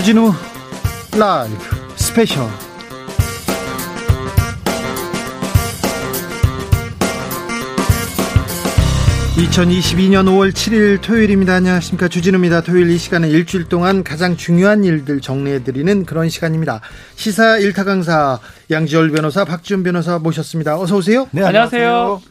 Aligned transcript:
주진우 0.00 0.32
라이브 1.18 1.58
스페셜 1.94 2.48
2022년 9.36 10.24
5월 10.24 10.52
7일 10.52 11.02
토요일입니다. 11.02 11.52
안녕하십니까. 11.56 12.08
주진우입니다. 12.08 12.62
토요일 12.62 12.88
이 12.88 12.96
시간은 12.96 13.28
일주일 13.28 13.64
동안 13.64 14.02
가장 14.02 14.38
중요한 14.38 14.84
일들 14.84 15.20
정리해드리는 15.20 16.06
그런 16.06 16.30
시간입니다. 16.30 16.80
시사 17.16 17.58
일타 17.58 17.84
강사 17.84 18.40
양지열 18.70 19.10
변호사, 19.10 19.44
박지훈 19.44 19.82
변호사 19.82 20.18
모셨습니다. 20.18 20.78
어서오세요. 20.78 21.28
네, 21.32 21.42
안녕하세요. 21.44 22.22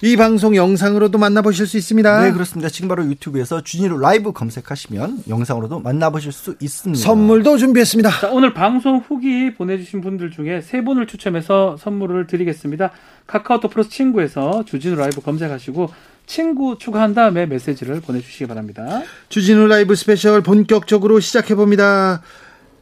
이 0.00 0.16
방송 0.16 0.54
영상으로도 0.54 1.18
만나보실 1.18 1.66
수 1.66 1.76
있습니다. 1.76 2.22
네, 2.22 2.32
그렇습니다. 2.32 2.68
지금 2.68 2.88
바로 2.88 3.04
유튜브에서 3.04 3.62
주진우 3.62 3.98
라이브 3.98 4.32
검색하시면 4.32 5.24
영상으로도 5.28 5.80
만나보실 5.80 6.30
수 6.30 6.54
있습니다. 6.60 7.02
선물도 7.02 7.58
준비했습니다. 7.58 8.10
자, 8.20 8.30
오늘 8.30 8.54
방송 8.54 8.98
후기 8.98 9.52
보내주신 9.54 10.00
분들 10.00 10.30
중에 10.30 10.60
세 10.60 10.84
분을 10.84 11.08
추첨해서 11.08 11.76
선물을 11.78 12.28
드리겠습니다. 12.28 12.92
카카오톡 13.26 13.72
플러스 13.72 13.90
친구에서 13.90 14.64
주진우 14.64 14.94
라이브 14.94 15.20
검색하시고 15.20 15.90
친구 16.26 16.78
추가한 16.78 17.14
다음에 17.14 17.46
메시지를 17.46 18.00
보내주시기 18.00 18.46
바랍니다. 18.46 19.02
주진우 19.30 19.66
라이브 19.66 19.96
스페셜 19.96 20.42
본격적으로 20.42 21.18
시작해봅니다. 21.18 22.22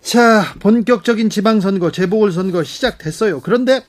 자, 0.02 0.44
본격적인 0.60 1.30
지방선거, 1.30 1.92
재보궐선거 1.92 2.62
시작됐어요. 2.62 3.40
그런데, 3.40 3.82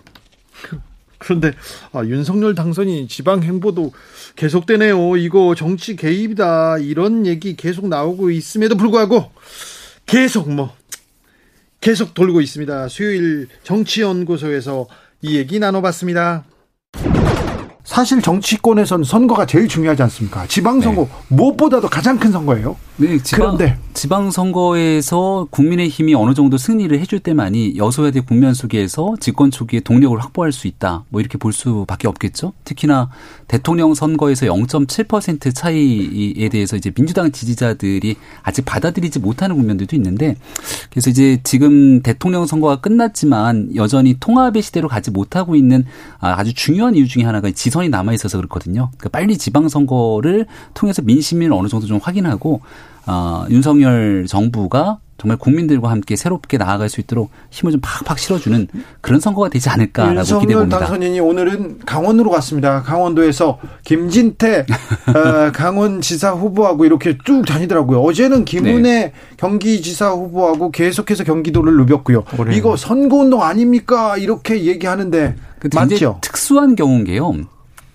그런데, 1.17 1.53
아, 1.93 2.03
윤석열 2.03 2.55
당선인 2.55 3.07
지방 3.07 3.43
행보도 3.43 3.91
계속되네요. 4.35 5.17
이거 5.17 5.55
정치 5.55 5.95
개입이다. 5.95 6.77
이런 6.79 7.25
얘기 7.25 7.55
계속 7.55 7.87
나오고 7.87 8.31
있음에도 8.31 8.75
불구하고, 8.75 9.31
계속 10.05 10.51
뭐, 10.51 10.73
계속 11.81 12.13
돌고 12.13 12.41
있습니다. 12.41 12.87
수요일 12.87 13.47
정치연구소에서 13.63 14.87
이 15.21 15.37
얘기 15.37 15.59
나눠봤습니다. 15.59 16.45
사실 17.83 18.21
정치권에선 18.21 19.03
선거가 19.03 19.45
제일 19.45 19.67
중요하지 19.67 20.03
않습니까? 20.03 20.45
지방선거 20.47 21.03
네. 21.03 21.09
무엇보다도 21.29 21.89
가장 21.89 22.19
큰 22.19 22.31
선거예요. 22.31 22.75
네, 22.99 23.19
지방, 23.19 23.55
그런데 23.55 23.77
지방 23.93 24.31
선거에서 24.31 25.47
국민의힘이 25.51 26.15
어느 26.15 26.33
정도 26.33 26.57
승리를 26.57 26.99
해줄 26.99 27.19
때만이 27.19 27.77
여소야대 27.77 28.21
국면 28.21 28.55
속에서 28.55 29.15
집권 29.19 29.51
초기에 29.51 29.81
동력을 29.81 30.19
확보할 30.19 30.51
수 30.51 30.67
있다. 30.67 31.03
뭐 31.09 31.21
이렇게 31.21 31.37
볼 31.37 31.53
수밖에 31.53 32.07
없겠죠. 32.07 32.53
특히나 32.63 33.09
대통령 33.47 33.93
선거에서 33.93 34.47
0.7% 34.47 35.53
차이에 35.55 36.49
대해서 36.49 36.75
이제 36.75 36.89
민주당 36.89 37.31
지지자들이 37.31 38.15
아직 38.41 38.65
받아들이지 38.65 39.19
못하는 39.19 39.55
국면들도 39.55 39.95
있는데 39.95 40.35
그래서 40.89 41.11
이제 41.11 41.39
지금 41.43 42.01
대통령 42.01 42.47
선거가 42.47 42.81
끝났지만 42.81 43.75
여전히 43.75 44.17
통합의 44.19 44.63
시대로 44.63 44.87
가지 44.87 45.11
못하고 45.11 45.55
있는 45.55 45.85
아주 46.19 46.53
중요한 46.53 46.95
이유 46.95 47.07
중에 47.07 47.23
하나가 47.23 47.51
지선이 47.51 47.89
남아 47.89 48.13
있어서 48.13 48.37
그렇거든요. 48.37 48.89
그러니까 48.97 49.09
빨리 49.09 49.37
지방 49.37 49.69
선거를 49.69 50.47
통해서 50.73 51.03
민심을 51.03 51.53
어느 51.53 51.67
정도 51.67 51.85
좀 51.85 51.99
확인하고 52.01 52.61
어, 53.07 53.45
윤석열 53.49 54.25
정부가 54.27 54.99
정말 55.17 55.37
국민들과 55.37 55.89
함께 55.89 56.15
새롭게 56.15 56.57
나아갈 56.57 56.89
수 56.89 57.01
있도록 57.01 57.31
힘을 57.49 57.71
좀 57.71 57.81
팍팍 57.81 58.19
실어주는 58.19 58.67
그런 59.01 59.19
선거가 59.19 59.49
되지 59.49 59.67
않을까라고 59.69 60.39
기대해 60.39 60.57
봅니다. 60.57 60.77
당선인이 60.77 61.19
오늘은 61.19 61.79
강원으로 61.85 62.29
갔습니다. 62.29 62.83
강원도에서 62.83 63.57
김진태 63.83 64.65
어, 65.09 65.51
강원지사 65.53 66.31
후보하고 66.33 66.85
이렇게 66.85 67.17
쭉 67.25 67.43
다니더라고요. 67.45 67.99
어제는 68.01 68.45
김은혜 68.45 68.81
네. 68.81 69.13
경기지사 69.37 70.11
후보하고 70.11 70.69
계속해서 70.69 71.23
경기도를 71.23 71.75
누볐고요. 71.77 72.23
올해. 72.37 72.55
이거 72.55 72.75
선거운동 72.75 73.41
아닙니까? 73.41 74.17
이렇게 74.17 74.65
얘기하는데 74.65 75.35
그 75.59 75.69
맞죠? 75.73 76.19
특수한 76.21 76.75
경우인 76.75 77.05
게요. 77.05 77.33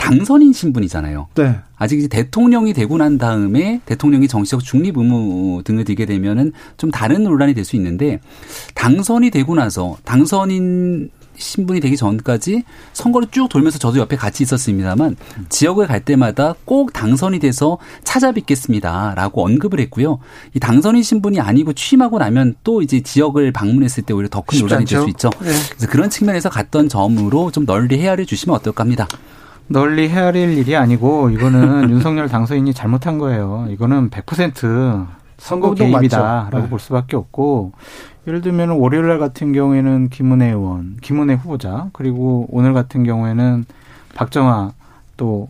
당선인 0.02 0.52
신분이잖아요. 0.52 1.28
네. 1.36 1.60
아직 1.76 1.98
이제 2.00 2.08
대통령이 2.08 2.72
되고 2.72 2.98
난 2.98 3.18
다음에 3.18 3.80
대통령이 3.86 4.26
정치적 4.26 4.64
중립 4.64 4.98
의무 4.98 5.62
등을 5.64 5.84
띠게 5.84 6.06
되면은 6.06 6.52
좀 6.76 6.90
다른 6.90 7.22
논란이 7.22 7.54
될 7.54 7.62
수 7.64 7.76
있는데 7.76 8.18
당선이 8.74 9.30
되고 9.30 9.54
나서 9.54 9.96
당선인 10.04 11.10
신분이 11.36 11.78
되기 11.80 11.96
전까지 11.96 12.64
선거를 12.92 13.28
쭉 13.30 13.48
돌면서 13.48 13.78
저도 13.78 13.98
옆에 14.00 14.16
같이 14.16 14.42
있었습니다만 14.42 15.16
지역을 15.48 15.86
갈 15.86 16.00
때마다 16.04 16.54
꼭 16.64 16.92
당선이 16.92 17.38
돼서 17.38 17.78
찾아뵙겠습니다라고 18.02 19.44
언급을 19.44 19.78
했고요. 19.80 20.18
이 20.54 20.58
당선인 20.60 21.04
신분이 21.04 21.38
아니고 21.40 21.72
취임하고 21.74 22.18
나면 22.18 22.56
또 22.64 22.82
이제 22.82 23.00
지역을 23.00 23.52
방문했을 23.52 24.02
때 24.02 24.12
오히려 24.12 24.28
더 24.28 24.42
큰 24.42 24.58
논란이 24.58 24.84
될 24.84 25.00
수 25.02 25.08
있죠. 25.10 25.30
네. 25.40 25.52
그래서 25.70 25.86
그런 25.88 26.10
측면에서 26.10 26.50
갔던 26.50 26.88
점으로 26.88 27.52
좀 27.52 27.64
널리 27.66 27.98
헤아려 27.98 28.24
주시면 28.24 28.56
어떨까 28.56 28.82
합니다. 28.82 29.06
널리 29.72 30.08
헤아릴 30.08 30.56
일이 30.56 30.76
아니고 30.76 31.30
이거는 31.30 31.90
윤석열 31.90 32.28
당선인이 32.28 32.72
잘못한 32.74 33.18
거예요. 33.18 33.66
이거는 33.70 34.10
100% 34.10 35.06
선거 35.38 35.74
개입이다라고 35.74 36.58
네. 36.58 36.68
볼 36.68 36.78
수밖에 36.78 37.16
없고 37.16 37.72
예를 38.28 38.40
들면 38.42 38.70
월요일 38.70 39.08
날 39.08 39.18
같은 39.18 39.52
경우에는 39.52 40.08
김은혜 40.10 40.50
의원, 40.50 40.96
김은혜 41.00 41.34
후보자 41.34 41.88
그리고 41.92 42.46
오늘 42.50 42.72
같은 42.72 43.02
경우에는 43.04 43.64
박정아 44.14 44.72
또 45.16 45.48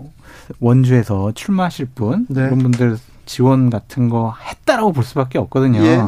원주에서 0.60 1.32
출마하실 1.32 1.88
분 1.94 2.26
네. 2.30 2.42
이런 2.42 2.58
분들 2.58 2.96
지원 3.26 3.70
같은 3.70 4.08
거 4.08 4.34
했다라고 4.48 4.92
볼 4.92 5.04
수밖에 5.04 5.38
없거든요. 5.38 5.82
예. 5.84 6.02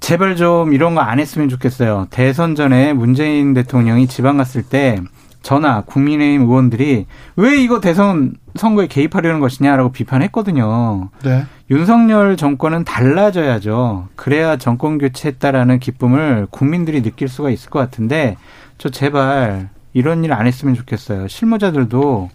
제발 0.00 0.36
좀 0.36 0.72
이런 0.72 0.94
거 0.94 1.00
안 1.00 1.18
했으면 1.18 1.48
좋겠어요. 1.48 2.06
대선 2.10 2.54
전에 2.54 2.92
문재인 2.92 3.54
대통령이 3.54 4.06
지방 4.06 4.36
갔을 4.36 4.62
때 4.62 5.00
저나 5.48 5.80
국민의힘 5.86 6.42
의원들이 6.42 7.06
왜 7.36 7.56
이거 7.56 7.80
대선 7.80 8.34
선거에 8.54 8.86
개입하려는 8.86 9.40
것이냐라고 9.40 9.92
비판했거든요. 9.92 11.08
네. 11.24 11.46
윤석열 11.70 12.36
정권은 12.36 12.84
달라져야죠. 12.84 14.08
그래야 14.14 14.58
정권 14.58 14.98
교체했다라는 14.98 15.78
기쁨을 15.78 16.48
국민들이 16.50 17.00
느낄 17.00 17.28
수가 17.28 17.48
있을 17.48 17.70
것 17.70 17.78
같은데 17.78 18.36
저 18.76 18.90
제발 18.90 19.70
이런 19.94 20.22
일 20.22 20.34
안 20.34 20.46
했으면 20.46 20.74
좋겠어요. 20.74 21.28
실무자들도 21.28 22.28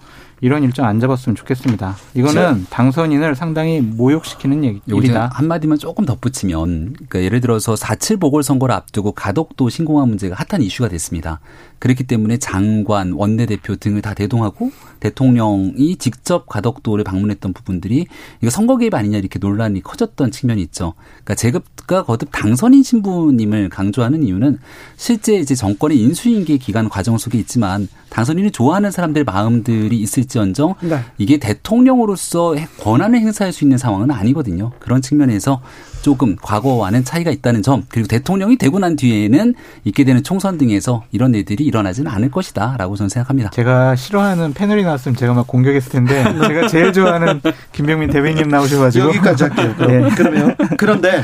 이런 0.44 0.64
일정 0.64 0.86
안 0.86 1.00
잡았으면 1.00 1.38
좋겠습니다. 1.38 1.96
이거는 2.16 2.68
당선인을 2.70 3.34
상당히 3.34 3.80
모욕시키는 3.80 4.66
얘기, 4.66 4.82
일이다. 4.88 5.30
한마디만 5.34 5.78
조금 5.78 6.06
덧붙이면 6.06 6.96
그러니까 6.96 7.24
예를 7.24 7.40
들어서 7.40 7.76
4.7 7.76 8.20
보궐선거를 8.20 8.76
앞두고 8.76 9.14
가덕도 9.14 9.70
신공항 9.70 10.10
문제가 10.10 10.36
핫한 10.36 10.62
이슈가 10.62 10.90
됐습니다. 10.90 11.40
그렇기 11.84 12.06
때문에 12.06 12.38
장관, 12.38 13.12
원내대표 13.12 13.76
등을 13.76 14.02
다 14.02 14.14
대동하고 14.14 14.72
대통령이 15.02 15.98
직접 15.98 16.48
가덕도를 16.48 17.04
방문했던 17.04 17.52
부분들이 17.52 18.08
이거 18.40 18.50
선거 18.50 18.78
개입 18.78 18.94
아니냐 18.94 19.18
이렇게 19.18 19.38
논란이 19.38 19.82
커졌던 19.82 20.32
측면이 20.32 20.62
있죠. 20.62 20.94
그러니까 21.26 21.36
제급과 21.36 22.06
거듭 22.06 22.30
당선인 22.32 22.84
신부님을 22.84 23.68
강조하는 23.68 24.24
이유는 24.24 24.60
실제 24.96 25.36
이제 25.36 25.56
정권의 25.56 26.00
인수인계 26.00 26.56
기간 26.56 26.88
과정 26.88 27.18
속에 27.18 27.38
있지만 27.40 27.90
당선인을 28.12 28.52
좋아하는 28.52 28.90
사람들 28.90 29.26
마음들이 29.26 30.00
있을지언정 30.00 30.76
네. 30.84 31.00
이게 31.18 31.38
대통령으로서 31.38 32.56
권한을 32.80 33.20
행사할 33.20 33.52
수 33.52 33.66
있는 33.66 33.78
상황은 33.78 34.10
아니거든요. 34.10 34.72
그런 34.80 35.02
측면에서 35.02 35.62
조금 36.04 36.36
과거와는 36.36 37.06
차이가 37.06 37.32
있다는 37.32 37.64
점 37.64 37.84
그리고 37.88 38.08
대통령이 38.08 38.58
되고 38.58 38.78
난 38.78 38.96
뒤에는 38.96 39.56
있게 39.86 40.04
되는 40.04 40.22
총선 40.22 40.58
등에서 40.58 41.04
이런 41.12 41.34
일들이 41.34 41.64
일어나지는 41.64 42.12
않을 42.12 42.30
것이다라고 42.30 42.96
저는 42.98 43.10
생각합니다. 43.10 43.50
제가 43.52 43.96
싫어하는 43.96 44.54
패널이 44.54 44.84
나왔으면 44.84 45.16
제가 45.16 45.34
막 45.34 45.48
공격했을 45.48 45.92
텐데 45.92 46.24
제가 46.48 46.68
제일 46.68 46.92
좋아하는 46.94 47.42
김병민 47.72 48.10
대변인 48.10 48.50
나오셔가지고 48.50 49.08
여기까지 49.08 49.44
할게요. 49.46 49.74
그럼. 49.78 49.92
네. 49.92 50.10
그러면 50.16 50.56
그런데 50.78 51.24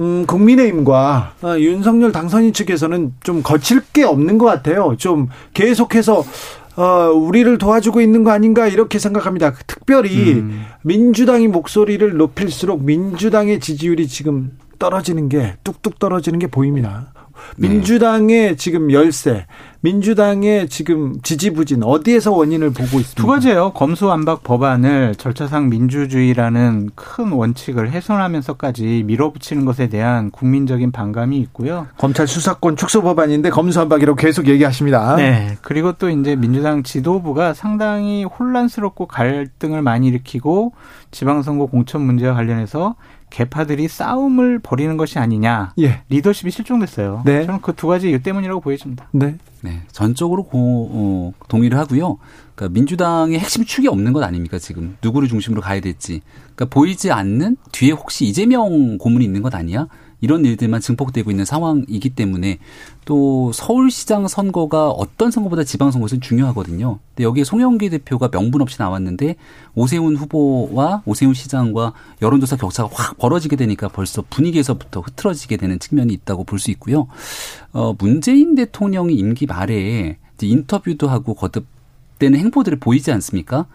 음, 0.00 0.26
국민의힘과 0.26 1.34
어, 1.42 1.58
윤석열 1.58 2.12
당선인 2.12 2.52
측에서는 2.52 3.14
좀 3.22 3.42
거칠 3.42 3.80
게 3.92 4.04
없는 4.04 4.38
것 4.38 4.46
같아요. 4.46 4.94
좀 4.96 5.28
계속해서 5.54 6.24
어, 6.76 7.10
우리를 7.10 7.56
도와주고 7.58 8.00
있는 8.00 8.24
거 8.24 8.32
아닌가 8.32 8.66
이렇게 8.66 8.98
생각합니다. 8.98 9.54
특별히 9.66 10.34
음. 10.34 10.64
민주당이 10.82 11.48
목소리를 11.48 12.16
높일수록 12.16 12.82
민주당의 12.82 13.60
지지율이 13.60 14.08
지금 14.08 14.58
떨어지는 14.78 15.28
게 15.28 15.56
뚝뚝 15.64 15.98
떨어지는 15.98 16.38
게 16.38 16.48
보입니다. 16.48 17.13
네. 17.56 17.68
민주당의 17.68 18.56
지금 18.56 18.90
열세, 18.90 19.46
민주당의 19.80 20.68
지금 20.70 21.20
지지부진 21.22 21.82
어디에서 21.82 22.32
원인을 22.32 22.70
보고 22.70 23.00
있습니까? 23.00 23.14
두 23.14 23.26
가지예요. 23.26 23.72
검수완박 23.74 24.42
법안을 24.42 25.14
절차상 25.16 25.68
민주주의라는 25.68 26.90
큰 26.94 27.32
원칙을 27.32 27.90
훼손하면서까지 27.90 29.04
밀어붙이는 29.06 29.66
것에 29.66 29.88
대한 29.88 30.30
국민적인 30.30 30.90
반감이 30.90 31.36
있고요. 31.38 31.86
검찰 31.98 32.26
수사권 32.26 32.76
축소 32.76 33.02
법안인데 33.02 33.50
검수완박이라고 33.50 34.16
계속 34.16 34.48
얘기하십니다. 34.48 35.16
네. 35.16 35.58
그리고 35.60 35.92
또 35.92 36.08
이제 36.08 36.34
민주당 36.34 36.82
지도부가 36.82 37.52
상당히 37.52 38.24
혼란스럽고 38.24 39.06
갈등을 39.06 39.82
많이 39.82 40.08
일으키고 40.08 40.72
지방선거 41.10 41.66
공천 41.66 42.00
문제와 42.00 42.34
관련해서 42.34 42.96
개파들이 43.34 43.88
싸움을 43.88 44.60
벌이는 44.60 44.96
것이 44.96 45.18
아니냐. 45.18 45.72
예. 45.80 46.02
리더십이 46.08 46.52
실종됐어요. 46.52 47.22
네. 47.24 47.44
저는 47.44 47.60
그 47.62 47.72
두 47.74 47.88
가지 47.88 48.08
이유 48.08 48.22
때문이라고 48.22 48.60
보여집니다. 48.60 49.08
네. 49.10 49.36
네, 49.62 49.82
전적으로 49.90 50.44
고, 50.44 50.88
어, 50.92 51.32
동의를 51.48 51.76
하고요. 51.78 52.18
그러니까 52.54 52.72
민주당의 52.74 53.38
핵심 53.40 53.64
축이 53.64 53.88
없는 53.88 54.12
것 54.12 54.22
아닙니까 54.22 54.58
지금 54.58 54.96
누구를 55.02 55.26
중심으로 55.28 55.60
가야 55.62 55.80
될지. 55.80 56.20
그러니까 56.54 56.66
보이지 56.66 57.10
않는 57.10 57.56
뒤에 57.72 57.90
혹시 57.90 58.26
이재명 58.26 58.98
고문이 58.98 59.24
있는 59.24 59.42
것 59.42 59.52
아니야? 59.54 59.88
이런 60.20 60.44
일들만 60.44 60.80
증폭되고 60.80 61.30
있는 61.30 61.44
상황이기 61.44 62.10
때문에 62.10 62.58
또 63.04 63.52
서울시장 63.52 64.26
선거가 64.28 64.88
어떤 64.90 65.30
선거보다 65.30 65.64
지방선거에서는 65.64 66.20
중요하거든요. 66.20 66.98
근데 67.10 67.24
여기에 67.24 67.44
송영기 67.44 67.90
대표가 67.90 68.28
명분 68.28 68.62
없이 68.62 68.76
나왔는데 68.78 69.36
오세훈 69.74 70.16
후보와 70.16 71.02
오세훈 71.04 71.34
시장과 71.34 71.92
여론조사 72.22 72.56
격차가 72.56 72.88
확 72.92 73.18
벌어지게 73.18 73.56
되니까 73.56 73.88
벌써 73.88 74.24
분위기에서부터 74.30 75.00
흐트러지게 75.00 75.56
되는 75.56 75.78
측면이 75.78 76.12
있다고 76.14 76.44
볼 76.44 76.58
수 76.58 76.70
있고요. 76.70 77.08
어, 77.72 77.94
문재인 77.98 78.54
대통령이 78.54 79.14
임기 79.14 79.46
말에 79.46 80.16
인터뷰도 80.40 81.08
하고 81.08 81.34
거듭 81.34 81.66
되는 82.18 82.38
행보들을 82.38 82.78
보이지 82.78 83.10
않습니까? 83.12 83.66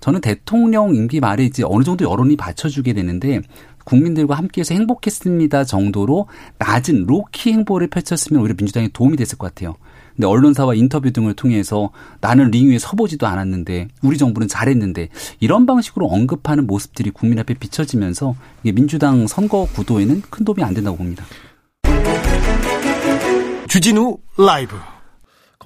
저는 0.00 0.20
대통령 0.20 0.94
임기 0.94 1.20
말에 1.20 1.44
이제 1.44 1.64
어느 1.66 1.82
정도 1.84 2.08
여론이 2.10 2.36
받쳐주게 2.36 2.92
되는데 2.92 3.40
국민들과 3.88 4.34
함께해서 4.34 4.74
행복했습니다 4.74 5.64
정도로 5.64 6.26
낮은 6.58 7.06
로키 7.06 7.52
행보를 7.52 7.88
펼쳤으면 7.88 8.42
오히려 8.42 8.54
민주당에 8.58 8.88
도움이 8.92 9.16
됐을 9.16 9.38
것 9.38 9.46
같아요. 9.46 9.76
근데 10.14 10.26
언론사와 10.26 10.74
인터뷰 10.74 11.10
등을 11.10 11.34
통해서 11.34 11.90
나는 12.20 12.50
링 12.50 12.68
위에 12.68 12.78
서보지도 12.78 13.26
않았는데 13.26 13.88
우리 14.02 14.18
정부는 14.18 14.46
잘했는데 14.46 15.08
이런 15.40 15.64
방식으로 15.64 16.06
언급하는 16.06 16.66
모습들이 16.66 17.10
국민 17.10 17.38
앞에 17.38 17.54
비춰지면서 17.54 18.34
이게 18.62 18.72
민주당 18.72 19.26
선거 19.26 19.66
구도에는 19.72 20.22
큰 20.28 20.44
도움이 20.44 20.62
안 20.62 20.74
된다고 20.74 20.98
봅니다. 20.98 21.24
주진우 23.68 24.18
라이브. 24.36 24.76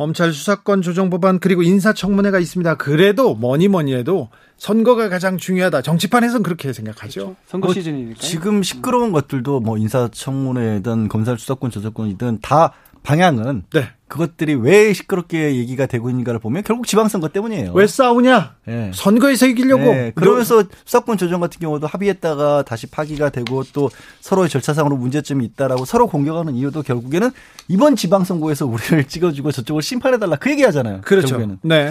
검찰 0.03 0.33
수사권 0.33 0.83
조정 0.83 1.11
법안 1.11 1.39
그리고 1.39 1.63
인사청문회가 1.63 2.41
있습니다. 2.41 2.75
그래도 2.75 3.37
뭐니 3.37 3.69
뭐니 3.69 3.95
해도 3.95 4.31
선거가 4.57 5.09
가장 5.09 5.39
중요하다. 5.39 5.83
정치판에서는 5.83 6.43
그렇게 6.43 6.73
생각하죠. 6.73 7.21
그렇죠. 7.21 7.37
선거 7.47 7.69
뭐 7.69 7.75
시즌이니까. 7.75 8.19
지금 8.19 8.65
시끄러운 8.65 9.13
것들도 9.13 9.61
뭐 9.61 9.79
인사청문회든 9.79 11.07
검찰 11.07 11.39
수사권 11.39 11.71
조정권이든 11.71 12.41
다 12.43 12.73
방향은 13.03 13.65
네. 13.73 13.89
그것들이 14.07 14.55
왜 14.55 14.93
시끄럽게 14.93 15.57
얘기가 15.57 15.87
되고 15.87 16.11
있는가를 16.11 16.39
보면 16.39 16.63
결국 16.65 16.87
지방선거 16.87 17.29
때문이에요. 17.29 17.73
왜 17.73 17.87
싸우냐? 17.87 18.57
예. 18.69 18.91
선거에서 18.95 19.47
이기려고. 19.47 19.85
네, 19.85 20.13
그러면서 20.15 20.65
수사권 20.85 21.17
조정 21.17 21.41
같은 21.41 21.59
경우도 21.61 21.87
합의했다가 21.87 22.63
다시 22.65 22.87
파기가 22.87 23.31
되고 23.31 23.65
또 23.73 23.91
서로의 24.21 24.51
절차상으로 24.51 24.97
문제점이 24.97 25.45
있다라고 25.47 25.85
서로 25.87 26.07
공격하는 26.07 26.55
이유도 26.55 26.83
결국에는 26.83 27.31
이번 27.69 27.97
지방선거에서 27.97 28.67
우리를 28.67 29.05
찍어주고 29.05 29.51
저쪽을 29.51 29.83
심판해달라 29.83 30.37
그 30.37 30.51
얘기하잖아요. 30.51 31.01
그렇죠. 31.03 31.29
결국에는. 31.29 31.59
네. 31.63 31.91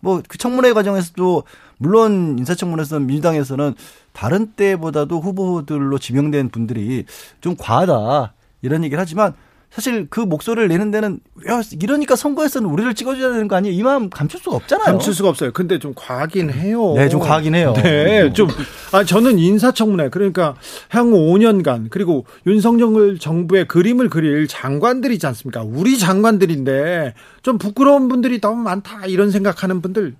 뭐 0.00 0.22
그 0.26 0.38
청문회 0.38 0.72
과정에서도 0.72 1.42
물론 1.78 2.36
인사청문회에서 2.38 3.00
민주당에서는 3.00 3.74
다른 4.12 4.52
때보다도 4.52 5.20
후보들로 5.20 5.98
지명된 5.98 6.50
분들이 6.50 7.04
좀 7.40 7.56
과하다 7.56 8.32
이런 8.62 8.84
얘기를 8.84 9.00
하지만 9.00 9.34
사실 9.70 10.06
그 10.08 10.20
목소리를 10.20 10.66
내는 10.68 10.90
데는 10.90 11.20
야 11.48 11.60
이러니까 11.80 12.16
선거에서는 12.16 12.68
우리를 12.68 12.94
찍어줘야 12.94 13.32
되는 13.32 13.48
거 13.48 13.56
아니에요? 13.56 13.74
이 13.76 13.82
마음 13.82 14.08
감출 14.08 14.40
수가 14.40 14.56
없잖아요. 14.56 14.86
감출 14.86 15.12
수가 15.12 15.28
없어요. 15.28 15.52
근데 15.52 15.78
좀 15.78 15.92
과하긴 15.94 16.50
해요. 16.50 16.94
네, 16.96 17.08
좀 17.08 17.20
과하긴 17.20 17.54
해요. 17.54 17.74
네, 17.76 18.32
좀, 18.32 18.48
아, 18.92 19.04
저는 19.04 19.38
인사청문회, 19.38 20.08
그러니까 20.08 20.56
향후 20.88 21.18
5년간, 21.18 21.90
그리고 21.90 22.24
윤석열 22.46 23.18
정부의 23.18 23.68
그림을 23.68 24.08
그릴 24.08 24.48
장관들이지 24.48 25.26
않습니까? 25.26 25.62
우리 25.62 25.98
장관들인데, 25.98 27.14
좀 27.42 27.58
부끄러운 27.58 28.08
분들이 28.08 28.40
너무 28.40 28.62
많다, 28.62 29.06
이런 29.06 29.30
생각하는 29.30 29.82
분들. 29.82 30.14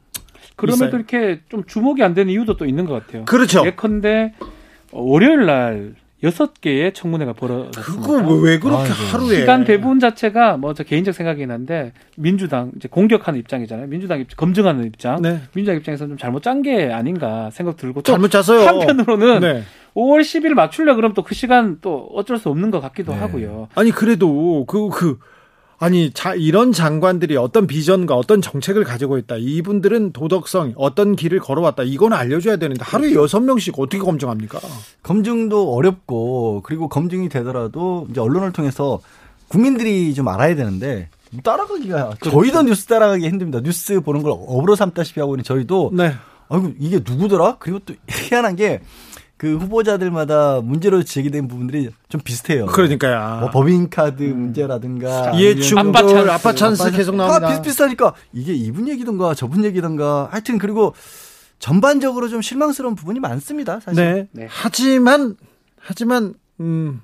그럼에도 0.56 0.86
있어요. 0.86 0.96
이렇게 0.98 1.40
좀 1.48 1.64
주목이 1.64 2.02
안 2.02 2.14
되는 2.14 2.32
이유도 2.32 2.56
또 2.56 2.66
있는 2.66 2.84
것 2.84 2.94
같아요. 3.06 3.24
그렇죠. 3.24 3.64
예컨대 3.64 4.34
어, 4.90 5.02
월요일 5.02 5.46
날 5.46 5.94
여섯 6.24 6.60
개의 6.60 6.92
청문회가 6.94 7.32
벌어졌습니다. 7.32 7.80
그거 8.02 8.34
왜 8.40 8.58
그렇게 8.58 8.82
아이고. 8.90 8.94
하루에. 9.12 9.36
시간 9.40 9.64
배분 9.64 10.00
자체가 10.00 10.56
뭐 10.56 10.74
저 10.74 10.82
개인적 10.82 11.14
생각이긴 11.14 11.50
한데 11.52 11.92
민주당 12.16 12.72
이제 12.76 12.88
공격하는 12.88 13.38
입장이잖아요. 13.40 13.86
민주당 13.86 14.18
입장, 14.20 14.36
검증하는 14.36 14.84
입장. 14.84 15.22
네. 15.22 15.40
민주당 15.54 15.76
입장에서 15.76 16.06
좀 16.08 16.16
잘못 16.18 16.42
짠 16.42 16.62
게 16.62 16.90
아닌가 16.92 17.50
생각 17.52 17.76
들고 17.76 18.02
또 18.02 18.12
잘못 18.12 18.30
짰어요. 18.30 18.66
한편으로는 18.66 19.40
네. 19.40 19.62
5월 19.94 20.20
10일 20.22 20.54
맞추려 20.54 20.94
그러면 20.96 21.14
또 21.14 21.22
그 21.22 21.34
시간 21.34 21.78
또 21.80 22.08
어쩔 22.14 22.36
수 22.38 22.48
없는 22.48 22.70
것 22.72 22.80
같기도 22.80 23.12
네. 23.12 23.18
하고요. 23.18 23.68
아니, 23.76 23.90
그래도, 23.90 24.64
그, 24.66 24.88
그, 24.90 25.18
아니, 25.80 26.10
자, 26.12 26.34
이런 26.34 26.72
장관들이 26.72 27.36
어떤 27.36 27.68
비전과 27.68 28.16
어떤 28.16 28.42
정책을 28.42 28.82
가지고 28.82 29.16
있다. 29.16 29.36
이분들은 29.38 30.12
도덕성, 30.12 30.74
어떤 30.76 31.14
길을 31.14 31.38
걸어왔다. 31.38 31.84
이건 31.84 32.12
알려줘야 32.12 32.56
되는데 32.56 32.82
하루에 32.84 33.14
여섯 33.14 33.40
명씩 33.40 33.78
어떻게 33.78 33.98
검증합니까? 33.98 34.58
검증도 35.04 35.72
어렵고 35.74 36.62
그리고 36.64 36.88
검증이 36.88 37.28
되더라도 37.28 38.08
이제 38.10 38.20
언론을 38.20 38.52
통해서 38.52 39.00
국민들이 39.46 40.14
좀 40.14 40.26
알아야 40.28 40.56
되는데 40.56 41.10
따라가기가 41.44 42.14
저희도 42.24 42.62
뉴스 42.62 42.86
따라가기 42.86 43.26
힘듭니다. 43.28 43.60
뉴스 43.60 44.00
보는 44.00 44.22
걸 44.22 44.32
업으로 44.32 44.74
삼다시피 44.74 45.20
하고 45.20 45.34
있는 45.34 45.44
저희도 45.44 45.92
네. 45.94 46.12
아이고 46.48 46.72
이게 46.78 47.00
누구더라? 47.06 47.56
그리고 47.58 47.78
또 47.80 47.94
희한한 48.08 48.56
게 48.56 48.80
그 49.38 49.56
후보자들마다 49.56 50.60
문제로 50.62 51.04
제기된 51.04 51.46
부분들이 51.46 51.88
좀 52.08 52.20
비슷해요. 52.20 52.66
그러니까요. 52.66 53.40
뭐 53.40 53.50
법인카드 53.50 54.24
문제라든가 54.24 55.30
이해충돌, 55.30 56.28
아빠 56.28 56.52
찬스. 56.52 56.82
아빠 56.82 56.90
찬스 56.90 56.90
계속 56.90 57.12
다 57.12 57.28
나옵니다. 57.28 57.48
비슷비슷하니까 57.48 58.14
이게 58.32 58.52
이분 58.52 58.88
얘기던가 58.88 59.34
저분 59.34 59.64
얘기던가 59.64 60.28
하여튼 60.32 60.58
그리고 60.58 60.92
전반적으로 61.60 62.28
좀 62.28 62.42
실망스러운 62.42 62.96
부분이 62.96 63.20
많습니다. 63.20 63.78
사실. 63.78 64.02
네. 64.02 64.28
네. 64.32 64.46
하지만 64.50 65.36
하지만 65.78 66.34
음 66.58 67.00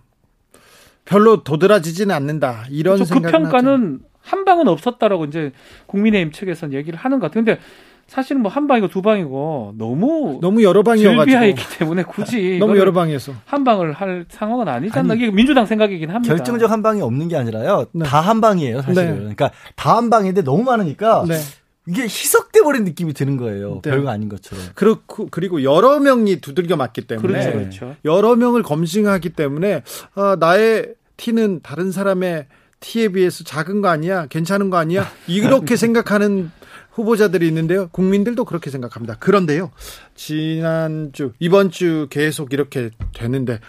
별로 1.04 1.44
도드라지지는 1.44 2.12
않는다. 2.12 2.64
이런 2.69 2.96
그래서 2.96 3.14
그 3.14 3.20
생각은 3.20 3.46
하죠. 3.46 3.52
평가는 3.52 4.00
한 4.22 4.44
방은 4.44 4.66
없었다라고 4.66 5.26
이제 5.26 5.52
국민의힘 5.86 6.32
측에서는 6.32 6.75
얘기를 6.75 6.98
하는 6.98 7.20
것 7.20 7.28
같아요. 7.31 7.44
근데 7.44 7.60
사실은 8.06 8.43
뭐 8.43 8.51
한 8.51 8.67
방이고 8.67 8.89
두 8.89 9.03
방이고 9.03 9.75
너무 9.77 10.39
너무 10.41 10.63
여러 10.63 10.82
방이어가지고 10.82 11.25
즐비하였기 11.25 11.79
때문에 11.79 12.03
굳이 12.05 12.58
너무 12.61 12.79
여러 12.79 12.93
방이어서 12.93 13.32
한 13.44 13.65
방을 13.65 13.93
할 13.93 14.25
상황은 14.29 14.69
아니지 14.69 14.96
않나 14.99 15.15
아니, 15.15 15.23
이게 15.23 15.31
민주당 15.32 15.67
생각이긴 15.67 16.11
합니다. 16.11 16.34
결정적 16.34 16.70
한 16.70 16.82
방이 16.82 17.01
없는 17.03 17.29
게 17.29 17.37
아니라요. 17.37 17.87
네. 17.93 18.05
다한 18.05 18.41
방이에요, 18.41 18.82
사실은. 18.82 19.11
네. 19.13 19.19
그러니까 19.19 19.51
다 19.77 19.94
한 19.96 20.11
방인데 20.11 20.43
너무 20.43 20.63
많으니까 20.65 21.25
네. 21.29 21.39
이게 21.87 22.03
희석돼 22.05 22.63
버린 22.63 22.84
느낌이 22.84 23.13
드는 23.15 23.37
거예요. 23.37 23.81
네. 23.82 23.91
별거 23.91 24.08
아닌 24.11 24.29
것처럼. 24.29 24.65
그렇고 24.75 25.29
그리고 25.31 25.63
여러 25.63 25.99
명이 26.01 26.41
두들겨 26.41 26.77
맞기 26.77 27.03
때문에 27.06 27.27
그렇죠, 27.29 27.49
네. 27.49 27.53
그렇죠. 27.55 27.96
여러 28.05 28.37
명을 28.37 28.63
검증하기 28.63 29.31
때문에 29.31 29.82
아, 30.15 30.37
나의 30.41 30.94
티는 31.17 31.61
다른 31.63 31.93
사람의 31.93 32.46
티에 32.81 33.08
비해서 33.08 33.44
작은 33.44 33.81
거 33.82 33.89
아니야? 33.89 34.27
괜찮은 34.27 34.69
거 34.70 34.77
아니야? 34.79 35.06
이렇게 35.27 35.77
생각하는 35.77 36.51
후보자들이 36.94 37.46
있는데요. 37.48 37.89
국민들도 37.89 38.44
그렇게 38.44 38.70
생각합니다. 38.70 39.17
그런데요. 39.19 39.70
지난주, 40.15 41.32
이번 41.39 41.70
주 41.70 42.06
계속 42.10 42.53
이렇게 42.53 42.91
되는데 43.15 43.60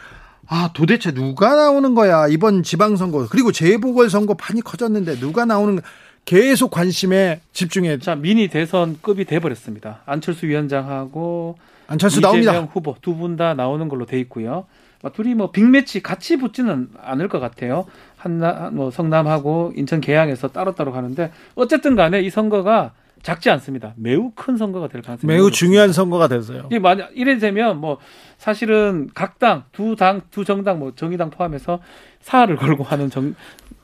아, 0.48 0.70
도대체 0.74 1.12
누가 1.12 1.56
나오는 1.56 1.96
거야? 1.96 2.28
이번 2.28 2.62
지방선거. 2.64 3.28
그리고 3.30 3.52
재보궐선거 3.52 4.36
판이 4.36 4.62
커졌는데 4.62 5.20
누가 5.20 5.46
나오는? 5.46 5.80
계속 6.26 6.72
관심에 6.72 7.42
집중해. 7.54 8.00
자 8.00 8.16
미니 8.16 8.48
대선급이 8.48 9.26
돼버렸습니다. 9.26 10.02
안철수 10.08 10.48
위원장하고 10.48 11.58
안철수 11.88 12.20
나옵니다. 12.20 12.60
후보 12.62 12.96
두 13.02 13.16
분 13.16 13.38
다 13.38 13.54
나오는 13.54 13.88
걸로 13.88 14.06
돼 14.08 14.20
있고요. 14.22 14.66
뭐 15.04 15.12
둘이 15.12 15.36
뭐 15.36 15.52
빅매치 15.52 16.02
같이 16.02 16.38
붙지는 16.38 16.90
않을 17.00 17.28
것 17.28 17.40
같아요. 17.40 17.86
한나 18.18 18.72
뭐 18.74 18.90
성남하고 18.90 19.74
인천 19.76 20.02
계양에서 20.02 20.48
따로따로 20.48 20.92
가는데 20.92 21.32
어쨌든 21.54 21.96
간에 21.96 22.22
이 22.22 22.32
선거가 22.32 22.94
작지 23.26 23.50
않습니다. 23.50 23.96
매우 23.98 24.32
큰 24.36 24.56
선거가 24.56 24.88
될 24.88 25.02
가능성이 25.02 25.28
매우 25.28 25.46
높습니다. 25.46 25.58
중요한 25.58 25.92
선거가 25.92 26.28
됐어요. 26.28 26.68
이게 26.68 26.78
만약 26.78 27.10
이래 27.16 27.40
되면 27.40 27.82
뭐 27.82 27.98
사실은 28.38 29.10
각 29.16 29.40
당 29.40 29.64
두 29.72 29.96
당 29.96 30.22
두 30.30 30.46
정당 30.46 30.78
뭐 30.78 30.94
정의당 30.96 31.32
포함해서 31.32 31.80
사활을 32.22 32.56
걸고 32.56 32.84
하는 32.84 33.10
정 33.10 33.34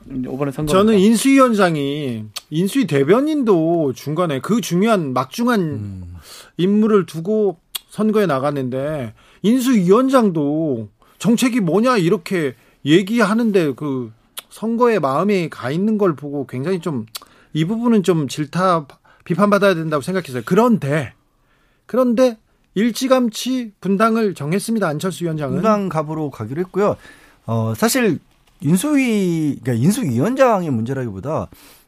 이번에 0.07 0.51
선거 0.51 0.71
저는 0.71 1.00
인수위원장이 1.00 2.25
인수위 2.51 2.86
대변인도 2.86 3.93
중간에 3.93 4.39
그 4.41 4.62
중요한 4.62 5.12
막중한 5.13 5.60
음. 5.60 6.15
임무를 6.57 7.07
두고 7.07 7.57
선거에 7.89 8.27
나갔는데 8.27 9.15
인수위원장도 9.41 10.89
정책이 11.17 11.62
뭐냐 11.62 11.98
이렇게 11.98 12.53
얘기하는데 12.86 13.74
그 13.74 14.12
선거에 14.50 15.00
마음이 15.00 15.50
가 15.50 15.71
있는 15.71 15.98
걸 15.98 16.15
보고 16.15 16.45
굉장히 16.45 16.79
좀 16.79 17.07
이 17.53 17.65
부분은 17.65 18.03
좀 18.03 18.27
질타 18.27 18.88
비판받아야 19.23 19.75
된다고 19.75 20.01
생각했어요. 20.01 20.43
그런데 20.45 21.13
그런데 21.85 22.37
일찌감치 22.73 23.73
분당을 23.81 24.33
정했습니다. 24.33 24.87
안철수 24.87 25.25
위원장은. 25.25 25.55
분당 25.55 25.89
갑으로 25.89 26.29
가기로 26.29 26.61
했고요. 26.61 26.95
어, 27.45 27.73
사실 27.75 28.19
인수위, 28.61 29.59
그러니까 29.61 29.83
인수위원장의 29.83 30.69
문제라기보다 30.69 31.47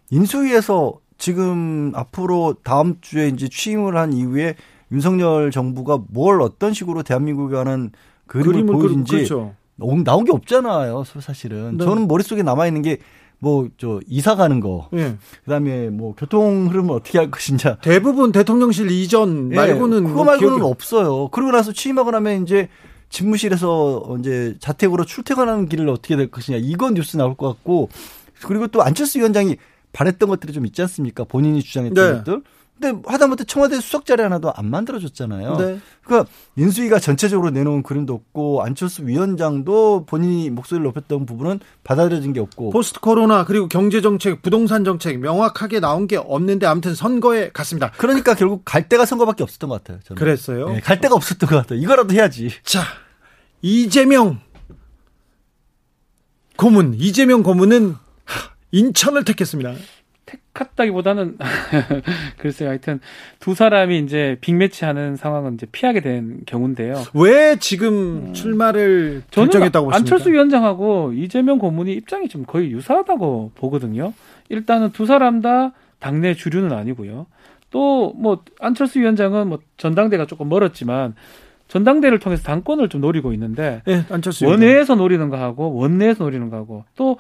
인수위에서 0.10 1.00
지금 1.18 1.92
앞으로 1.96 2.56
다음 2.64 2.98
주에 3.00 3.30
이제 3.30 3.48
취임을 3.48 3.96
한 3.96 4.12
이후에 4.12 4.56
윤석열 4.92 5.52
정부가 5.52 6.00
뭘 6.10 6.42
어떤 6.42 6.74
식으로 6.74 7.04
대한민국에 7.04 7.56
관한 7.56 7.92
그림을, 8.28 8.54
그림을 8.54 8.74
보여준지 8.74 9.12
그렇죠. 9.14 9.56
나온 9.78 10.26
게 10.26 10.32
없잖아요. 10.32 11.04
사실은 11.06 11.78
네. 11.78 11.86
저는 11.86 12.08
머릿속에 12.08 12.44
남아 12.44 12.68
있는 12.68 12.82
게 12.82 13.00
뭐 13.44 13.68
저 13.78 14.00
이사 14.08 14.36
가는 14.36 14.60
거, 14.62 14.88
네. 14.92 15.18
그다음에 15.44 15.90
뭐 15.90 16.16
교통 16.16 16.68
흐름을 16.70 16.96
어떻게 16.96 17.18
할 17.18 17.30
것인지 17.30 17.66
대부분 17.82 18.32
대통령실 18.32 18.90
이전 18.90 19.52
예, 19.52 19.56
말고는 19.56 20.04
네, 20.04 20.10
그거 20.10 20.16
뭐 20.16 20.26
말고는 20.26 20.58
기억이... 20.58 20.72
없어요. 20.72 21.28
그러고 21.28 21.52
나서 21.52 21.74
취임하고 21.74 22.12
나면 22.12 22.44
이제 22.44 22.70
집무실에서 23.10 24.18
이제 24.20 24.56
자택으로 24.60 25.06
출퇴근하는 25.06 25.68
길을 25.68 25.90
어떻게 25.90 26.16
될 26.16 26.32
것이냐 26.32 26.58
이건 26.60 26.94
뉴스 26.96 27.18
나올 27.18 27.36
것 27.36 27.48
같고 27.50 27.90
그리고 28.46 28.68
또 28.68 28.82
안철수 28.82 29.20
위원장이 29.20 29.58
바랬던 29.92 30.30
것들이 30.30 30.54
좀 30.54 30.66
있지 30.66 30.82
않습니까? 30.82 31.24
본인이 31.26 31.62
주장했던 31.62 32.12
네. 32.12 32.18
것들. 32.20 32.42
근데 32.84 33.02
하다못해 33.06 33.46
청와대 33.46 33.80
수석 33.80 34.06
자리 34.06 34.22
하나도 34.22 34.52
안 34.54 34.70
만들어줬잖아요. 34.70 35.56
네. 35.56 35.80
그러니까 36.04 36.30
인수위가 36.58 37.00
전체적으로 37.00 37.50
내놓은 37.50 37.82
그림도 37.82 38.14
없고 38.14 38.62
안철수 38.62 39.08
위원장도 39.08 40.06
본인이 40.06 40.50
목소리를 40.50 40.84
높였던 40.84 41.26
부분은 41.26 41.62
받아들여진 41.86 42.34
게 42.34 42.42
없고 42.42 42.72
포스트 42.72 43.00
코로나 43.00 43.46
그리고 43.46 43.70
경제 43.70 44.02
정책, 44.02 44.42
부동산 44.42 44.84
정책 44.84 45.20
명확하게 45.20 45.80
나온 45.80 46.08
게 46.08 46.18
없는데 46.18 46.66
아무튼 46.66 46.94
선거에 46.94 47.52
갔습니다. 47.54 47.92
그러니까 47.98 48.36
결국 48.36 48.64
갈 48.66 48.90
데가 48.90 49.06
선거밖에 49.06 49.44
없었던 49.44 49.70
것 49.70 49.82
같아요. 49.82 50.00
저는. 50.04 50.20
그랬어요? 50.20 50.70
네, 50.70 50.80
갈 50.82 51.00
데가 51.00 51.16
없었던 51.16 51.50
것 51.50 51.56
같아요. 51.56 51.80
이거라도 51.80 52.14
해야지. 52.14 52.50
자, 52.64 52.82
이재명 53.62 54.42
고문, 56.58 56.96
이재명 56.96 57.44
고문은 57.44 57.96
인천을 58.72 59.24
택했습니다. 59.24 59.74
택했다기보다는 60.54 61.38
글쎄요. 62.38 62.70
하여튼 62.70 63.00
두 63.40 63.56
사람이 63.56 64.00
이제 64.00 64.38
빅매치 64.42 64.86
하는 64.86 65.16
상황은 65.16 65.56
이제 65.56 65.66
피하게 65.72 66.02
된 66.02 66.42
경우인데요. 66.46 67.04
왜 67.14 67.58
지금 67.60 68.28
음. 68.28 68.34
출마를 68.34 69.24
결정했다고 69.32 69.88
보십니까? 69.88 69.96
안철수 69.98 70.32
위원장하고 70.32 71.14
이재명 71.14 71.58
고문이 71.60 71.94
입장이 71.94 72.28
좀 72.30 72.46
거의 72.46 72.72
유사하다고 72.72 73.52
보거든요. 73.56 74.14
일단은 74.50 74.92
두 74.92 75.06
사람 75.06 75.42
다 75.42 75.74
당내 76.00 76.34
주류는 76.36 76.72
아니고요. 76.74 77.26
또 77.72 78.14
뭐 78.16 78.44
안철수 78.60 79.00
위원장은 79.00 79.48
뭐 79.50 79.60
전당대가 79.78 80.26
조금 80.28 80.48
멀었지만 80.50 81.16
전당대를 81.68 82.20
통해서 82.20 82.44
당권을 82.44 82.88
좀 82.90 83.02
노리고 83.02 83.34
있는데 83.34 83.82
네, 83.86 84.04
안철수 84.12 84.46
원외에서 84.46 84.94
노리는 84.96 85.28
거 85.30 85.38
하고 85.38 85.74
원내에서 85.74 86.24
노리는 86.24 86.50
거 86.52 86.58
하고 86.58 86.86
또 86.96 87.18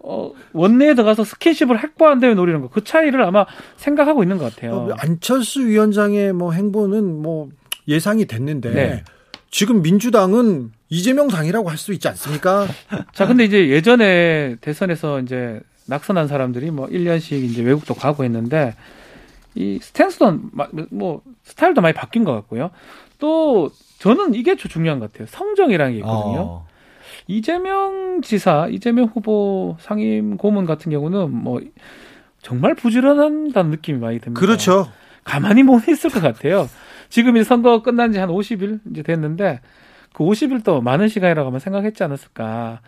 어, 0.00 0.32
원내에 0.52 0.94
들어가서 0.94 1.24
스킨십을 1.24 1.76
확보한 1.76 2.20
다음에 2.20 2.34
노리는 2.34 2.60
거. 2.60 2.68
그 2.68 2.84
차이를 2.84 3.22
아마 3.22 3.46
생각하고 3.76 4.22
있는 4.22 4.38
것 4.38 4.54
같아요. 4.54 4.72
어, 4.72 4.88
안철수 4.98 5.66
위원장의 5.66 6.32
뭐 6.32 6.52
행보는 6.52 7.22
뭐 7.22 7.48
예상이 7.88 8.26
됐는데 8.26 8.70
네. 8.72 9.04
지금 9.50 9.82
민주당은 9.82 10.72
이재명 10.90 11.28
당이라고 11.28 11.68
할 11.68 11.76
수 11.78 11.92
있지 11.92 12.06
않습니까? 12.08 12.66
자, 13.12 13.26
근데 13.26 13.44
이제 13.44 13.68
예전에 13.68 14.56
대선에서 14.60 15.20
이제 15.20 15.60
낙선한 15.86 16.28
사람들이 16.28 16.70
뭐 16.70 16.86
1년씩 16.86 17.42
이제 17.44 17.62
외국도 17.62 17.94
가고 17.94 18.24
했는데 18.24 18.74
이 19.54 19.78
스탠스도 19.82 20.38
뭐 20.90 21.22
스타일도 21.44 21.80
많이 21.80 21.94
바뀐 21.94 22.24
것 22.24 22.32
같고요. 22.34 22.70
또 23.18 23.70
저는 23.98 24.34
이게 24.34 24.54
중요한 24.54 25.00
것 25.00 25.10
같아요. 25.12 25.26
성정이라는 25.30 25.92
게 25.94 25.98
있거든요. 25.98 26.40
어. 26.40 26.67
이재명 27.28 28.20
지사, 28.22 28.66
이재명 28.68 29.04
후보 29.06 29.76
상임 29.78 30.36
고문 30.36 30.64
같은 30.66 30.90
경우는 30.90 31.30
뭐 31.30 31.60
정말 32.42 32.74
부지런한다는 32.74 33.70
느낌이 33.70 33.98
많이 33.98 34.18
듭니다. 34.18 34.40
그렇죠. 34.40 34.90
가만히 35.24 35.62
못 35.62 35.86
있을 35.88 36.10
것 36.10 36.20
같아요. 36.22 36.68
지금 37.10 37.36
이 37.36 37.44
선거 37.44 37.82
끝난 37.82 38.12
지 38.12 38.18
한 38.18 38.28
50일 38.30 38.80
이제 38.90 39.02
됐는데 39.02 39.60
그 40.18 40.24
50일도 40.24 40.82
많은 40.82 41.06
시간이라고 41.06 41.46
하면 41.46 41.60
생각했지 41.60 42.02
않았을까. 42.02 42.80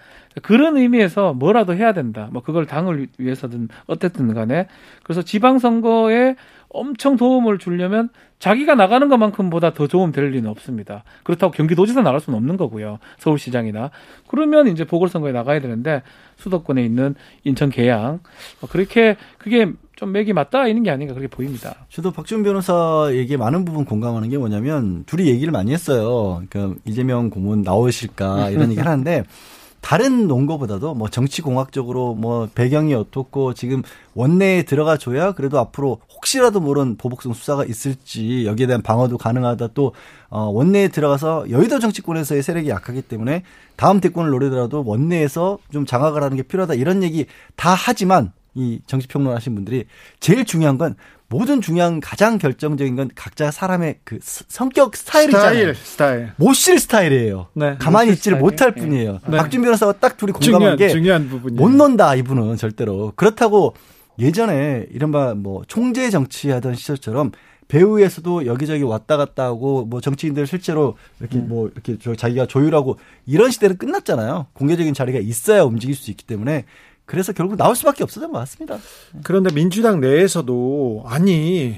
그런 0.43 0.77
의미에서 0.77 1.33
뭐라도 1.33 1.77
해야 1.77 1.93
된다. 1.93 2.29
뭐 2.33 2.43
그걸 2.43 2.67
당을 2.67 3.07
위해서든 3.19 3.69
어쨌든 3.87 4.35
간에. 4.35 4.67
그래서 5.05 5.23
지방선거에 5.23 6.35
엄청 6.71 7.17
도움을 7.17 7.59
주려면 7.59 8.09
자기가 8.41 8.75
나가는 8.75 9.09
것만큼보다 9.09 9.75
더 9.75 9.87
도움 9.87 10.11
될 10.11 10.31
리는 10.31 10.51
없습니다. 10.51 11.05
그렇다고 11.23 11.53
경기도지사 11.53 12.03
나갈 12.03 12.19
수는 12.19 12.37
없는 12.37 12.57
거고요. 12.57 12.99
서울시장이나. 13.19 13.93
그러면 14.27 14.67
이제 14.67 14.83
보궐선거에 14.85 15.31
나가야 15.31 15.61
되는데 15.61 16.03
수도권에 16.37 16.83
있는 16.85 17.15
인천 17.45 17.71
계양. 17.71 18.19
뭐 18.59 18.69
그렇게 18.69 19.17
그게 19.39 19.71
좀 20.01 20.13
맥이 20.13 20.33
맞닿아 20.33 20.67
있는 20.67 20.83
게 20.83 20.91
아닌가 20.91 21.13
그렇게 21.13 21.29
보입니다. 21.29 21.75
저도 21.91 22.11
박지원 22.11 22.43
변호사 22.43 23.11
얘기에 23.13 23.37
많은 23.37 23.67
부분 23.67 23.85
공감하는 23.85 24.31
게 24.31 24.39
뭐냐면 24.39 25.05
둘이 25.05 25.29
얘기를 25.29 25.53
많이 25.53 25.75
했어요. 25.75 26.43
그러니까 26.49 26.81
이재명 26.87 27.29
고문 27.29 27.61
나오실까 27.61 28.49
이런 28.49 28.71
얘기 28.71 28.81
하는데 28.81 29.25
다른 29.83 30.27
논거보다도 30.27 30.95
뭐 30.95 31.09
정치공학적으로 31.09 32.15
뭐 32.15 32.49
배경이 32.55 32.95
어떻고 32.95 33.53
지금 33.53 33.83
원내에 34.15 34.63
들어가 34.63 34.97
줘야 34.97 35.33
그래도 35.33 35.59
앞으로 35.59 36.01
혹시라도 36.15 36.61
모른 36.61 36.97
보복성 36.97 37.35
수사가 37.35 37.67
있을지 37.67 38.47
여기에 38.47 38.69
대한 38.69 38.83
방어도 38.83 39.19
가능하다 39.19 39.69
또 39.75 39.93
어, 40.31 40.45
원내에 40.45 40.89
들어가서 40.89 41.51
여의도 41.51 41.79
정치권에서의 41.79 42.43
세력이 42.43 42.71
약하기 42.71 43.03
때문에 43.03 43.43
다음 43.77 44.01
대권을 44.01 44.31
노리더라도 44.31 44.83
원내에서 44.85 45.59
좀 45.71 45.85
장악을 45.85 46.23
하는 46.23 46.39
게 46.39 46.43
필요하다 46.43 46.75
이런 46.75 47.03
얘기 47.03 47.27
다 47.57 47.75
하지만 47.75 48.33
이 48.55 48.81
정치평론 48.87 49.35
하신 49.35 49.55
분들이 49.55 49.85
제일 50.19 50.45
중요한 50.45 50.79
건 50.79 50.97
모든 51.29 51.61
중요한 51.61 52.01
가장 52.01 52.39
결정적인 52.39 52.97
건 52.97 53.11
각자 53.15 53.53
사람의 53.53 54.01
그 54.03 54.19
성격 54.21 54.97
스타일이잖아요. 54.97 55.51
스타일, 55.51 55.75
스타일. 55.77 56.33
못쉴 56.37 56.79
스타일이에요. 56.81 57.47
네, 57.55 57.77
가만히 57.79 58.13
있지를 58.13 58.39
못할 58.39 58.75
네. 58.75 58.81
뿐이에요. 58.81 59.21
네. 59.29 59.37
박준 59.37 59.63
변호사가 59.63 59.93
딱 60.01 60.17
둘이 60.17 60.33
공감한 60.33 60.61
중요한, 60.61 60.77
게 60.77 60.89
중요한 60.89 61.29
부분이에요. 61.29 61.61
못 61.61 61.71
논다 61.71 62.17
이분은 62.17 62.57
절대로. 62.57 63.13
그렇다고 63.15 63.75
예전에 64.19 64.87
이른바 64.91 65.35
뭐 65.35 65.63
총재 65.69 66.11
정치하던 66.11 66.75
시절처럼 66.75 67.31
배우에서도 67.69 68.47
여기저기 68.47 68.83
왔다 68.83 69.17
갔다 69.17 69.45
하고 69.45 69.85
뭐 69.85 70.01
정치인들 70.01 70.49
실제로 70.49 70.97
이렇게 71.21 71.39
음. 71.39 71.49
뭐 71.49 71.71
이렇게 71.73 71.97
자기가 72.17 72.47
조율하고 72.47 72.99
이런 73.27 73.53
시대는 73.53 73.79
끝났잖아요. 73.79 74.49
공개적인 74.55 74.93
자리가 74.93 75.21
있어야 75.21 75.63
움직일 75.63 75.95
수 75.95 76.11
있기 76.11 76.27
때문에 76.27 76.65
그래서 77.11 77.33
결국 77.33 77.57
나올 77.57 77.75
수밖에 77.75 78.05
없었던 78.05 78.31
것 78.31 78.39
같습니다. 78.39 78.79
그런데 79.25 79.53
민주당 79.53 79.99
내에서도 79.99 81.03
아니 81.09 81.75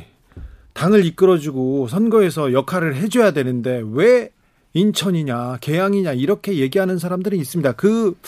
당을 0.75 1.07
이끌어주고 1.07 1.89
선거에서 1.89 2.53
역할을 2.53 2.97
해줘야 2.97 3.31
되는데 3.31 3.83
왜 3.93 4.29
인천이냐 4.75 5.57
계양이냐 5.63 6.13
이렇게 6.13 6.59
얘기하는 6.59 6.99
사람들이 6.99 7.39
있습니다. 7.39 7.73
그그 7.73 8.19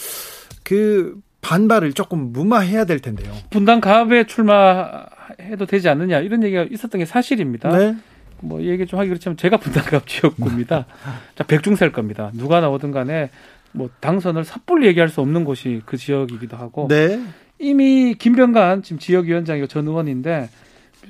그 0.63 1.21
반발을 1.43 1.93
조금 1.93 2.33
무마해야 2.33 2.87
될 2.87 3.01
텐데요. 3.01 3.35
분당 3.51 3.83
가업에 3.83 4.25
출마해도 4.25 5.67
되지 5.69 5.91
않느냐 5.91 6.21
이런 6.21 6.43
얘기가 6.43 6.63
있었던 6.71 7.01
게 7.01 7.05
사실입니다. 7.05 7.69
네. 7.77 7.97
뭐 8.41 8.63
얘기 8.63 8.87
좀 8.87 8.99
하기 8.99 9.11
그렇지만 9.11 9.37
제가 9.37 9.59
분당 9.59 9.85
가업 9.85 10.07
지역구입니다. 10.07 10.87
자 11.37 11.45
백중셀 11.45 11.93
겁니다. 11.93 12.31
누가 12.33 12.61
나오든 12.61 12.93
간에 12.93 13.29
뭐 13.75 13.91
당선을 14.01 14.45
섣불리 14.45 14.87
얘기할 14.87 15.09
수 15.09 15.21
없는 15.21 15.45
곳이 15.45 15.83
그 15.85 15.97
지역이기도 15.97 16.57
하고 16.57 16.87
네. 16.89 17.21
이미 17.59 18.15
김병관 18.15 18.83
지금 18.83 18.99
지역위원장이고 18.99 19.67
전 19.67 19.87
의원인데 19.89 20.49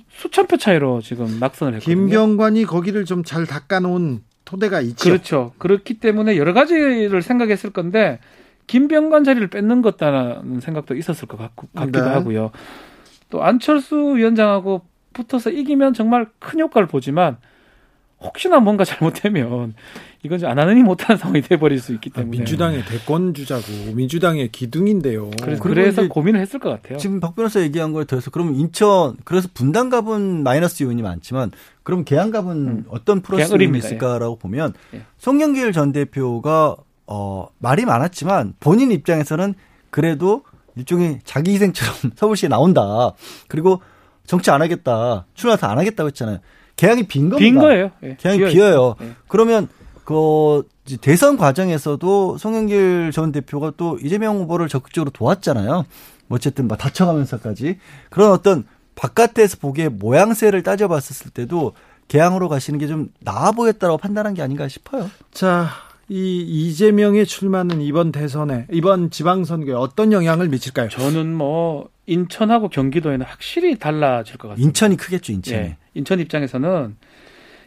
수천 0.09 0.47
표 0.47 0.57
차이로 0.57 1.01
지금 1.03 1.39
낙선을 1.41 1.75
했거든요. 1.75 1.95
김병관이 1.95 2.65
거기를 2.65 3.05
좀 3.05 3.23
잘 3.25 3.47
닦아놓은 3.47 4.23
토대가 4.45 4.81
있죠. 4.81 5.09
그렇죠. 5.11 5.53
그렇기 5.59 5.95
때문에 5.95 6.37
여러 6.37 6.53
가지를 6.53 7.23
생각했을 7.23 7.71
건데 7.71 8.19
김병관 8.67 9.25
자리를 9.25 9.47
뺏는 9.49 9.83
것다라는 9.83 10.61
생각도 10.61 10.95
있었을 10.95 11.29
것 11.29 11.37
같고, 11.37 11.69
같기도 11.75 12.03
네. 12.03 12.11
하고요. 12.11 12.51
또 13.31 13.43
안철수 13.43 14.17
위원장하고 14.17 14.83
붙어서 15.13 15.51
이기면 15.51 15.95
정말 15.95 16.29
큰 16.39 16.61
효과를 16.61 16.89
보지만 16.89 17.37
혹시나 18.21 18.59
뭔가 18.59 18.85
잘못되면 18.85 19.75
이건 20.23 20.45
안 20.45 20.59
하느니 20.59 20.83
못하는 20.83 21.19
상황이 21.19 21.43
돼버릴 21.43 21.79
수 21.79 21.93
있기 21.93 22.11
아, 22.15 22.21
때문에 22.21 22.39
민주당의 22.39 22.85
대권 22.87 23.35
주자고 23.35 23.63
민주당의 23.95 24.49
기둥인데요. 24.49 25.31
그래서, 25.43 25.63
그래서 25.63 26.09
고민을 26.09 26.41
했을 26.41 26.59
것 26.59 26.71
같아요. 26.71 26.99
지금 26.99 27.21
박 27.21 27.37
변호사 27.37 27.61
얘기한 27.61 27.93
거에 27.93 28.05
더해서 28.07 28.31
그러면 28.31 28.55
인천 28.55 29.17
그래서 29.25 29.49
분당 29.53 29.91
갑은 29.91 30.43
마이너스 30.43 30.83
요인이 30.83 31.03
많지만 31.03 31.51
그럼 31.83 32.05
계양 32.05 32.31
갑은 32.31 32.51
음. 32.51 32.85
어떤 32.89 33.21
플러스 33.21 33.53
요인이 33.53 33.77
있을까라고 33.77 34.37
예. 34.39 34.43
보면 34.43 34.73
예. 34.95 35.03
송영길 35.19 35.73
전 35.73 35.93
대표가 35.93 36.77
어 37.07 37.49
말이 37.59 37.85
많았지만 37.85 38.55
본인 38.61 38.91
입장에서는 38.91 39.55
그래도 39.91 40.43
일종의 40.77 41.21
자기 41.25 41.53
희생처럼 41.53 42.13
서울시에 42.17 42.49
나온다. 42.49 43.13
그리고 43.49 43.83
정치 44.27 44.51
안 44.51 44.63
하겠다. 44.63 45.27
출마도 45.35 45.67
안 45.67 45.79
하겠다고 45.79 46.09
했잖아요. 46.09 46.39
개항이 46.77 47.07
빈 47.07 47.31
겁니다. 47.31 47.39
빈 47.39 47.55
거예요. 47.59 47.91
예, 48.03 48.17
개항이 48.19 48.39
비어 48.41 48.49
비어요. 48.49 48.95
예. 49.03 49.13
그러면 49.29 49.69
그 50.05 50.63
대선 51.01 51.37
과정에서도 51.37 52.37
송영길 52.39 53.11
전 53.13 53.33
대표가 53.33 53.73
또 53.77 53.99
이재명 54.03 54.37
후보를 54.39 54.69
적극적으로 54.69 55.11
도왔잖아요. 55.11 55.85
어쨌든 56.29 56.69
막 56.69 56.77
다쳐가면서까지 56.79 57.79
그런 58.11 58.31
어떤 58.33 58.65
바깥에서 58.97 59.59
보기에 59.61 59.89
모양새를 59.89 60.63
따져봤었을 60.63 61.31
때도 61.31 61.73
개항으로 62.09 62.49
가시는 62.49 62.79
게 62.79 62.87
좀 62.87 63.09
나아 63.21 63.53
보였다고 63.53 63.97
판단한 63.99 64.35
게 64.35 64.43
아닌가 64.43 64.69
싶어요. 64.69 65.11
자, 65.33 65.69
이 66.09 66.41
이재명의 66.43 67.25
출마는 67.25 67.81
이번 67.81 68.13
대선에 68.13 68.67
이번 68.71 69.11
지방선거에 69.11 69.73
어떤 69.75 70.13
영향을 70.13 70.49
미칠까요? 70.49 70.91
저는 70.91 71.35
뭐 71.35 71.89
인천하고 72.07 72.69
경기도에는 72.69 73.25
확실히 73.25 73.79
달라질 73.79 74.37
것 74.37 74.49
같습니다. 74.49 74.67
인천이 74.69 74.97
크겠죠, 74.99 75.33
인천이. 75.33 75.57
예, 75.57 75.77
인천 75.95 76.21
입장에서는 76.21 76.97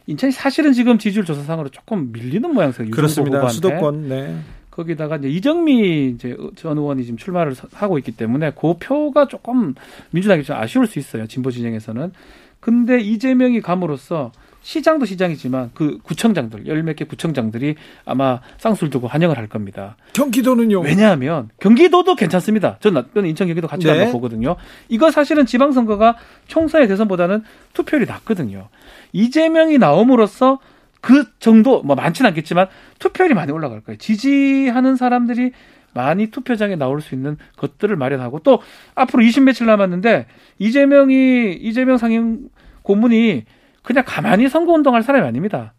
인천이 0.08 0.32
사실은 0.32 0.74
지금 0.74 0.98
지지율 0.98 1.26
조사상으로 1.26 1.70
조금 1.70 2.12
밀리는 2.12 2.54
모양새예요. 2.54 2.92
그렇습니다. 2.92 3.38
후보한테. 3.38 3.56
수도권. 3.56 4.10
네. 4.10 4.38
거기다가 4.72 5.18
이제 5.18 5.28
이정미 5.28 6.10
이제 6.10 6.38
전 6.56 6.78
의원이 6.78 7.04
지금 7.04 7.18
출마를 7.18 7.56
서- 7.56 7.68
하고 7.74 7.98
있기 7.98 8.12
때문에 8.12 8.52
그 8.52 8.76
표가 8.80 9.28
조금 9.28 9.74
민주당이 10.12 10.44
좀 10.44 10.56
아쉬울 10.56 10.86
수 10.88 11.00
있어요. 11.00 11.26
진보 11.28 11.50
진영에서는. 11.52 12.12
근데 12.60 13.00
이재명이 13.00 13.62
감으로써 13.62 14.32
시장도 14.68 15.06
시장이지만 15.06 15.72
그 15.74 15.98
구청장들 16.04 16.68
열 16.68 16.84
몇 16.84 16.98
개 16.98 17.06
구청장들이 17.06 17.76
아마 18.04 18.42
쌍수를 18.58 18.90
두고 18.90 19.08
환영을 19.08 19.38
할 19.38 19.48
겁니다. 19.48 19.96
경기도는요. 20.12 20.82
왜냐하면 20.82 21.48
경기도도 21.62 22.16
괜찮습니다. 22.16 22.78
저는 22.82 23.06
인천 23.26 23.48
경기도 23.48 23.68
같이 23.70 23.88
네. 23.88 24.12
보거든요. 24.12 24.58
이거 24.90 25.10
사실은 25.10 25.46
지방선거가 25.46 26.18
총선의 26.48 26.90
대선보다는 26.90 27.44
투표율이 27.74 28.08
낮거든요. 28.08 28.68
이재명이 29.14 29.78
나옴으로써 29.78 30.60
그 31.00 31.24
정도 31.40 31.82
뭐 31.84 31.96
많지는 31.96 32.28
않겠지만 32.30 32.68
투표율이 33.00 33.36
많이 33.36 33.54
올라갈 33.54 33.80
거예요. 33.80 33.98
지지하는 33.98 34.98
사람들이 34.98 35.52
많이 35.94 36.28
투표장에 36.28 36.76
나올 36.76 37.00
수 37.02 37.16
있는 37.16 37.38
것들을 37.56 37.96
마련하고 37.96 38.40
또 38.40 38.62
앞으로 38.96 39.24
20 39.24 39.44
며칠 39.44 39.66
남았는데 39.66 40.26
이재명이 40.60 41.54
이재명 41.62 41.98
상임 41.98 42.50
고문이 42.84 43.46
그냥 43.88 44.04
가만히 44.06 44.50
선거운동할 44.50 45.02
사람이 45.02 45.26
아닙니다. 45.26 45.74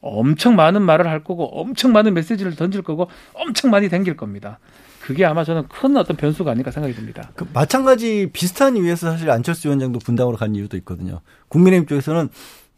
엄청 0.00 0.54
많은 0.54 0.80
말을 0.80 1.08
할 1.08 1.24
거고 1.24 1.44
엄청 1.60 1.90
많은 1.92 2.14
메시지를 2.14 2.54
던질 2.54 2.82
거고 2.82 3.08
엄청 3.34 3.72
많이 3.72 3.88
댕길 3.88 4.16
겁니다. 4.16 4.60
그게 5.00 5.24
아마 5.24 5.42
저는 5.42 5.66
큰 5.66 5.96
어떤 5.96 6.16
변수가 6.16 6.48
아닐까 6.48 6.70
생각이 6.70 6.94
듭니다. 6.94 7.32
그 7.34 7.44
마찬가지 7.52 8.30
비슷한 8.32 8.76
이유에서 8.76 9.10
사실 9.10 9.28
안철수 9.28 9.66
위원장도 9.66 9.98
분당으로 9.98 10.36
간 10.36 10.54
이유도 10.54 10.76
있거든요. 10.78 11.20
국민의힘 11.48 11.88
쪽에서는 11.88 12.28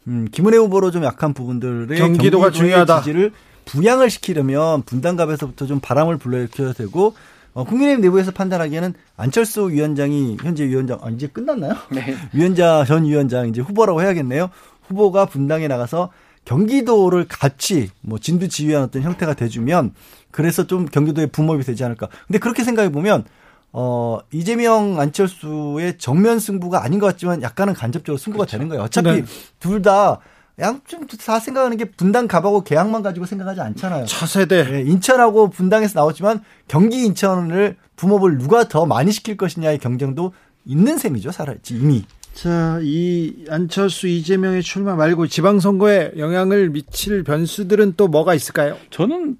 음, 0.07 0.27
김은혜 0.31 0.57
후보로 0.57 0.89
좀 0.89 1.03
약한 1.03 1.35
부분들의 1.35 1.99
경기도가 1.99 2.49
중요하다. 2.49 3.01
지지를 3.01 3.33
부양을 3.65 4.09
시키려면 4.09 4.81
분당갑에서부터 4.81 5.67
좀 5.67 5.79
바람을 5.79 6.17
불러일으켜야 6.17 6.73
되고 6.73 7.13
어, 7.55 7.63
국민의힘 7.63 8.01
내부에서 8.01 8.31
판단하기에는 8.31 8.93
안철수 9.15 9.69
위원장이 9.69 10.37
현재 10.43 10.67
위원장 10.67 10.99
아, 11.01 11.09
이제 11.09 11.25
끝났나요? 11.27 11.73
네. 11.89 12.13
위원장 12.33 12.83
전 12.85 13.05
위원장 13.05 13.47
이제 13.47 13.61
후보라고 13.61 14.01
해야겠네요. 14.01 14.49
후보가 14.87 15.25
분당에 15.27 15.67
나가서 15.69 16.11
경기도를 16.43 17.27
같이 17.29 17.89
뭐 18.01 18.19
진두 18.19 18.49
지휘한 18.49 18.83
어떤 18.83 19.01
형태가 19.01 19.35
돼주면 19.35 19.93
그래서 20.31 20.67
좀 20.67 20.85
경기도의 20.85 21.27
붐업이 21.27 21.63
되지 21.63 21.83
않을까. 21.85 22.09
근데 22.27 22.39
그렇게 22.39 22.65
생각해 22.65 22.91
보면 22.91 23.23
어 23.71 24.19
이재명 24.31 24.99
안철수의 24.99 25.97
정면 25.97 26.39
승부가 26.39 26.83
아닌 26.83 26.99
것 26.99 27.07
같지만 27.07 27.41
약간은 27.41 27.73
간접적으로 27.73 28.17
승부가 28.17 28.45
되는 28.45 28.67
거예요. 28.67 28.83
어차피 28.83 29.09
네. 29.09 29.25
둘다 29.59 30.19
양쪽 30.59 31.05
다 31.25 31.39
생각하는 31.39 31.75
게 31.77 31.85
분당 31.85 32.27
갑하고 32.27 32.63
계양만 32.63 33.03
가지고 33.03 33.25
생각하지 33.25 33.59
않잖아요. 33.61 34.05
차세대. 34.05 34.67
예, 34.71 34.81
인천하고 34.81 35.49
분당에서 35.49 35.99
나왔지만 35.99 36.43
경기 36.67 37.03
인천을 37.03 37.75
붐업을 37.97 38.37
누가 38.37 38.67
더 38.67 38.85
많이 38.85 39.11
시킬 39.11 39.35
것이냐의 39.37 39.79
경쟁도 39.79 40.33
있는 40.65 40.97
셈이죠, 40.97 41.31
살았지 41.31 41.75
이미. 41.75 42.05
자, 42.33 42.79
이 42.81 43.45
안철수 43.49 44.07
이재명의 44.07 44.61
출마 44.63 44.95
말고 44.95 45.27
지방선거에 45.27 46.13
영향을 46.17 46.69
미칠 46.69 47.23
변수들은 47.23 47.93
또 47.97 48.07
뭐가 48.07 48.33
있을까요? 48.33 48.77
저는 48.89 49.37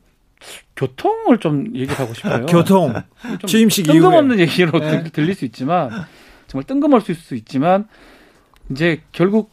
교통을 0.76 1.40
좀 1.40 1.76
얘기하고 1.76 2.14
싶어요. 2.14 2.46
교통. 2.48 2.94
좀 3.40 3.48
취임식 3.48 3.88
뜬금없는 3.88 4.40
얘기로 4.40 4.80
네. 4.80 5.04
들- 5.04 5.10
들릴 5.12 5.36
수 5.36 5.46
있지만 5.46 5.90
정말 6.48 6.66
뜬금없을 6.66 7.16
수 7.16 7.36
있지만 7.36 7.88
이제 8.70 9.02
결국 9.12 9.52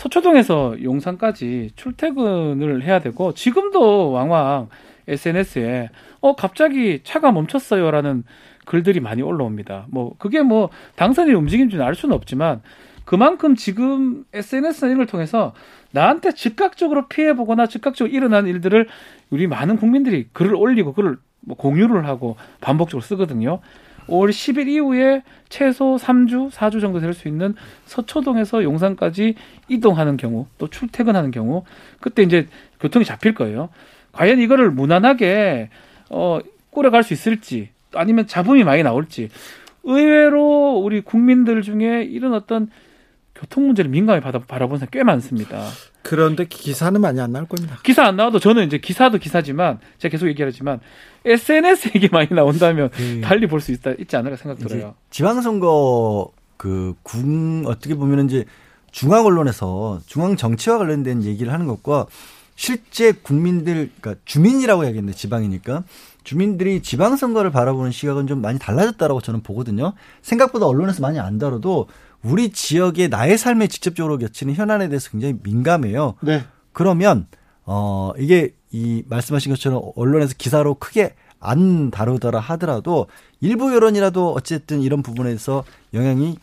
서초동에서 0.00 0.82
용산까지 0.82 1.72
출퇴근을 1.76 2.82
해야 2.82 3.00
되고 3.00 3.34
지금도 3.34 4.12
왕왕 4.12 4.68
SNS에 5.06 5.90
어 6.22 6.34
갑자기 6.34 7.00
차가 7.04 7.32
멈췄어요라는 7.32 8.24
글들이 8.64 9.00
많이 9.00 9.20
올라옵니다. 9.20 9.86
뭐 9.90 10.14
그게 10.16 10.40
뭐 10.40 10.70
당선인 10.96 11.34
움직임인지는 11.34 11.84
알 11.84 11.94
수는 11.94 12.14
없지만 12.14 12.62
그만큼 13.04 13.56
지금 13.56 14.24
SNS 14.32 14.86
이런 14.86 14.96
걸 14.98 15.06
통해서 15.06 15.52
나한테 15.90 16.32
즉각적으로 16.32 17.06
피해 17.08 17.34
보거나 17.34 17.66
즉각적으로 17.66 18.14
일어난 18.14 18.46
일들을 18.46 18.88
우리 19.28 19.46
많은 19.46 19.76
국민들이 19.76 20.28
글을 20.32 20.54
올리고 20.54 20.94
글을 20.94 21.18
뭐 21.40 21.56
공유를 21.58 22.06
하고 22.06 22.36
반복적으로 22.62 23.02
쓰거든요. 23.02 23.60
5월 24.10 24.30
10일 24.30 24.68
이후에 24.68 25.22
최소 25.48 25.96
3주, 25.96 26.50
4주 26.50 26.80
정도 26.80 27.00
될 27.00 27.14
수 27.14 27.28
있는 27.28 27.54
서초동에서 27.86 28.62
용산까지 28.62 29.34
이동하는 29.68 30.16
경우, 30.16 30.46
또 30.58 30.68
출퇴근하는 30.68 31.30
경우, 31.30 31.64
그때 32.00 32.22
이제 32.22 32.46
교통이 32.80 33.04
잡힐 33.04 33.34
거예요. 33.34 33.68
과연 34.12 34.38
이거를 34.40 34.70
무난하게 34.70 35.70
어 36.10 36.38
꾸려갈 36.70 37.02
수 37.02 37.12
있을지, 37.12 37.70
아니면 37.94 38.26
잡음이 38.26 38.64
많이 38.64 38.82
나올지. 38.82 39.28
의외로 39.84 40.74
우리 40.84 41.00
국민들 41.00 41.62
중에 41.62 42.02
이런 42.04 42.34
어떤 42.34 42.70
교통 43.40 43.66
문제를 43.66 43.90
민감히 43.90 44.20
받아, 44.20 44.38
바라보는 44.38 44.78
사람이 44.80 44.90
꽤 44.92 45.02
많습니다. 45.02 45.66
그런데 46.02 46.44
기사는 46.46 47.00
많이 47.00 47.20
안 47.20 47.32
나올 47.32 47.46
겁니다. 47.46 47.78
기사 47.82 48.04
안 48.04 48.16
나와도 48.16 48.38
저는 48.38 48.66
이제 48.66 48.78
기사도 48.78 49.18
기사지만 49.18 49.78
제가 49.98 50.12
계속 50.12 50.28
얘기하지만 50.28 50.80
SNS 51.24 51.92
얘기 51.94 52.08
많이 52.10 52.28
나온다면 52.30 52.90
달리 53.22 53.46
볼 53.46 53.60
수 53.60 53.72
있다 53.72 53.92
있지 53.98 54.16
않을까 54.16 54.36
생각 54.36 54.58
들어요. 54.58 54.94
지방선거 55.10 56.30
그 56.58 56.94
궁 57.02 57.64
어떻게 57.66 57.94
보면 57.94 58.26
이제 58.26 58.44
중앙 58.90 59.24
언론에서 59.24 60.00
중앙 60.06 60.36
정치와 60.36 60.76
관련된 60.78 61.22
얘기를 61.24 61.52
하는 61.52 61.66
것과 61.66 62.06
실제 62.56 63.12
국민들 63.12 63.90
그러니까 64.00 64.20
주민이라고 64.26 64.84
해야겠네 64.84 65.12
지방이니까 65.12 65.84
주민들이 66.24 66.82
지방선거를 66.82 67.50
바라보는 67.50 67.90
시각은 67.92 68.26
좀 68.26 68.42
많이 68.42 68.58
달라졌다라고 68.58 69.22
저는 69.22 69.42
보거든요. 69.42 69.94
생각보다 70.20 70.66
언론에서 70.66 71.00
많이 71.00 71.18
안 71.18 71.38
다뤄도 71.38 71.86
우리 72.22 72.50
지역의 72.50 73.08
나의 73.08 73.38
삶에 73.38 73.66
직접적으로 73.66 74.18
겹치는 74.18 74.54
현안에 74.54 74.88
대해서 74.88 75.10
굉장히 75.10 75.36
민감해요. 75.42 76.14
네. 76.20 76.44
그러면 76.72 77.26
어 77.64 78.12
이게 78.18 78.54
이 78.70 79.02
말씀하신 79.08 79.52
것처럼 79.52 79.82
언론에서 79.96 80.34
기사로 80.36 80.74
크게 80.74 81.14
안 81.40 81.90
다루더라 81.90 82.38
하더라도 82.40 83.06
일부 83.40 83.72
여론이라도 83.74 84.32
어쨌든 84.34 84.82
이런 84.82 85.02
부분에서 85.02 85.64
영향이 85.94 86.36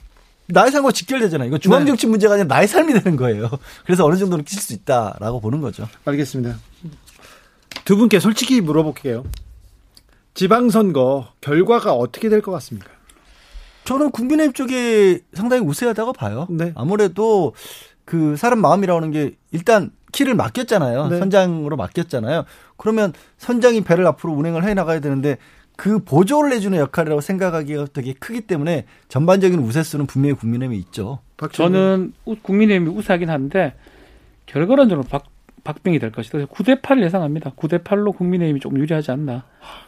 나의 0.47 0.71
삶과 0.71 0.91
직결되잖아요. 0.91 1.47
이거 1.49 1.57
중앙 1.57 1.85
정치 1.85 2.07
문제가 2.07 2.33
아니라 2.33 2.47
나의 2.47 2.67
삶이 2.67 2.93
되는 2.93 3.15
거예요. 3.17 3.49
그래서 3.85 4.05
어느 4.05 4.15
정도는 4.17 4.45
끼칠 4.45 4.61
수 4.61 4.73
있다라고 4.73 5.39
보는 5.41 5.61
거죠. 5.61 5.87
알겠습니다. 6.05 6.57
두 7.85 7.97
분께 7.97 8.19
솔직히 8.19 8.61
물어볼게요. 8.61 9.23
지방선거 10.33 11.27
결과가 11.41 11.93
어떻게 11.93 12.29
될 12.29 12.41
것 12.41 12.51
같습니까? 12.53 12.89
저는 13.87 14.11
국민의힘 14.11 14.51
쪽에 14.53 15.19
상당히 15.33 15.63
우세하다고 15.65 16.11
봐요. 16.11 16.45
네. 16.49 16.73
아무래도 16.75 17.53
그 18.03 18.35
사람 18.35 18.59
마음이라는 18.59 19.11
게 19.11 19.35
일단 19.51 19.91
키를 20.11 20.35
맡겼잖아요. 20.35 21.07
네. 21.07 21.19
선장으로 21.19 21.77
맡겼잖아요. 21.77 22.43
그러면 22.75 23.13
선장이 23.37 23.81
배를 23.81 24.05
앞으로 24.07 24.33
운행을 24.33 24.65
해 24.65 24.73
나가야 24.73 24.99
되는데 24.99 25.37
그 25.77 25.99
보조를 25.99 26.51
해주는 26.51 26.77
역할이라고 26.77 27.21
생각하기가 27.21 27.87
되게 27.93 28.13
크기 28.13 28.41
때문에 28.41 28.85
전반적인 29.07 29.59
우세수는 29.59 30.05
분명히 30.05 30.35
국민의힘에 30.35 30.75
있죠. 30.79 31.19
저는 31.53 32.13
우- 32.25 32.35
국민의힘이 32.41 32.91
우세하긴 32.93 33.29
한데 33.29 33.73
결과론적으로 34.47 35.07
박 35.07 35.23
박빙이 35.63 35.99
될 35.99 36.11
것이다. 36.11 36.39
9대 36.45 36.81
8을 36.81 37.03
예상합니다. 37.03 37.51
9대 37.51 37.83
8로 37.83 38.15
국민의힘이 38.15 38.59
조금 38.59 38.79
유리하지 38.79 39.11
않나. 39.11 39.43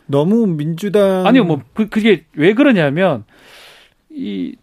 너무 0.06 0.46
민주당 0.46 1.26
아니요, 1.26 1.46
뭐 1.46 1.62
그, 1.74 1.88
그게 1.90 2.26
왜 2.34 2.54
그러냐면 2.54 3.24
이 4.12 4.56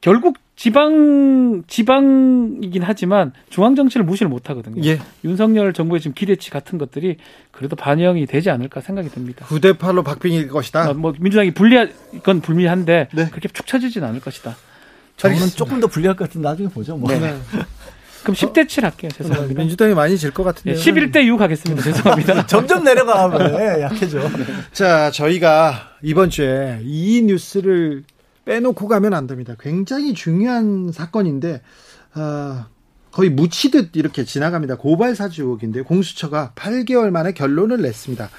결국 0.00 0.36
지방 0.56 1.62
지방이긴 1.66 2.82
하지만 2.82 3.32
중앙 3.50 3.74
정치를 3.74 4.04
무시를 4.04 4.28
못 4.28 4.50
하거든요. 4.50 4.82
예. 4.84 4.98
윤석열 5.24 5.72
정부의 5.72 6.00
지금 6.00 6.14
기대치 6.14 6.50
같은 6.50 6.78
것들이 6.78 7.16
그래도 7.50 7.74
반영이 7.76 8.26
되지 8.26 8.50
않을까 8.50 8.80
생각이 8.80 9.08
듭니다. 9.08 9.46
9대 9.46 9.78
8로 9.78 10.04
박빙일 10.04 10.48
것이다. 10.48 10.90
어, 10.90 10.94
뭐 10.94 11.14
민주당이 11.18 11.52
불리한 11.52 11.92
건 12.22 12.40
불리한데 12.40 13.08
네. 13.12 13.28
그렇게 13.30 13.48
축 13.48 13.66
처지진 13.66 14.04
않을 14.04 14.20
것이다. 14.20 14.56
저는 15.16 15.34
알겠습니다. 15.36 15.56
조금 15.56 15.80
더 15.80 15.86
불리할 15.86 16.16
것 16.16 16.28
같은데 16.28 16.48
나중에 16.48 16.68
보죠. 16.68 16.96
뭐. 16.96 17.10
네. 17.10 17.18
그럼 18.22 18.36
10대 18.36 18.68
7 18.68 18.84
할게요. 18.84 19.10
죄송합니다. 19.16 19.58
민주당이 19.60 19.94
많이 19.94 20.16
질 20.16 20.30
것 20.32 20.44
같은데요. 20.44 20.76
11대 20.80 21.24
6 21.26 21.40
하겠습니다. 21.40 21.82
죄송합니다. 21.82 22.46
점점 22.46 22.84
내려가면 22.84 23.80
약해져. 23.80 24.20
자, 24.72 25.10
저희가 25.10 25.90
이번 26.02 26.30
주에 26.30 26.78
이 26.84 27.22
뉴스를 27.26 28.04
빼놓고 28.44 28.88
가면 28.88 29.14
안 29.14 29.26
됩니다. 29.26 29.54
굉장히 29.60 30.14
중요한 30.14 30.90
사건인데 30.92 31.62
어, 32.14 32.66
거의 33.10 33.30
묻히듯 33.30 33.90
이렇게 33.94 34.24
지나갑니다. 34.24 34.76
고발 34.76 35.14
사주 35.14 35.42
의혹인데 35.42 35.82
공수처가 35.82 36.52
8개월 36.54 37.10
만에 37.10 37.32
결론을 37.32 37.82
냈습니다. 37.82 38.30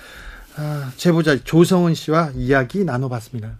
아, 0.55 0.91
제보자 0.97 1.37
조성은 1.43 1.93
씨와 1.93 2.31
이야기 2.35 2.83
나눠봤습니다. 2.83 3.59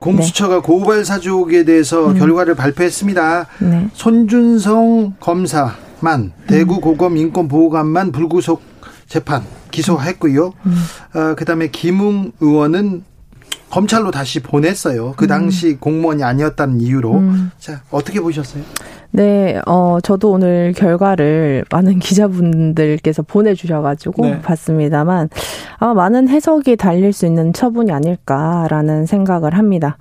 공수처가 0.00 0.56
네. 0.56 0.60
고발 0.60 1.04
사주 1.04 1.30
의혹에 1.30 1.64
대해서 1.64 2.08
음. 2.08 2.18
결과를 2.18 2.54
발표했습니다. 2.54 3.46
네. 3.60 3.88
손준성 3.94 5.14
검사만 5.20 6.32
대구 6.46 6.80
고검 6.80 7.16
인권보호관만 7.16 8.12
불구속 8.12 8.62
재판 9.08 9.44
기소했고요. 9.70 10.52
음. 10.66 10.74
어, 11.14 11.34
그다음에 11.34 11.68
김웅 11.68 12.32
의원은 12.40 13.04
검찰로 13.70 14.10
다시 14.10 14.40
보냈어요. 14.40 15.14
그 15.16 15.26
당시 15.26 15.70
음. 15.70 15.78
공무원이 15.78 16.22
아니었다는 16.22 16.80
이유로. 16.80 17.18
음. 17.18 17.50
자, 17.58 17.82
어떻게 17.90 18.20
보셨어요? 18.20 18.62
네, 19.10 19.60
어, 19.66 19.98
저도 20.02 20.32
오늘 20.32 20.72
결과를 20.76 21.64
많은 21.70 21.98
기자분들께서 22.00 23.22
보내주셔가지고 23.22 24.22
네. 24.22 24.40
봤습니다만 24.42 25.28
아마 25.78 25.94
많은 25.94 26.28
해석이 26.28 26.76
달릴 26.76 27.12
수 27.12 27.26
있는 27.26 27.52
처분이 27.52 27.92
아닐까라는 27.92 29.06
생각을 29.06 29.56
합니다. 29.56 29.96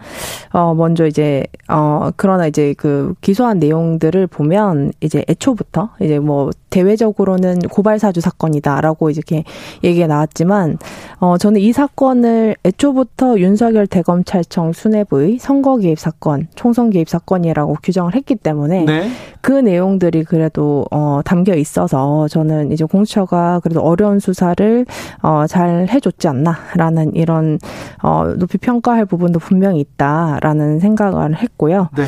어, 0.52 0.74
먼저 0.74 1.06
이제, 1.06 1.46
어, 1.68 2.10
그러나 2.16 2.48
이제 2.48 2.74
그 2.78 3.14
기소한 3.22 3.60
내용들을 3.60 4.28
보면 4.28 4.94
이제 5.02 5.24
애초부터 5.28 5.90
이제 6.02 6.20
뭐 6.20 6.50
대외적으로는 6.70 7.60
고발사주 7.60 8.20
사건이다라고 8.20 9.10
이렇게 9.10 9.46
얘기가 9.84 10.08
나왔지만 10.08 10.78
어, 11.20 11.38
저는 11.38 11.62
이 11.62 11.72
사건을 11.72 12.58
애초부터 12.66 13.40
윤석열 13.40 13.88
대검찰청 13.88 14.74
수뇌부의 14.74 15.40
선거 15.40 15.78
개입 15.78 15.98
사건, 15.98 16.48
총선 16.56 16.90
개입 16.90 17.08
사건이라고 17.08 17.78
규정을 17.82 18.14
했기 18.16 18.36
때문에 18.36 18.84
네. 18.84 18.95
네. 19.02 19.10
그 19.42 19.52
내용들이 19.52 20.24
그래도 20.24 20.86
어 20.92 21.22
담겨 21.24 21.54
있어서 21.56 22.28
저는 22.28 22.72
이제 22.72 22.84
공처가 22.86 23.60
그래도 23.62 23.82
어려운 23.82 24.20
수사를 24.20 24.86
어 25.22 25.46
잘 25.48 25.88
해줬지 25.90 26.28
않나라는 26.28 27.16
이런 27.16 27.60
어 28.02 28.34
높이 28.38 28.58
평가할 28.58 29.06
부분도 29.06 29.40
분명히 29.40 29.80
있다라는 29.82 30.80
생각을 30.80 31.36
했고요. 31.36 31.90
네. 31.96 32.06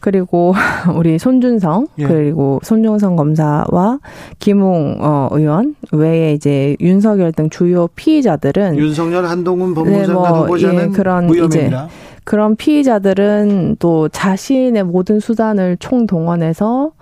그리고 0.00 0.54
우리 0.96 1.18
손준성 1.18 1.86
예. 1.98 2.04
그리고 2.04 2.58
손준성 2.62 3.16
검사와 3.16 3.98
김웅 4.38 4.96
어, 5.00 5.28
의원 5.30 5.74
외에 5.92 6.32
이제 6.32 6.76
윤석열 6.80 7.32
등 7.32 7.50
주요 7.50 7.86
피의자들은 7.94 8.78
윤석열 8.78 9.26
한동훈 9.26 9.74
법무장관 9.74 10.06
네, 10.06 10.12
뭐, 10.12 10.40
후보자는 10.42 10.88
예, 10.90 10.96
그런 10.96 11.26
무혐의입니다. 11.26 11.86
이제 11.86 12.09
그런 12.24 12.56
피의자들은 12.56 13.76
또 13.78 14.08
자신의 14.08 14.84
모든 14.84 15.20
수단을 15.20 15.76
총동원해서 15.78 16.92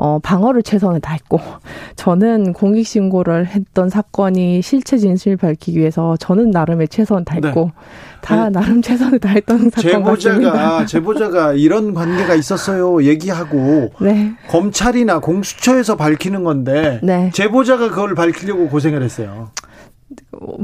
어, 0.00 0.20
방어를 0.22 0.62
최선을 0.62 1.00
다했고, 1.00 1.40
저는 1.96 2.52
공익신고를 2.52 3.46
했던 3.46 3.90
사건이 3.90 4.62
실체 4.62 4.96
진실 4.96 5.36
밝히기 5.36 5.76
위해서 5.76 6.16
저는 6.20 6.52
나름의 6.52 6.86
최선을 6.86 7.24
다했고, 7.24 7.64
네. 7.64 7.72
다 8.20 8.44
네. 8.44 8.50
나름 8.50 8.80
최선을 8.80 9.18
다했던 9.18 9.70
사건 9.70 9.82
제보자가, 9.82 10.34
같습니다. 10.36 10.86
제보자가 10.86 11.52
이런 11.54 11.94
관계가 11.94 12.36
있었어요. 12.36 13.02
얘기하고, 13.02 13.90
네. 14.00 14.34
검찰이나 14.48 15.18
공수처에서 15.18 15.96
밝히는 15.96 16.44
건데, 16.44 17.00
네. 17.02 17.30
제보자가 17.34 17.88
그걸 17.88 18.14
밝히려고 18.14 18.68
고생을 18.68 19.02
했어요. 19.02 19.50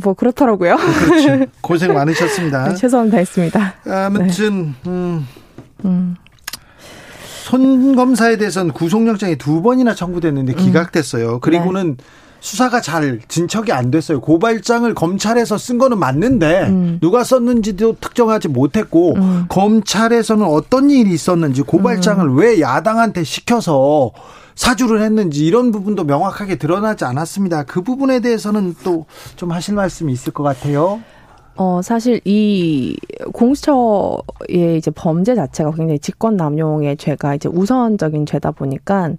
뭐 0.02 0.14
그렇더라고요. 0.14 0.76
그렇죠. 0.76 1.46
고생 1.61 1.92
많으셨습니다. 1.94 2.68
네, 2.70 2.74
최선을 2.74 3.11
다했습니다. 3.11 3.74
아무튼 3.87 4.74
네. 4.85 4.90
음. 4.90 5.26
음. 5.85 6.16
손 7.42 7.94
검사에 7.94 8.37
대해서는 8.38 8.72
구속영장이 8.72 9.37
두 9.37 9.61
번이나 9.62 9.94
청구됐는데 9.94 10.54
음. 10.54 10.57
기각됐어요. 10.57 11.40
그리고는 11.40 11.96
네. 11.96 12.04
수사가 12.40 12.83
잘 12.83 13.20
진척이 13.26 13.72
안 13.72 13.90
됐어요. 13.90 14.20
고발장을 14.20 14.92
검찰에서 14.94 15.57
쓴 15.57 15.78
거는 15.78 15.98
맞는데 15.98 16.66
음. 16.68 16.98
누가 17.00 17.24
썼는지도 17.24 17.96
특정하지 18.00 18.48
못했고 18.48 19.14
음. 19.16 19.46
검찰에서는 19.48 20.44
어떤 20.44 20.90
일이 20.90 21.12
있었는지 21.12 21.62
고발장을 21.62 22.22
음. 22.26 22.37
왜 22.37 22.61
야당한테 22.61 23.24
시켜서 23.24 24.11
사주를 24.54 25.02
했는지 25.02 25.44
이런 25.44 25.72
부분도 25.72 26.04
명확하게 26.04 26.56
드러나지 26.56 27.04
않았습니다. 27.04 27.64
그 27.64 27.82
부분에 27.82 28.20
대해서는 28.20 28.74
또 28.84 29.06
좀 29.36 29.52
하실 29.52 29.74
말씀이 29.74 30.12
있을 30.12 30.32
것 30.32 30.42
같아요. 30.42 31.00
어, 31.56 31.80
사실 31.82 32.20
이 32.24 32.96
공수처의 33.32 34.76
이제 34.76 34.90
범죄 34.90 35.34
자체가 35.34 35.70
굉장히 35.72 35.98
직권 36.00 36.36
남용의 36.36 36.96
죄가 36.96 37.36
이제 37.36 37.48
우선적인 37.48 38.26
죄다 38.26 38.50
보니까 38.50 39.12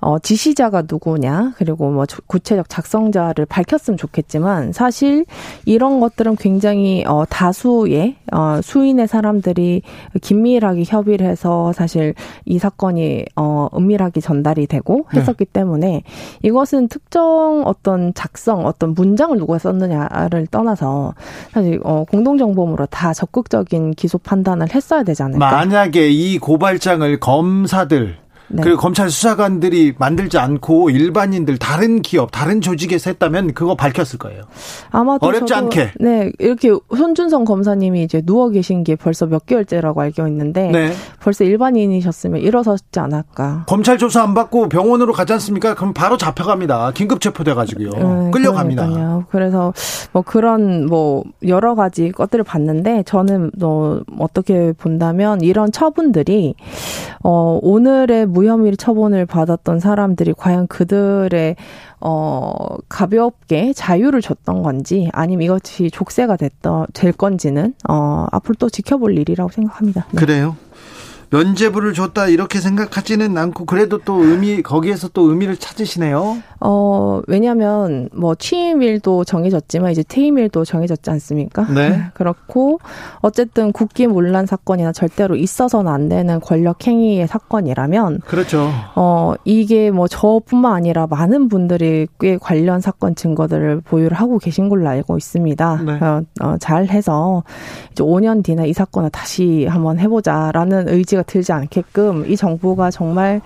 어, 0.00 0.18
지시자가 0.18 0.82
누구냐 0.90 1.52
그리고 1.56 1.90
뭐 1.90 2.04
구체적 2.26 2.68
작성자를 2.68 3.46
밝혔으면 3.46 3.96
좋겠지만 3.96 4.72
사실 4.72 5.24
이런 5.64 6.00
것들은 6.00 6.36
굉장히 6.36 7.04
어, 7.06 7.24
다수의 7.28 8.16
어, 8.32 8.60
수인의 8.62 9.06
사람들이 9.06 9.82
긴밀하게 10.20 10.82
협의를 10.86 11.26
해서 11.26 11.72
사실 11.72 12.14
이 12.44 12.58
사건이 12.58 13.26
어, 13.36 13.68
은밀하게 13.76 14.20
전달이 14.20 14.66
되고 14.66 15.06
네. 15.12 15.20
했었기 15.20 15.44
네. 15.44 15.52
때문에 15.52 16.02
이것은 16.42 16.88
특정 16.88 17.62
어떤 17.64 18.12
작성 18.14 18.66
어떤 18.66 18.94
문장을 18.94 19.36
누가 19.38 19.58
썼느냐를 19.58 20.48
떠나서 20.48 21.14
사실 21.52 21.75
어, 21.84 22.04
공동정범으로 22.10 22.86
다 22.86 23.12
적극적인 23.12 23.92
기소 23.92 24.18
판단을 24.18 24.74
했어야 24.74 25.02
않을까. 25.22 25.50
만약에 25.50 26.08
이 26.10 26.38
고발장을 26.38 27.18
검사들 27.20 28.16
네. 28.48 28.62
그리고 28.62 28.78
검찰 28.78 29.10
수사관들이 29.10 29.94
만들지 29.98 30.38
않고 30.38 30.90
일반인들 30.90 31.58
다른 31.58 32.02
기업 32.02 32.30
다른 32.30 32.60
조직에서 32.60 33.10
했다면 33.10 33.54
그거 33.54 33.74
밝혔을 33.74 34.18
거예요. 34.18 34.42
아마도 34.90 35.26
어렵지 35.26 35.48
저도, 35.52 35.64
않게. 35.64 35.92
네 36.00 36.30
이렇게 36.38 36.70
손준성 36.96 37.44
검사님이 37.44 38.02
이제 38.04 38.22
누워 38.22 38.50
계신 38.50 38.84
게 38.84 38.96
벌써 38.96 39.26
몇 39.26 39.46
개월째라고 39.46 40.00
알고 40.00 40.26
있는데 40.28 40.70
네. 40.70 40.92
벌써 41.20 41.44
일반인이셨으면 41.44 42.40
일어섰지 42.40 43.00
않을까. 43.00 43.64
검찰 43.66 43.98
조사 43.98 44.22
안 44.22 44.34
받고 44.34 44.68
병원으로 44.68 45.12
가지 45.12 45.32
않습니까? 45.34 45.74
그럼 45.74 45.92
바로 45.92 46.16
잡혀갑니다. 46.16 46.92
긴급 46.92 47.20
체포돼 47.20 47.54
가지고요. 47.54 47.90
네, 47.90 48.30
끌려갑니다. 48.30 48.86
그러니까요. 48.86 49.24
그래서 49.30 49.72
뭐 50.12 50.22
그런 50.22 50.86
뭐 50.86 51.24
여러 51.46 51.74
가지 51.74 52.12
것들을 52.12 52.44
봤는데 52.44 53.02
저는 53.04 53.50
뭐 53.58 54.02
어떻게 54.18 54.72
본다면 54.72 55.40
이런 55.40 55.72
처분들이 55.72 56.54
어 57.22 57.58
오늘의 57.62 58.26
무혐의 58.36 58.76
처분을 58.76 59.24
받았던 59.24 59.80
사람들이 59.80 60.34
과연 60.36 60.66
그들의 60.66 61.56
어 62.00 62.76
가볍게 62.88 63.72
자유를 63.72 64.20
줬던 64.20 64.62
건지 64.62 65.08
아니면 65.12 65.42
이것이 65.44 65.90
족쇄가 65.90 66.36
됐던 66.36 66.88
될 66.92 67.12
건지는 67.12 67.72
어 67.88 68.26
앞으로 68.30 68.54
또 68.58 68.68
지켜볼 68.68 69.16
일이라고 69.18 69.50
생각합니다. 69.50 70.06
네. 70.12 70.20
그래요? 70.20 70.56
면제부를 71.30 71.92
줬다 71.92 72.28
이렇게 72.28 72.60
생각하지는 72.60 73.36
않고 73.36 73.64
그래도 73.64 73.98
또 73.98 74.24
의미 74.24 74.62
거기에서 74.62 75.08
또 75.08 75.30
의미를 75.30 75.56
찾으시네요. 75.56 76.38
어 76.60 77.20
왜냐하면 77.26 78.08
뭐 78.12 78.34
취임일도 78.34 79.24
정해졌지만 79.24 79.92
이제 79.92 80.02
퇴임일도 80.06 80.64
정해졌지 80.64 81.10
않습니까? 81.10 81.66
네. 81.72 82.04
그렇고 82.14 82.78
어쨌든 83.20 83.72
국기문란 83.72 84.46
사건이나 84.46 84.92
절대로 84.92 85.36
있어서는 85.36 85.90
안 85.90 86.08
되는 86.08 86.40
권력 86.40 86.86
행위의 86.86 87.26
사건이라면 87.26 88.20
그렇죠. 88.20 88.70
어 88.94 89.34
이게 89.44 89.90
뭐 89.90 90.08
저뿐만 90.08 90.72
아니라 90.72 91.06
많은 91.06 91.48
분들이 91.48 92.06
꽤 92.20 92.38
관련 92.38 92.80
사건 92.80 93.14
증거들을 93.14 93.80
보유를 93.82 94.16
하고 94.16 94.38
계신 94.38 94.68
걸로 94.68 94.88
알고 94.88 95.16
있습니다. 95.16 95.82
네. 95.84 95.92
어, 95.92 96.22
어, 96.40 96.56
잘 96.58 96.86
해서 96.86 97.42
이제 97.90 98.02
5년 98.02 98.44
뒤나 98.44 98.64
이 98.64 98.72
사건을 98.72 99.10
다시 99.10 99.66
한번 99.66 99.98
해보자라는 99.98 100.88
의지 100.88 101.15
가 101.16 101.22
들지 101.22 101.52
않게끔 101.52 102.30
이 102.30 102.36
정부가 102.36 102.90
정말 102.90 103.40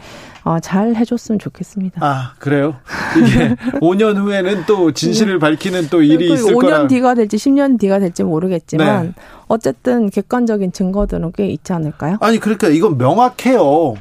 어, 0.44 0.58
잘 0.60 0.94
해줬으면 0.94 1.38
좋겠습니다. 1.38 2.00
아 2.02 2.32
그래요? 2.38 2.76
이게 3.18 3.54
5년 3.80 4.16
후에는 4.16 4.64
또 4.66 4.92
진실을 4.92 5.34
네. 5.34 5.38
밝히는 5.38 5.88
또 5.90 6.02
일이 6.02 6.28
그 6.28 6.34
있을 6.34 6.54
5년 6.54 6.60
거라. 6.60 6.78
5년 6.84 6.88
뒤가 6.88 7.14
될지 7.14 7.36
10년 7.36 7.78
뒤가 7.78 7.98
될지 7.98 8.24
모르겠지만 8.24 9.06
네. 9.06 9.12
어쨌든 9.48 10.10
객관적인 10.10 10.72
증거들은 10.72 11.32
꽤 11.36 11.46
있지 11.48 11.72
않을까요? 11.72 12.16
아니 12.20 12.38
그러니까 12.38 12.68
이건 12.68 12.96
명확해요. 12.98 13.96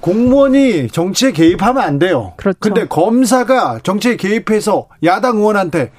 공무원이 0.00 0.88
정치에 0.88 1.32
개입하면 1.32 1.82
안 1.82 1.98
돼요. 1.98 2.32
그렇죠. 2.36 2.58
근데 2.60 2.86
검사가 2.86 3.80
정치에 3.82 4.16
개입해서 4.16 4.88
야당 5.04 5.38
의원한테 5.38 5.90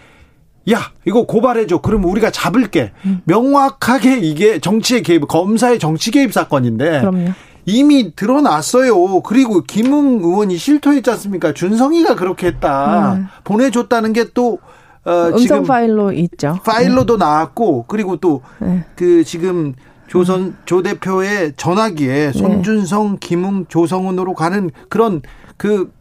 야 0.71 0.91
이거 1.05 1.25
고발해줘. 1.25 1.81
그러면 1.81 2.09
우리가 2.09 2.31
잡을게. 2.31 2.91
음. 3.05 3.21
명확하게 3.25 4.17
이게 4.17 4.59
정치에 4.59 5.01
개입, 5.01 5.27
검사의 5.27 5.79
정치 5.79 6.11
개입 6.11 6.33
사건인데. 6.33 6.99
그럼요. 7.01 7.31
이미 7.65 8.15
드러났어요. 8.15 9.21
그리고 9.21 9.61
김웅 9.61 10.21
의원이 10.23 10.57
실토했지 10.57 11.09
않습니까? 11.11 11.53
준성이가 11.53 12.15
그렇게 12.15 12.47
했다. 12.47 13.13
음. 13.13 13.27
보내줬다는 13.43 14.13
게또 14.13 14.59
어, 15.05 15.29
음성 15.33 15.63
파일로 15.63 16.11
있죠. 16.13 16.59
파일로도 16.65 17.17
네. 17.17 17.25
나왔고 17.25 17.85
그리고 17.87 18.17
또그 18.17 18.41
네. 18.59 19.23
지금 19.25 19.73
조선 20.07 20.55
조 20.65 20.81
대표의 20.81 21.53
전화기에 21.55 22.31
네. 22.31 22.31
손준성, 22.31 23.17
김웅, 23.19 23.65
조성훈으로 23.67 24.33
가는 24.33 24.69
그런 24.89 25.21
그 25.57 25.91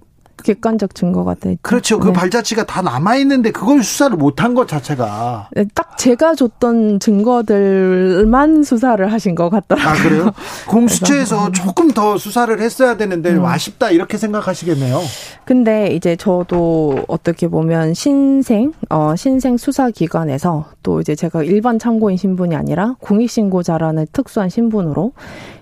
객관적 0.42 0.94
증거가 0.94 1.34
돼. 1.34 1.56
그렇죠. 1.62 1.98
그 1.98 2.08
네. 2.08 2.12
발자취가 2.12 2.64
다 2.64 2.82
남아 2.82 3.16
있는데 3.16 3.50
그걸 3.50 3.82
수사를 3.82 4.16
못한 4.16 4.54
것 4.54 4.68
자체가. 4.68 5.50
네, 5.54 5.64
딱 5.74 5.96
제가 5.98 6.34
줬던 6.34 7.00
증거들만 7.00 8.62
수사를 8.62 9.12
하신 9.12 9.34
것 9.34 9.50
같더라고요. 9.50 9.90
아 9.90 10.02
그래요? 10.02 10.30
공수처에서 10.68 11.52
조금 11.52 11.90
더 11.90 12.18
수사를 12.18 12.60
했어야 12.60 12.96
되는데 12.96 13.30
음. 13.32 13.44
아쉽다 13.44 13.90
이렇게 13.90 14.18
생각하시겠네요. 14.18 15.00
근데 15.44 15.88
이제 15.92 16.16
저도 16.16 17.04
어떻게 17.08 17.48
보면 17.48 17.94
신생 17.94 18.72
어 18.90 19.14
신생 19.16 19.56
수사 19.56 19.90
기관에서 19.90 20.66
또 20.82 21.00
이제 21.00 21.14
제가 21.14 21.42
일반 21.42 21.78
참고인 21.78 22.16
신분이 22.16 22.54
아니라 22.54 22.96
공익 23.00 23.30
신고자라는 23.30 24.06
특수한 24.12 24.48
신분으로 24.48 25.12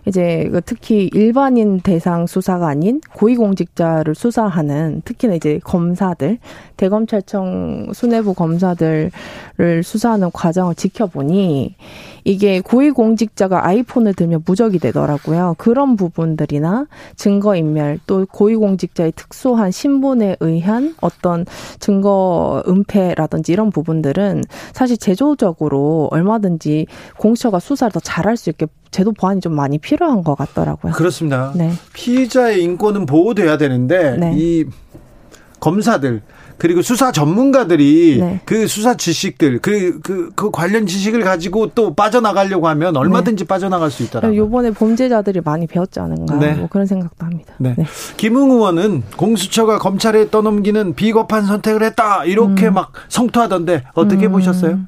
이제 0.06 0.48
그 0.52 0.60
특히 0.64 1.08
일반인 1.12 1.80
대상 1.80 2.26
수사가 2.26 2.68
아닌 2.68 3.00
고위공직자를 3.14 4.14
수사하는 4.14 5.02
특히나 5.04 5.34
이제 5.34 5.58
검사들 5.64 6.38
대검찰청 6.76 7.92
수뇌부 7.92 8.34
검사들을 8.34 9.10
수사하는 9.82 10.30
과정을 10.32 10.74
지켜보니 10.74 11.74
이게 12.24 12.60
고위공직자가 12.60 13.66
아이폰을 13.66 14.14
들면 14.14 14.44
무적이 14.46 14.78
되더라고요. 14.78 15.54
그런 15.58 15.96
부분들이나 15.96 16.86
증거인멸 17.16 18.00
또 18.06 18.26
고위공직자의 18.26 19.12
특수한 19.12 19.70
신분에 19.70 20.36
의한 20.40 20.94
어떤 21.00 21.44
증거 21.78 22.62
은폐라든지 22.66 23.52
이런 23.52 23.70
부분들은 23.70 24.42
사실 24.72 24.96
제도적으로 24.96 26.08
얼마든지 26.10 26.86
공수처가 27.18 27.58
수사를 27.58 27.92
더 27.92 28.00
잘할 28.00 28.36
수 28.36 28.50
있게 28.50 28.66
제도 28.94 29.10
보완이 29.10 29.40
좀 29.40 29.56
많이 29.56 29.78
필요한 29.78 30.22
것 30.22 30.36
같더라고요. 30.36 30.92
그렇습니다. 30.92 31.52
네. 31.56 31.72
피의자의 31.94 32.62
인권은 32.62 33.06
보호돼야 33.06 33.58
되는데 33.58 34.16
네. 34.16 34.32
이 34.36 34.66
검사들 35.58 36.22
그리고 36.58 36.80
수사 36.80 37.10
전문가들이 37.10 38.18
네. 38.20 38.40
그 38.44 38.68
수사 38.68 38.96
지식들 38.96 39.58
그, 39.58 39.98
그, 40.00 40.30
그 40.36 40.52
관련 40.52 40.86
지식을 40.86 41.22
가지고 41.22 41.72
또 41.74 41.92
빠져나가려고 41.92 42.68
하면 42.68 42.96
얼마든지 42.96 43.42
네. 43.42 43.48
빠져나갈 43.48 43.90
수 43.90 44.04
있더라고요. 44.04 44.38
요번에 44.38 44.70
범죄자들이 44.70 45.40
많이 45.44 45.66
배웠지 45.66 45.98
않은가 45.98 46.36
네. 46.36 46.54
뭐 46.54 46.68
그런 46.68 46.86
생각도 46.86 47.26
합니다. 47.26 47.52
네. 47.58 47.74
네. 47.76 47.84
김웅 48.16 48.52
의원은 48.52 49.02
공수처가 49.16 49.78
검찰에 49.78 50.30
떠넘기는 50.30 50.94
비겁한 50.94 51.46
선택을 51.46 51.82
했다 51.82 52.24
이렇게 52.26 52.68
음. 52.68 52.74
막 52.74 52.92
성토하던데 53.08 53.82
어떻게 53.94 54.26
음. 54.26 54.32
보셨어요? 54.32 54.78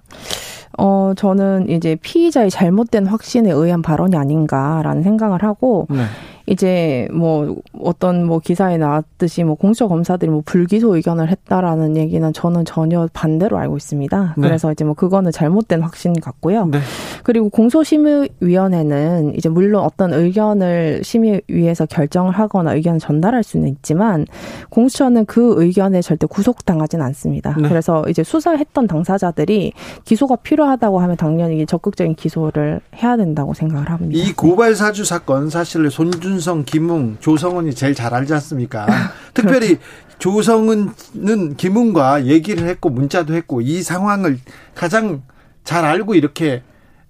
어, 0.79 1.13
저는 1.17 1.69
이제 1.69 1.97
피의자의 1.97 2.51
잘못된 2.51 3.07
확신에 3.07 3.51
의한 3.51 3.83
발언이 3.83 4.17
아닌가라는 4.17 5.03
생각을 5.03 5.43
하고, 5.43 5.87
네. 5.91 6.05
이제 6.47 7.09
뭐 7.13 7.57
어떤 7.81 8.25
뭐 8.25 8.39
기사에 8.39 8.79
나왔듯이 8.79 9.43
뭐 9.43 9.57
공수처 9.57 9.89
검사들이 9.89 10.31
뭐 10.31 10.43
불기소 10.45 10.95
의견을 10.95 11.29
했다라는 11.29 11.97
얘기는 11.97 12.33
저는 12.33 12.65
전혀 12.65 13.09
반대로 13.13 13.59
알고 13.59 13.77
있습니다. 13.77 14.35
네. 14.37 14.43
그래서 14.49 14.71
이제 14.71 14.85
뭐 14.85 14.95
그거는 14.95 15.33
잘못된 15.33 15.83
확신 15.83 16.15
같고요. 16.15 16.67
네. 16.67 16.79
그리고 17.25 17.49
공소심의위원회는 17.49 19.35
이제 19.37 19.49
물론 19.49 19.83
어떤 19.83 20.13
의견을 20.13 21.03
심의위에서 21.03 21.87
결정을 21.87 22.33
하거나 22.33 22.75
의견을 22.75 23.01
전달할 23.01 23.43
수는 23.43 23.69
있지만 23.69 24.25
공수처는 24.71 25.27
그 25.27 25.55
의견에 25.57 26.01
절대 26.01 26.27
구속당하지는 26.29 27.05
않습니다. 27.07 27.57
네. 27.59 27.69
그래서 27.69 28.05
이제 28.09 28.23
수사했던 28.23 28.87
당사자들이 28.87 29.73
기소가 30.05 30.37
필요하다고 30.37 31.01
하면 31.01 31.17
당연히 31.17 31.67
적극적인 31.67 32.15
기소를 32.15 32.81
해야 33.03 33.17
된다고 33.17 33.53
생각을 33.53 33.91
합니다. 33.91 34.23
이 34.23 34.33
고발 34.33 34.77
사주 34.77 35.05
사건 35.05 35.51
사실 35.51 35.91
손준 35.91 36.36
이준성, 36.37 36.65
김웅, 36.65 37.17
조성은이 37.21 37.75
제일 37.75 37.95
잘 37.95 38.13
알지 38.15 38.33
않습니까? 38.35 38.87
특별히 39.35 39.79
조성은은 40.19 41.57
김웅과 41.57 42.27
얘기를 42.27 42.67
했고 42.69 42.91
문자도 42.91 43.35
했고 43.35 43.61
이 43.61 43.83
상황을 43.83 44.39
가장 44.75 45.23
잘 45.65 45.85
알고 45.85 46.15
이렇게 46.15 46.63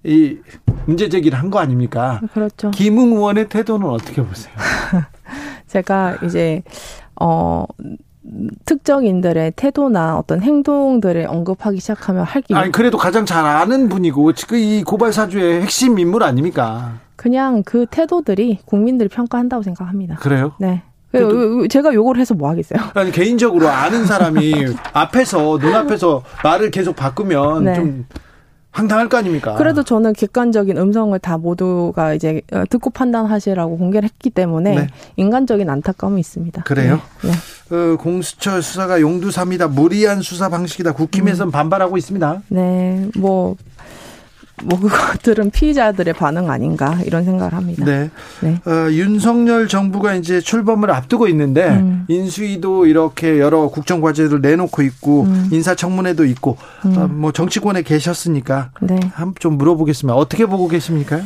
이 0.05 0.39
문제 0.87 1.09
제기를 1.09 1.39
한 1.39 1.51
거 1.51 1.59
아닙니까? 1.59 2.21
그렇죠. 2.33 2.71
김웅 2.71 3.13
의원의 3.15 3.49
태도는 3.49 3.89
어떻게 3.89 4.23
보세요? 4.23 4.55
제가 5.67 6.19
이제 6.25 6.63
어 7.21 7.65
특정인들의 8.65 9.53
태도나 9.57 10.17
어떤 10.19 10.43
행동들을 10.43 11.27
언급하기 11.29 11.79
시작하면 11.81 12.25
할기 12.25 12.55
아니 12.55 12.73
그래도 12.73 12.99
가장 12.99 13.25
잘 13.27 13.45
아는 13.45 13.89
분이고 13.89 14.33
지금 14.33 14.59
이 14.59 14.83
고발 14.83 15.13
사주의 15.13 15.63
핵심 15.63 15.99
인물 15.99 16.23
아닙니까? 16.23 16.99
그냥 17.17 17.63
그 17.65 17.87
태도들이 17.91 18.61
국민들이 18.65 19.09
평가한다고 19.09 19.63
생각합니다. 19.63 20.17
그래요? 20.17 20.53
네. 20.59 20.83
제가 21.71 21.95
요걸 21.95 22.19
해서 22.19 22.35
뭐 22.35 22.51
하겠어요? 22.51 22.81
아니 22.95 23.11
개인적으로 23.11 23.69
아는 23.69 24.05
사람이 24.05 24.67
앞에서 24.93 25.59
눈앞에서 25.59 26.23
말을 26.45 26.71
계속 26.71 26.95
바꾸면 26.95 27.65
네. 27.65 27.75
좀 27.75 28.07
황당할 28.77 29.09
거 29.09 29.17
아닙니까? 29.17 29.55
그래도 29.55 29.83
저는 29.83 30.13
객관적인 30.13 30.77
음성을 30.77 31.19
다 31.21 31.39
모두가 31.39 32.13
이제 32.13 32.43
어, 32.53 32.65
듣고 32.69 32.91
판단하시라고 32.91 33.79
공개를 33.79 34.07
했기 34.07 34.29
때문에 34.29 34.75
네. 34.75 34.87
인간적인 35.17 35.71
안타까움이 35.71 36.21
있습니다. 36.21 36.65
그래요? 36.65 37.01
네. 37.23 37.31
네. 37.31 37.75
어, 37.75 37.97
공수처 37.97 38.61
수사가 38.61 39.01
용두삼이다, 39.01 39.69
무리한 39.69 40.21
수사 40.21 40.51
방식이다. 40.51 40.93
국힘에서는 40.93 41.49
음. 41.49 41.53
반발하고 41.53 41.97
있습니다. 41.97 42.43
네, 42.49 43.09
뭐 43.17 43.57
뭐 44.65 44.81
그것들은 44.81 45.51
피의자들의 45.51 46.15
반응 46.15 46.51
아닌가 46.51 46.99
이런 47.05 47.25
생각을 47.25 47.53
합니다. 47.53 47.85
네. 47.85 48.11
네. 48.41 48.61
어, 48.65 48.91
윤석열 48.91 49.69
정부가 49.69 50.15
이제 50.15 50.41
출범을 50.41 50.91
앞두고 50.91 51.29
있는데 51.29 51.69
음. 51.69 52.05
인수위도 52.09 52.87
이렇게 52.87 53.39
여러 53.39 53.69
국정 53.69 54.01
과제를 54.01 54.41
내놓고 54.41 54.83
있고 54.83 55.23
음. 55.25 55.49
인사청문회도 55.53 56.25
있고 56.27 56.57
음. 56.87 56.97
어, 56.97 57.07
뭐 57.07 57.33
정치권에 57.33 57.83
계셨으니까 57.83 58.71
네. 58.81 58.99
한좀 59.13 59.59
물어보겠습니다. 59.59 60.17
어떻게 60.17 60.47
보고 60.47 60.69
계십니까? 60.69 61.21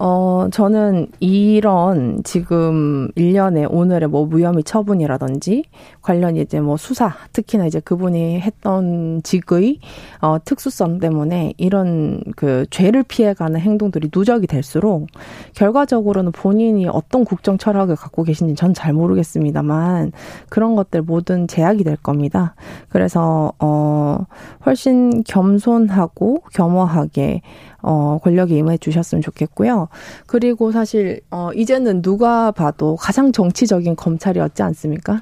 어, 0.00 0.48
저는 0.50 1.08
이런 1.20 2.22
지금 2.24 3.08
일련의 3.14 3.66
오늘의 3.66 4.08
뭐 4.08 4.26
무혐의 4.26 4.64
처분이라든지 4.64 5.64
관련 6.00 6.36
이제 6.36 6.60
뭐 6.60 6.76
수사, 6.76 7.14
특히나 7.32 7.66
이제 7.66 7.78
그분이 7.80 8.40
했던 8.40 9.22
직의 9.22 9.78
어, 10.20 10.38
특수성 10.44 10.98
때문에 10.98 11.54
이런 11.56 12.22
그 12.36 12.66
죄를 12.70 13.04
피해가는 13.04 13.60
행동들이 13.60 14.10
누적이 14.14 14.46
될수록 14.46 15.06
결과적으로는 15.54 16.32
본인이 16.32 16.88
어떤 16.88 17.24
국정 17.24 17.58
철학을 17.58 17.96
갖고 17.96 18.24
계신지 18.24 18.54
전 18.56 18.72
잘 18.72 18.92
모르겠습니다만 18.92 20.12
그런 20.48 20.74
것들 20.74 21.02
모든 21.02 21.46
제약이 21.46 21.84
될 21.84 21.96
겁니다. 21.96 22.54
그래서 22.88 23.52
어, 23.58 24.18
훨씬 24.64 25.22
겸손하고 25.24 26.42
겸허하게 26.52 27.42
어, 27.82 28.18
권력에 28.22 28.56
임해 28.56 28.78
주셨으면 28.78 29.22
좋겠고요. 29.22 29.88
그리고 30.26 30.72
사실, 30.72 31.20
어, 31.30 31.50
이제는 31.54 32.02
누가 32.02 32.50
봐도 32.50 32.96
가장 32.96 33.32
정치적인 33.32 33.96
검찰이었지 33.96 34.62
않습니까? 34.62 35.20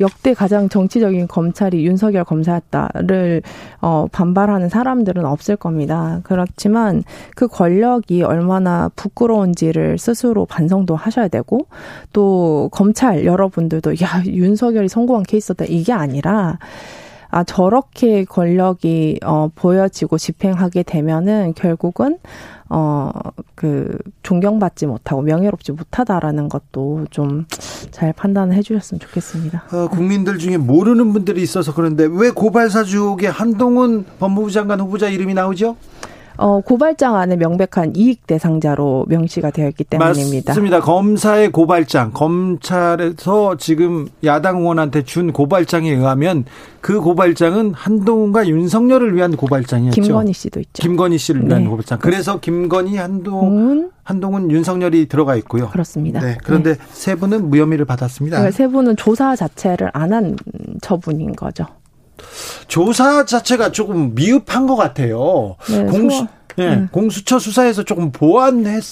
역대 0.00 0.34
가장 0.34 0.68
정치적인 0.68 1.26
검찰이 1.28 1.84
윤석열 1.86 2.24
검사였다를 2.24 3.42
어, 3.80 4.06
반발하는 4.12 4.68
사람들은 4.68 5.24
없을 5.24 5.56
겁니다. 5.56 6.20
그렇지만 6.24 7.02
그 7.34 7.48
권력이 7.48 8.22
얼마나 8.22 8.90
부끄러운지를 8.94 9.98
스스로 9.98 10.44
반성도 10.44 10.96
하셔야 10.96 11.28
되고 11.28 11.66
또 12.12 12.68
검찰 12.72 13.24
여러분들도 13.24 13.94
야 14.02 14.22
윤석열이 14.26 14.88
성공한 14.88 15.22
케이스다 15.22 15.64
이게 15.66 15.92
아니라 15.92 16.58
아 17.30 17.44
저렇게 17.44 18.24
권력이 18.24 19.20
어 19.24 19.50
보여지고 19.54 20.18
집행하게 20.18 20.82
되면은 20.82 21.54
결국은 21.54 22.18
어 22.68 23.10
그 23.56 23.96
존경받지 24.22 24.86
못하고 24.86 25.22
명예롭지 25.22 25.72
못하다라는 25.72 26.48
것도 26.48 27.06
좀 27.10 27.46
잘 27.90 28.12
판단을 28.12 28.54
해주셨으면 28.56 29.00
좋겠습니다. 29.00 29.64
어, 29.72 29.88
국민들 29.88 30.36
중에 30.38 30.58
모르는 30.58 31.14
분들이 31.14 31.40
있어서 31.40 31.72
그런데 31.72 32.06
왜 32.10 32.30
고발 32.30 32.68
사주에 32.68 33.28
한동훈 33.28 34.04
법무부 34.18 34.50
장관 34.50 34.80
후보자 34.80 35.08
이름이 35.08 35.32
나오죠? 35.32 35.76
어, 36.38 36.60
고발장 36.60 37.16
안에 37.16 37.36
명백한 37.36 37.94
이익 37.96 38.26
대상자로 38.26 39.06
명시가 39.08 39.50
되어 39.50 39.68
있기 39.68 39.84
때문입니다. 39.84 40.52
맞습니다. 40.52 40.80
검사의 40.80 41.52
고발장, 41.52 42.12
검찰에서 42.12 43.56
지금 43.56 44.08
야당 44.24 44.58
의원한테 44.58 45.02
준 45.04 45.32
고발장에 45.32 45.90
의하면 45.90 46.44
그 46.80 47.00
고발장은 47.00 47.74
한동훈과 47.74 48.46
윤석열을 48.48 49.14
위한 49.16 49.36
고발장이었죠. 49.36 50.00
김건희 50.00 50.32
씨도 50.32 50.60
있죠. 50.60 50.82
김건희 50.82 51.18
씨를 51.18 51.46
위한 51.48 51.64
네. 51.64 51.68
고발장. 51.68 51.98
그래서 52.00 52.38
김건희, 52.40 52.96
한동훈, 52.96 53.90
한동훈, 54.04 54.50
윤석열이 54.50 55.06
들어가 55.08 55.34
있고요. 55.36 55.68
그렇습니다. 55.70 56.20
네. 56.20 56.38
그런데 56.44 56.74
네. 56.74 56.78
세 56.92 57.14
분은 57.16 57.50
무혐의를 57.50 57.84
받았습니다. 57.86 58.36
그러니까 58.38 58.56
세 58.56 58.68
분은 58.68 58.96
조사 58.96 59.34
자체를 59.34 59.90
안 59.92 60.12
한 60.12 60.36
처분인 60.80 61.34
거죠. 61.34 61.66
조사 62.68 63.24
자체가 63.24 63.72
조금 63.72 64.14
미흡한 64.14 64.66
것 64.66 64.76
같아요. 64.76 65.56
네, 65.68 65.84
공수, 65.84 66.18
소... 66.18 66.26
네, 66.56 66.76
네. 66.76 66.88
공수처 66.90 67.38
수사에서 67.38 67.82
조금 67.82 68.10
보완했 68.12 68.82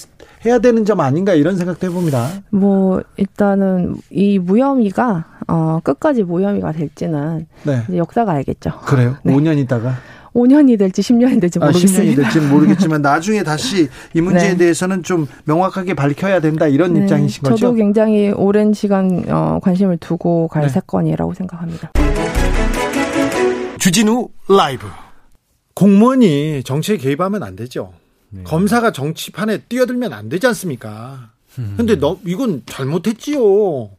해야 0.45 0.59
되는 0.59 0.85
점 0.85 0.99
아닌가 0.99 1.33
이런 1.33 1.57
생각도 1.57 1.87
해봅니다. 1.87 2.29
뭐 2.51 3.01
일단은 3.17 3.95
이 4.11 4.37
무혐의가 4.37 5.25
어, 5.47 5.79
끝까지 5.83 6.23
무혐의가 6.23 6.71
될지는 6.71 7.47
네. 7.63 7.83
역사가 7.95 8.31
알겠죠. 8.31 8.79
그래요? 8.85 9.17
네. 9.23 9.33
5년 9.33 9.57
있다가 9.59 9.95
5년이 10.35 10.77
될지 10.77 11.01
10년이 11.01 11.39
될지 11.39 11.59
모르겠습니다. 11.59 11.99
아, 11.99 12.03
10년이 12.03 12.15
될지 12.15 12.39
모르겠지만 12.45 13.01
나중에 13.01 13.43
다시 13.43 13.87
이 14.13 14.21
문제에 14.21 14.49
네. 14.51 14.57
대해서는 14.57 15.01
좀 15.01 15.27
명확하게 15.45 15.93
밝혀야 15.93 16.41
된다 16.41 16.67
이런 16.67 16.93
네. 16.93 17.01
입장이신 17.01 17.43
거죠? 17.43 17.55
저도 17.55 17.73
굉장히 17.73 18.31
오랜 18.31 18.73
시간 18.73 19.23
어, 19.29 19.59
관심을 19.63 19.97
두고 19.97 20.49
갈 20.49 20.63
네. 20.63 20.69
사건이라고 20.69 21.33
생각합니다. 21.33 21.91
주진우 23.85 24.29
라이브 24.49 24.87
공무원이 25.75 26.63
정치에 26.63 26.97
개입하면 26.97 27.43
안 27.43 27.55
되죠. 27.55 27.93
네. 28.31 28.41
검사가 28.41 28.91
정치판에 28.91 29.59
뛰어들면 29.69 30.11
안 30.11 30.27
되지 30.27 30.47
않습니까? 30.47 31.29
음. 31.59 31.75
근데 31.77 31.95
너 31.95 32.17
이건 32.25 32.63
잘못했지요. 32.65 33.91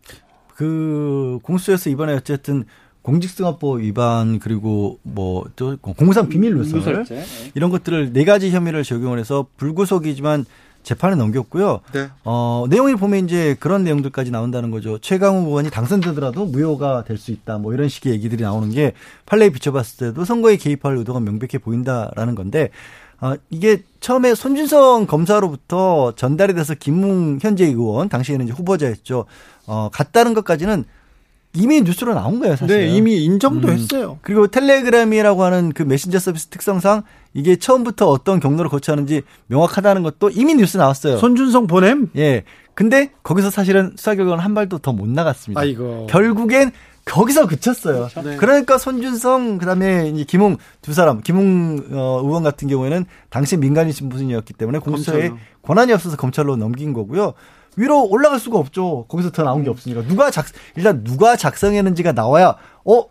그 0.56 1.38
공수처에서 1.44 1.88
이번에 1.90 2.14
어쨌든 2.14 2.64
공직선거법 3.02 3.78
위반 3.78 4.40
그리고 4.40 4.98
뭐 5.04 5.44
또 5.54 5.76
공무상 5.76 6.28
비밀 6.28 6.56
누설 6.56 7.04
네. 7.04 7.24
이런 7.54 7.70
것들을 7.70 8.12
네 8.12 8.24
가지 8.24 8.50
혐의를 8.50 8.82
적용을 8.82 9.20
해서 9.20 9.46
불구속이지만 9.56 10.46
재판에 10.86 11.16
넘겼고요. 11.16 11.80
네. 11.92 12.08
어, 12.24 12.64
내용을 12.70 12.96
보면 12.96 13.24
이제 13.24 13.56
그런 13.58 13.82
내용들까지 13.82 14.30
나온다는 14.30 14.70
거죠. 14.70 14.98
최강욱 14.98 15.48
의원이 15.48 15.68
당선되더라도 15.70 16.46
무효가 16.46 17.02
될 17.02 17.18
수 17.18 17.32
있다. 17.32 17.58
뭐 17.58 17.74
이런 17.74 17.88
식의 17.88 18.12
얘기들이 18.12 18.44
나오는 18.44 18.70
게 18.70 18.92
판례에 19.26 19.50
비춰봤을 19.50 19.96
때도 19.98 20.24
선거에 20.24 20.56
개입할 20.56 20.96
의도가 20.96 21.18
명백해 21.18 21.58
보인다라는 21.58 22.36
건데 22.36 22.70
어, 23.20 23.34
이게 23.50 23.82
처음에 23.98 24.36
손준성 24.36 25.06
검사로부터 25.06 26.12
전달이 26.14 26.54
돼서 26.54 26.74
김웅 26.74 27.38
현재 27.42 27.64
의원 27.64 28.08
당시에는 28.08 28.46
이제 28.46 28.54
후보자였죠. 28.54 29.24
어, 29.66 29.88
갔다는 29.92 30.34
것까지는 30.34 30.84
이미 31.56 31.80
뉴스로 31.82 32.14
나온 32.14 32.38
거예요, 32.38 32.56
사실. 32.56 32.76
네, 32.78 32.88
이미 32.88 33.24
인정도 33.24 33.68
음. 33.68 33.72
했어요. 33.74 34.18
그리고 34.22 34.46
텔레그램이라고 34.46 35.42
하는 35.42 35.72
그 35.72 35.82
메신저 35.82 36.18
서비스 36.18 36.46
특성상 36.46 37.02
이게 37.34 37.56
처음부터 37.56 38.08
어떤 38.08 38.40
경로를 38.40 38.70
거쳐 38.70 38.92
하는지 38.92 39.22
명확하다는 39.48 40.02
것도 40.02 40.30
이미 40.30 40.54
뉴스 40.54 40.76
나왔어요. 40.76 41.18
손준성 41.18 41.66
보냄? 41.66 42.10
예. 42.16 42.44
근데 42.74 43.10
거기서 43.22 43.50
사실은 43.50 43.92
수사 43.96 44.14
결과는 44.14 44.42
한 44.44 44.54
발도 44.54 44.78
더 44.78 44.92
못 44.92 45.08
나갔습니다. 45.08 45.60
아이고. 45.60 46.06
결국엔 46.10 46.72
거기서 47.06 47.46
그쳤어요. 47.46 48.08
네. 48.24 48.36
그러니까 48.36 48.78
손준성 48.78 49.58
그다음에 49.58 50.08
이제 50.08 50.24
김웅 50.24 50.56
두 50.82 50.92
사람 50.92 51.20
김웅 51.22 51.84
어, 51.92 52.20
의원 52.24 52.42
같은 52.42 52.66
경우에는 52.68 53.06
당시 53.30 53.56
민간인 53.56 53.92
신분이었기 53.92 54.54
때문에 54.54 54.78
공수처에 54.80 55.30
권한이 55.62 55.92
없어서 55.92 56.16
검찰로 56.16 56.56
넘긴 56.56 56.92
거고요. 56.92 57.34
위로 57.76 58.04
올라갈 58.08 58.38
수가 58.38 58.58
없죠. 58.58 59.04
거기서 59.08 59.30
더 59.30 59.42
나온 59.44 59.62
게 59.62 59.70
없으니까 59.70 60.02
누가 60.06 60.30
작 60.30 60.46
일단 60.76 61.04
누가 61.04 61.36
작성했는지가 61.36 62.12
나와야 62.12 62.56
어. 62.84 63.04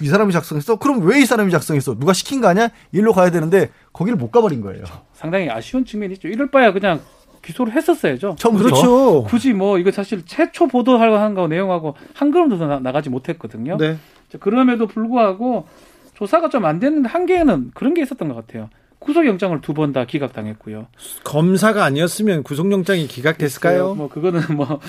이 0.00 0.06
사람이 0.08 0.32
작성했어? 0.32 0.76
그럼 0.76 1.02
왜 1.06 1.20
이 1.20 1.26
사람이 1.26 1.50
작성했어? 1.52 1.98
누가 1.98 2.14
시킨 2.14 2.40
거 2.40 2.48
아니야? 2.48 2.70
일로 2.92 3.12
가야 3.12 3.30
되는데 3.30 3.68
거기를 3.92 4.16
못 4.16 4.30
가버린 4.30 4.62
거예요. 4.62 4.84
상당히 5.12 5.50
아쉬운 5.50 5.84
측면이 5.84 6.14
있죠. 6.14 6.28
이럴 6.28 6.50
바야 6.50 6.72
그냥 6.72 7.00
기소를 7.42 7.74
했었어야죠. 7.74 8.36
처음부터. 8.38 8.64
그렇죠. 8.70 9.24
굳이 9.24 9.52
뭐 9.52 9.76
이거 9.78 9.90
사실 9.90 10.24
최초 10.24 10.66
보도하고 10.66 11.16
한거 11.16 11.46
내용하고 11.46 11.94
한 12.14 12.30
걸음도 12.30 12.56
나, 12.56 12.78
나가지 12.80 13.10
못했거든요. 13.10 13.76
네. 13.76 13.98
그럼에도 14.40 14.86
불구하고 14.86 15.66
조사가 16.14 16.48
좀 16.48 16.64
안 16.64 16.78
됐는데 16.80 17.10
한계에는 17.10 17.72
그런 17.74 17.92
게 17.92 18.00
있었던 18.02 18.28
것 18.28 18.34
같아요. 18.34 18.70
구속영장을 19.02 19.60
두 19.60 19.72
번 19.74 19.92
다 19.92 20.04
기각당했고요. 20.04 20.86
검사가 21.24 21.84
아니었으면 21.84 22.42
구속영장이 22.42 23.06
기각됐을까요? 23.08 23.94
뭐 23.94 24.08
그거는 24.08 24.40
뭐 24.56 24.80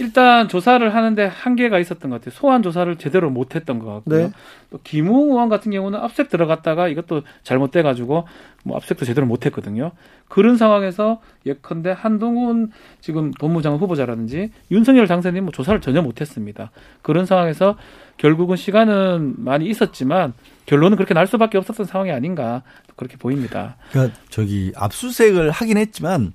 일단 0.00 0.48
조사를 0.48 0.94
하는데 0.94 1.24
한계가 1.24 1.78
있었던 1.78 2.10
것 2.10 2.20
같아요. 2.20 2.34
소환 2.34 2.62
조사를 2.62 2.96
제대로 2.96 3.30
못했던 3.30 3.78
것 3.78 3.86
같고요. 3.94 4.28
네. 4.28 4.32
또 4.70 4.78
김웅 4.84 5.30
의원 5.30 5.48
같은 5.48 5.72
경우는 5.72 5.98
압색 5.98 6.28
들어갔다가 6.28 6.88
이것도 6.88 7.22
잘못돼 7.42 7.82
가지고 7.82 8.26
뭐 8.64 8.76
압색도 8.76 9.04
제대로 9.04 9.26
못했거든요. 9.26 9.92
그런 10.28 10.56
상황에서 10.56 11.20
예컨대 11.46 11.94
한동훈 11.96 12.70
지금 13.00 13.32
법무장관 13.32 13.80
후보자라든지 13.80 14.50
윤석열 14.70 15.06
당선인 15.06 15.44
뭐 15.44 15.52
조사를 15.52 15.80
전혀 15.80 16.00
못했습니다. 16.02 16.70
그런 17.02 17.26
상황에서 17.26 17.76
결국은 18.18 18.56
시간은 18.56 19.34
많이 19.38 19.66
있었지만 19.66 20.34
결론은 20.66 20.96
그렇게 20.96 21.14
날 21.14 21.26
수밖에 21.26 21.56
없었던 21.58 21.86
상황이 21.86 22.12
아닌가 22.12 22.62
그렇게 22.94 23.16
보입니다. 23.16 23.76
그러니까 23.90 24.16
저기 24.28 24.72
압수수색을 24.76 25.50
하긴 25.50 25.78
했지만 25.78 26.32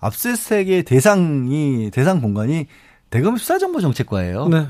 압수수색의 0.00 0.84
대상이 0.84 1.90
대상 1.92 2.20
공간이 2.20 2.66
대검 3.14 3.36
수사정보정책과예요. 3.36 4.48
네. 4.48 4.66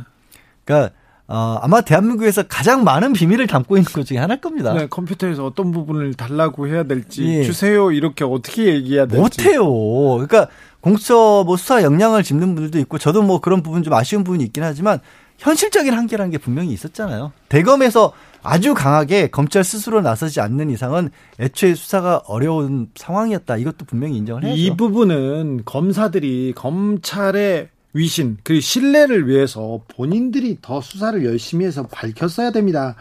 그러니까 0.66 0.94
어, 1.26 1.58
아마 1.62 1.80
대한민국에서 1.80 2.42
가장 2.42 2.84
많은 2.84 3.14
비밀을 3.14 3.46
담고 3.46 3.78
있는 3.78 3.90
것 3.90 4.04
중에 4.04 4.18
하나일 4.18 4.42
겁니다. 4.42 4.74
네, 4.74 4.86
컴퓨터에서 4.86 5.46
어떤 5.46 5.72
부분을 5.72 6.12
달라고 6.12 6.68
해야 6.68 6.82
될지 6.82 7.24
예. 7.24 7.42
주세요 7.42 7.90
이렇게 7.90 8.22
어떻게 8.22 8.66
얘기해야 8.66 9.06
될지 9.06 9.18
못해요. 9.18 9.64
그러니까 9.66 10.48
공수처 10.82 11.44
뭐 11.46 11.56
수사 11.56 11.82
역량을 11.82 12.22
짚는 12.22 12.54
분들도 12.54 12.78
있고 12.80 12.98
저도 12.98 13.22
뭐 13.22 13.40
그런 13.40 13.62
부분 13.62 13.82
좀 13.82 13.94
아쉬운 13.94 14.24
부분이 14.24 14.44
있긴 14.44 14.62
하지만 14.62 14.98
현실적인 15.38 15.94
한계라는 15.94 16.30
게 16.30 16.36
분명히 16.36 16.70
있었잖아요. 16.74 17.32
대검에서 17.48 18.12
아주 18.42 18.74
강하게 18.74 19.28
검찰 19.28 19.64
스스로 19.64 20.02
나서지 20.02 20.42
않는 20.42 20.68
이상은 20.68 21.08
애초에 21.40 21.74
수사가 21.74 22.20
어려운 22.26 22.88
상황이었다. 22.94 23.56
이것도 23.56 23.86
분명히 23.86 24.18
인정을 24.18 24.44
해야죠. 24.44 24.60
이 24.60 24.76
부분은 24.76 25.62
검사들이 25.64 26.52
검찰의 26.54 27.70
위신 27.94 28.36
그리고 28.42 28.60
신뢰를 28.60 29.28
위해서 29.28 29.80
본인들이 29.88 30.58
더 30.60 30.80
수사를 30.80 31.24
열심히 31.24 31.64
해서 31.64 31.86
밝혔어야 31.86 32.50
됩니다. 32.50 32.96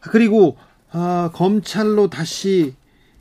그리고 0.00 0.56
어, 0.92 1.30
검찰로 1.32 2.10
다시 2.10 2.74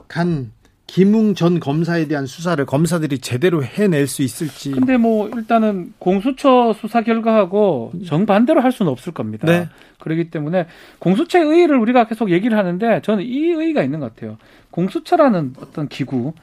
간 0.07 0.51
김웅 0.87 1.35
전 1.35 1.61
검사에 1.61 2.07
대한 2.09 2.25
수사를 2.25 2.65
검사들이 2.65 3.19
제대로 3.19 3.63
해낼 3.63 4.07
수 4.07 4.23
있을지. 4.23 4.71
근데 4.71 4.97
뭐 4.97 5.29
일단은 5.29 5.93
공수처 5.99 6.73
수사 6.73 7.01
결과하고 7.01 7.93
정반대로 8.05 8.59
할 8.59 8.73
수는 8.73 8.91
없을 8.91 9.13
겁니다. 9.13 9.47
네. 9.47 9.69
그렇기 9.99 10.31
때문에 10.31 10.65
공수처의 10.99 11.45
의의를 11.45 11.77
우리가 11.77 12.07
계속 12.07 12.29
얘기를 12.31 12.57
하는데 12.57 13.01
저는 13.03 13.23
이 13.23 13.51
의의가 13.51 13.83
있는 13.83 14.01
것 14.01 14.13
같아요. 14.13 14.37
공수처라는 14.71 15.53
어떤 15.61 15.87
기구, 15.87 16.33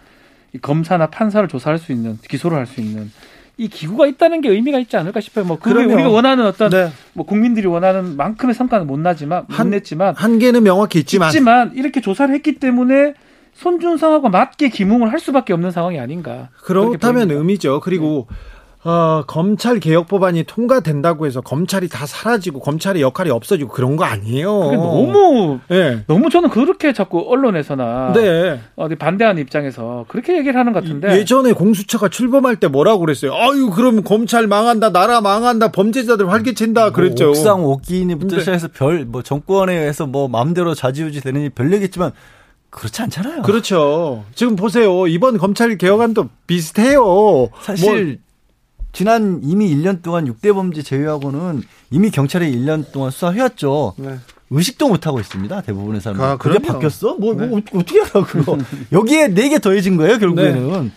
검사나 0.63 1.09
판사를 1.09 1.47
조사할 1.47 1.79
수 1.79 1.93
있는, 1.93 2.17
기소를 2.17 2.57
할 2.57 2.67
수 2.67 2.81
있는 2.81 3.11
이 3.59 3.67
기구가 3.67 4.07
있다는 4.07 4.41
게 4.41 4.49
의미가 4.49 4.79
있지 4.79 4.97
않을까 4.97 5.21
싶어요. 5.21 5.45
뭐 5.45 5.59
그게 5.59 5.85
우리가 5.85 6.09
원하는 6.09 6.47
어떤 6.47 6.71
네. 6.71 6.91
뭐 7.13 7.27
국민들이 7.27 7.67
원하는 7.67 8.17
만큼의 8.17 8.55
성과는 8.55 8.87
못 8.87 9.01
나지만 9.01 9.47
못 9.49 9.59
한, 9.59 9.71
냈지만 9.71 10.15
한계는 10.17 10.63
명확히 10.63 11.01
있지만 11.01 11.29
있지만 11.29 11.73
이렇게 11.75 12.01
조사를 12.01 12.33
했기 12.33 12.55
때문에 12.55 13.15
손준성하고 13.55 14.29
맞게 14.29 14.69
기능을 14.69 15.11
할 15.11 15.19
수밖에 15.19 15.53
없는 15.53 15.73
상황이 15.73 15.99
아닌가. 15.99 16.51
그렇다면 16.63 17.33
의미죠. 17.33 17.81
그리고 17.81 18.29
네. 18.31 18.37
어, 18.89 19.25
검찰 19.27 19.81
개혁 19.81 20.07
법안이 20.09 20.45
통과된다고 20.45 21.27
해서 21.27 21.41
검찰이 21.43 21.89
다 21.89 22.07
사라지고 22.07 22.61
검찰의 22.61 23.03
역할이 23.03 23.29
없어지고 23.31 23.71
그런 23.71 23.97
거 23.97 24.05
아니에요. 24.05 24.61
그게 24.61 24.77
너무 24.77 25.59
네. 25.69 26.05
너무 26.07 26.31
저는 26.31 26.49
그렇게 26.49 26.93
자꾸 26.95 27.27
언론에서나 27.29 28.13
네. 28.15 28.61
어디 28.77 28.95
반대하는 28.95 29.43
입장에서 29.43 30.07
그렇게 30.09 30.39
얘기를 30.39 30.59
하는 30.59 30.73
것 30.73 30.83
같은데 30.83 31.19
예전에 31.19 31.53
공수처가 31.53 32.09
출범할 32.09 32.57
때 32.57 32.69
뭐라고 32.69 33.01
그랬어요? 33.01 33.35
아유 33.35 33.71
그럼 33.75 34.05
검찰 34.05 34.47
망한다, 34.47 34.91
나라 34.91 35.21
망한다, 35.21 35.71
범죄자들 35.73 36.31
활개친다 36.31 36.83
뭐 36.85 36.93
그랬죠. 36.93 37.25
뭐 37.25 37.31
옥상 37.33 37.65
옥기인부터 37.65 38.39
시작해서 38.41 38.69
별 38.69 39.09
뭐 39.09 39.23
정권에 39.23 39.75
의해서 39.75 40.07
뭐 40.07 40.29
마음대로 40.29 40.75
자지우지 40.75 41.21
되느니 41.21 41.49
별 41.51 41.73
얘기겠지만 41.73 42.13
그렇지 42.71 43.03
않잖아요. 43.03 43.43
그렇죠. 43.43 44.25
지금 44.35 44.55
보세요. 44.57 45.07
이번 45.07 45.39
검찰 45.39 45.77
개혁안도 45.79 46.29
비슷해요. 46.47 47.49
사실 47.63 48.05
뭐 48.07 48.28
지난 48.93 49.41
이미 49.43 49.75
1년 49.75 50.03
동안 50.03 50.27
6대 50.33 50.53
범죄 50.55 50.83
제외하고는 50.83 51.63
이미 51.91 52.11
경찰에 52.11 52.51
1년 52.51 52.91
동안 52.93 53.11
수사해왔죠. 53.11 53.95
네. 53.99 54.19
의식도 54.51 54.89
못 54.89 55.07
하고 55.07 55.21
있습니다. 55.21 55.61
대부분의 55.61 56.01
사람들. 56.01 56.25
아, 56.25 56.37
그게 56.39 56.59
바뀌었어? 56.59 57.17
뭐, 57.17 57.35
뭐 57.35 57.35
네. 57.35 57.47
뭐 57.47 57.61
어떻게 57.75 58.01
하라 58.01 58.25
그거. 58.27 58.59
여기에 58.93 59.29
네 59.29 59.49
개 59.51 59.59
더해진 59.59 59.97
거예요, 59.99 60.19
결국에는. 60.19 60.91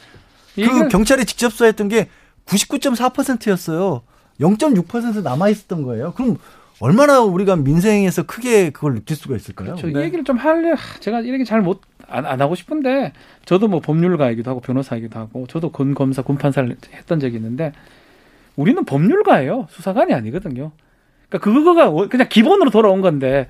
네. 0.56 0.66
그 0.68 0.88
경찰이 0.88 1.26
직접 1.26 1.52
수사했던 1.52 1.90
게 1.90 2.08
99.4%였어요. 2.46 4.02
0.6% 4.40 5.22
남아 5.22 5.50
있었던 5.50 5.84
거예요. 5.84 6.14
그럼 6.14 6.38
얼마나 6.82 7.22
우리가 7.22 7.56
민생에서 7.56 8.24
크게 8.24 8.72
그걸 8.72 8.96
느낄 8.96 9.16
수가 9.16 9.36
있을까요? 9.36 9.76
그렇죠. 9.76 9.88
네. 9.88 10.00
이 10.02 10.04
얘기를 10.06 10.24
좀 10.24 10.38
할래 10.38 10.74
제가 11.00 11.22
이 11.22 11.30
얘기 11.32 11.46
잘못 11.46 11.82
안 12.08 12.26
안 12.26 12.42
하고 12.42 12.56
싶은데 12.56 13.14
저도 13.46 13.68
뭐 13.70 13.80
법률가이기도 13.80 14.50
하고 14.50 14.60
변호사이기도 14.60 15.18
하고 15.18 15.48
저도 15.48 15.72
군 15.72 15.94
검사 15.94 16.22
군 16.22 16.38
판사를 16.38 16.76
했던 16.94 17.20
적이 17.22 17.38
있는데 17.38 17.72
우리는 18.58 18.84
법률가예요. 18.84 19.68
수사관이 19.70 20.14
아니거든요. 20.14 20.72
그러니까 21.30 21.50
그거가 21.52 22.08
그냥 22.10 22.28
기본으로 22.30 22.70
돌아온 22.70 23.00
건데 23.02 23.48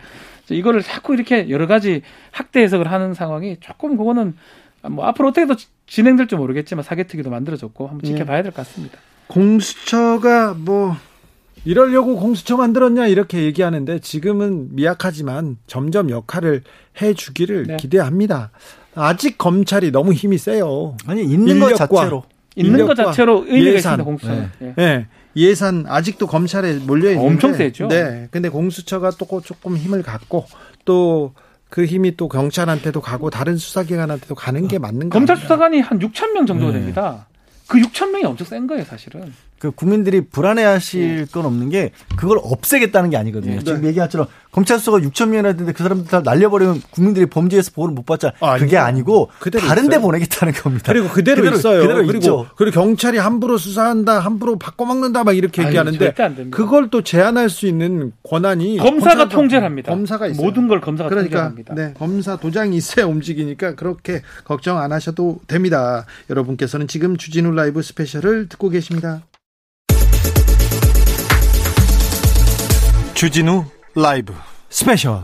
이거를 0.50 0.84
자꾸 0.84 1.16
이렇게 1.16 1.50
여러 1.50 1.66
가지 1.66 2.02
학대 2.32 2.62
해석을 2.62 2.92
하는 2.92 3.14
상황이 3.16 3.58
조금 3.62 3.98
그거는 3.98 4.36
뭐 4.90 5.06
앞으로 5.06 5.30
어떻게 5.30 5.48
더 5.48 5.56
진행될지 5.88 6.36
모르겠지만 6.36 6.84
사개특위도 6.84 7.30
만들어졌고 7.32 7.88
한번 7.88 8.04
지켜봐야 8.04 8.44
될 8.44 8.52
것 8.52 8.58
같습니다. 8.58 9.00
공수처가 9.28 10.54
뭐 10.58 10.96
이러려고 11.66 12.16
공수처 12.18 12.58
만들었냐 12.58 13.08
이렇게 13.08 13.44
얘기하는데 13.44 14.00
지금은 14.00 14.76
미약하지만 14.76 15.58
점점 15.68 16.10
역할을 16.10 16.64
해 17.02 17.14
주기를 17.14 17.64
네. 17.68 17.78
기대합니다. 17.78 18.52
아직 18.96 19.38
검찰이 19.38 19.92
너무 19.92 20.14
힘이 20.14 20.38
세요. 20.38 20.98
아니 21.06 21.24
있는 21.24 21.60
것 21.60 21.76
자체로 21.76 22.24
있는 22.56 22.86
것 22.86 22.96
자체로 22.96 23.46
의미가 23.48 23.74
예산. 23.74 24.00
있습니다. 24.00 24.04
공수처. 24.04 24.32
네. 24.34 24.50
네. 24.60 24.74
네. 24.76 25.08
예산 25.36 25.86
아직도 25.88 26.28
검찰에 26.28 26.74
몰려 26.80 27.12
있는데 27.12 27.28
엄청 27.28 27.54
세죠. 27.54 27.88
네. 27.88 28.28
근데 28.32 28.50
공수처가 28.50 29.12
또 29.12 29.42
조금 29.42 29.78
힘을 29.78 30.02
갖고 30.04 30.46
또 30.86 31.34
그 31.72 31.86
힘이 31.86 32.18
또 32.18 32.28
경찰한테도 32.28 33.00
가고 33.02 33.30
다른 33.30 33.56
수사기관한테도 33.58 34.36
가는 34.36 34.68
게 34.68 34.78
맞는 34.78 35.10
거예요. 35.10 35.10
검찰 35.10 35.38
수사관이 35.38 35.80
한 35.80 35.98
6천 36.00 36.34
명 36.34 36.46
정도 36.46 36.68
네. 36.68 36.74
됩니다. 36.74 37.28
그 37.66 37.80
6천 37.80 38.12
명이 38.12 38.26
엄청 38.26 38.46
센 38.46 38.68
거예요, 38.68 38.84
사실은. 38.84 39.34
그 39.62 39.70
국민들이 39.70 40.22
불안해하실 40.22 41.18
네. 41.18 41.26
건 41.32 41.46
없는 41.46 41.70
게 41.70 41.92
그걸 42.16 42.40
없애겠다는 42.42 43.12
게 43.12 43.18
아니거든요. 43.18 43.58
네. 43.58 43.64
지금 43.64 43.86
얘기한 43.86 44.08
것처럼 44.08 44.26
검찰 44.52 44.80
수가 44.80 44.98
6천 44.98 45.30
명이나 45.30 45.52
되는데 45.52 45.72
그 45.72 45.84
사람들 45.84 46.08
다 46.08 46.22
날려버리면 46.22 46.82
국민들이 46.90 47.28
범죄에서 47.28 47.70
보호를 47.76 47.94
못 47.94 48.04
받자. 48.04 48.34
아, 48.40 48.58
그게 48.58 48.78
아니고 48.78 49.30
다른 49.60 49.88
데 49.88 50.00
보내겠다는 50.00 50.56
겁니다. 50.56 50.92
그리고 50.92 51.10
그대로, 51.10 51.44
그대로 51.44 51.58
있어요. 51.58 51.82
그대로 51.82 52.00
그리고 52.00 52.18
있죠. 52.18 52.48
그리고 52.56 52.74
경찰이 52.74 53.20
함부로 53.20 53.60
수사한다, 53.60 54.18
함부로 54.18 54.58
바꿔먹는다 54.58 55.24
막 55.24 55.38
이렇게 55.38 55.64
얘기하는데 55.64 56.16
그걸 56.50 56.90
또 56.90 57.04
제한할 57.04 57.52
수 57.52 57.68
있는 57.68 58.14
권한이 58.28 58.78
검사가 58.78 59.30
통제를 59.30 59.64
합니다. 59.64 59.92
검사가 59.92 60.26
있어요. 60.26 60.44
모든 60.44 60.68
걸 60.68 60.82
검사가 60.82 61.08
그러니까, 61.08 61.50
통제합니다. 61.50 61.76
네, 61.76 61.94
검사 62.00 62.36
도장이 62.36 62.76
있어야 62.76 63.06
움직이니까 63.06 63.76
그렇게 63.76 64.24
걱정 64.44 64.80
안 64.80 64.92
하셔도 64.92 65.40
됩니다. 65.46 66.08
여러분께서는 66.32 66.88
지금 66.88 67.16
주진우 67.16 67.52
라이브 67.52 67.84
스페셜을 67.84 68.50
듣고 68.50 68.70
계십니다. 68.70 69.22
주진우 73.22 73.66
라이브. 73.94 74.34
스페셜. 74.72 75.22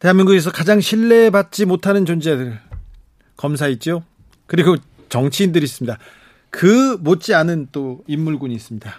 대한민국에서 0.00 0.50
가장 0.50 0.80
신뢰받지 0.80 1.64
못하는 1.64 2.04
존재들. 2.04 2.58
검사 3.36 3.68
있죠? 3.68 4.02
그리고 4.48 4.74
정치인들이 5.08 5.62
있습니다. 5.64 5.96
그 6.50 6.98
못지않은 6.98 7.68
또 7.70 8.02
인물군이 8.08 8.52
있습니다. 8.52 8.92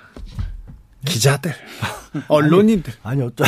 기자들. 1.05 1.53
언론인들. 2.29 2.93
아니, 3.03 3.21
아니 3.21 3.29
어쩌 3.29 3.43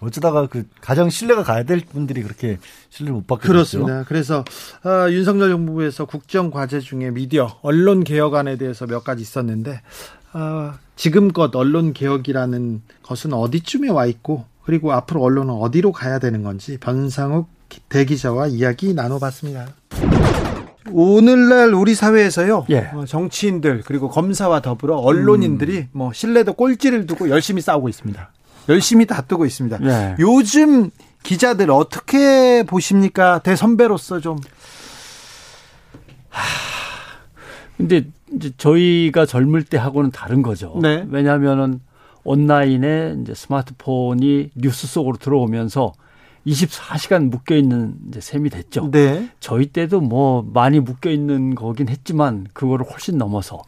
어쩌다가 0.00 0.46
그 0.46 0.64
가장 0.80 1.10
신뢰가 1.10 1.42
가야 1.42 1.64
될 1.64 1.80
분들이 1.80 2.22
그렇게 2.22 2.58
신뢰를 2.88 3.16
못 3.16 3.26
받게 3.26 3.48
그렇습니다. 3.48 3.98
됐죠? 3.98 4.08
그래서 4.08 4.44
어, 4.82 5.10
윤석열 5.10 5.50
정부에서 5.50 6.06
국정 6.06 6.50
과제 6.50 6.80
중에 6.80 7.10
미디어 7.10 7.58
언론 7.60 8.02
개혁안에 8.02 8.56
대해서 8.56 8.86
몇 8.86 9.04
가지 9.04 9.22
있었는데 9.22 9.82
어, 10.32 10.74
지금껏 10.96 11.54
언론 11.54 11.92
개혁이라는 11.92 12.82
것은 13.02 13.32
어디쯤에 13.32 13.90
와 13.90 14.06
있고 14.06 14.44
그리고 14.64 14.92
앞으로 14.92 15.22
언론은 15.22 15.54
어디로 15.54 15.92
가야 15.92 16.18
되는 16.18 16.42
건지 16.42 16.78
변상욱 16.78 17.48
대기자와 17.88 18.48
이야기 18.48 18.94
나눠봤습니다. 18.94 19.68
오늘날 20.92 21.74
우리 21.74 21.94
사회에서요 21.94 22.66
예. 22.70 22.90
어, 22.94 23.04
정치인들 23.06 23.82
그리고 23.84 24.08
검사와 24.08 24.60
더불어 24.60 24.96
언론인들이 24.96 25.78
음. 25.78 25.88
뭐 25.92 26.12
신뢰도 26.12 26.52
꼴찌를 26.54 27.06
두고 27.06 27.28
열심히 27.28 27.60
싸우고 27.60 27.88
있습니다. 27.88 28.30
열심히 28.68 29.06
다투고 29.06 29.46
있습니다. 29.46 29.78
예. 29.82 30.16
요즘 30.18 30.90
기자들 31.22 31.70
어떻게 31.70 32.62
보십니까? 32.64 33.40
대선배로서 33.40 34.20
좀. 34.20 34.38
하... 36.28 36.42
근데 37.76 38.06
이제 38.32 38.52
저희가 38.56 39.26
젊을 39.26 39.64
때 39.64 39.78
하고는 39.78 40.10
다른 40.10 40.42
거죠. 40.42 40.78
네. 40.82 41.06
왜냐하면은 41.08 41.80
온라인에 42.24 43.16
이제 43.22 43.34
스마트폰이 43.34 44.50
뉴스 44.56 44.86
속으로 44.86 45.16
들어오면서 45.16 45.92
24시간 46.46 47.30
묶여 47.30 47.56
있는 47.56 47.94
이제 48.08 48.20
셈이 48.20 48.50
됐죠. 48.50 48.90
네. 48.90 49.30
저희 49.40 49.66
때도 49.66 50.00
뭐 50.00 50.48
많이 50.52 50.80
묶여 50.80 51.10
있는 51.10 51.54
거긴 51.54 51.88
했지만 51.88 52.46
그거를 52.52 52.86
훨씬 52.90 53.18
넘어서 53.18 53.62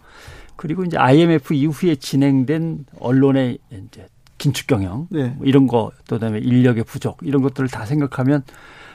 그리고 0.56 0.84
이제 0.84 0.96
IMF 0.96 1.54
이후에 1.54 1.96
진행된 1.96 2.86
언론의 3.00 3.58
이제 3.70 4.06
긴축 4.38 4.66
경영 4.66 5.06
네. 5.10 5.34
뭐 5.36 5.46
이런 5.46 5.66
거또 5.66 6.16
그다음에 6.16 6.38
인력의 6.38 6.84
부족 6.84 7.18
이런 7.22 7.42
것들을 7.42 7.68
다 7.68 7.84
생각하면 7.84 8.42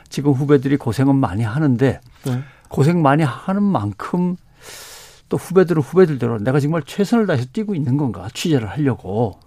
지금 0.10 0.32
후배들이 0.32 0.78
고생은 0.78 1.16
많이 1.16 1.44
하는데 1.44 2.00
네. 2.26 2.44
고생 2.70 3.02
많이 3.02 3.24
하는 3.24 3.64
만큼 3.64 4.36
또 5.30 5.38
후배들은 5.38 5.82
후배들대로 5.82 6.40
내가 6.40 6.60
정말 6.60 6.84
최선을 6.84 7.28
다해서 7.28 7.46
뛰고 7.52 7.76
있는 7.76 7.98
건가 7.98 8.28
취재를 8.34 8.70
하려고 8.70 9.40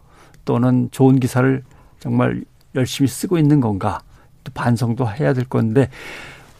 또는 0.45 0.89
좋은 0.91 1.21
기사를 1.21 1.63
정말 2.01 2.45
열심히 2.75 3.09
쓰고 3.09 3.39
있는 3.39 3.61
건가 3.61 4.01
또 4.45 4.53
반성도 4.53 5.09
해야 5.09 5.33
될 5.33 5.45
건데 5.45 5.89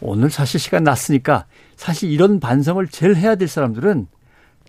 오늘 0.01 0.29
사실 0.29 0.59
시간 0.59 0.83
났으니까 0.83 1.45
사실 1.75 2.11
이런 2.11 2.39
반성을 2.39 2.85
제일 2.87 3.15
해야 3.15 3.35
될 3.35 3.47
사람들은 3.47 4.07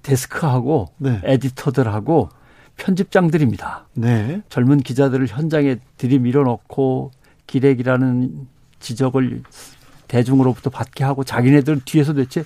데스크하고 0.02 0.86
네. 0.98 1.20
에디터들하고 1.24 2.30
편집장들입니다. 2.76 3.86
네. 3.94 4.42
젊은 4.48 4.78
기자들을 4.78 5.26
현장에 5.26 5.76
들이밀어 5.96 6.44
넣고 6.44 7.10
기레기라는 7.46 8.46
지적을 8.78 9.42
대중으로부터 10.06 10.70
받게 10.70 11.04
하고 11.04 11.24
자기네들 11.24 11.80
뒤에서 11.84 12.14
대체 12.14 12.44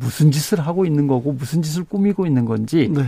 무슨 0.00 0.30
짓을 0.32 0.60
하고 0.60 0.84
있는 0.86 1.06
거고 1.06 1.32
무슨 1.32 1.62
짓을 1.62 1.84
꾸미고 1.84 2.26
있는 2.26 2.44
건지 2.44 2.90
네. 2.92 3.04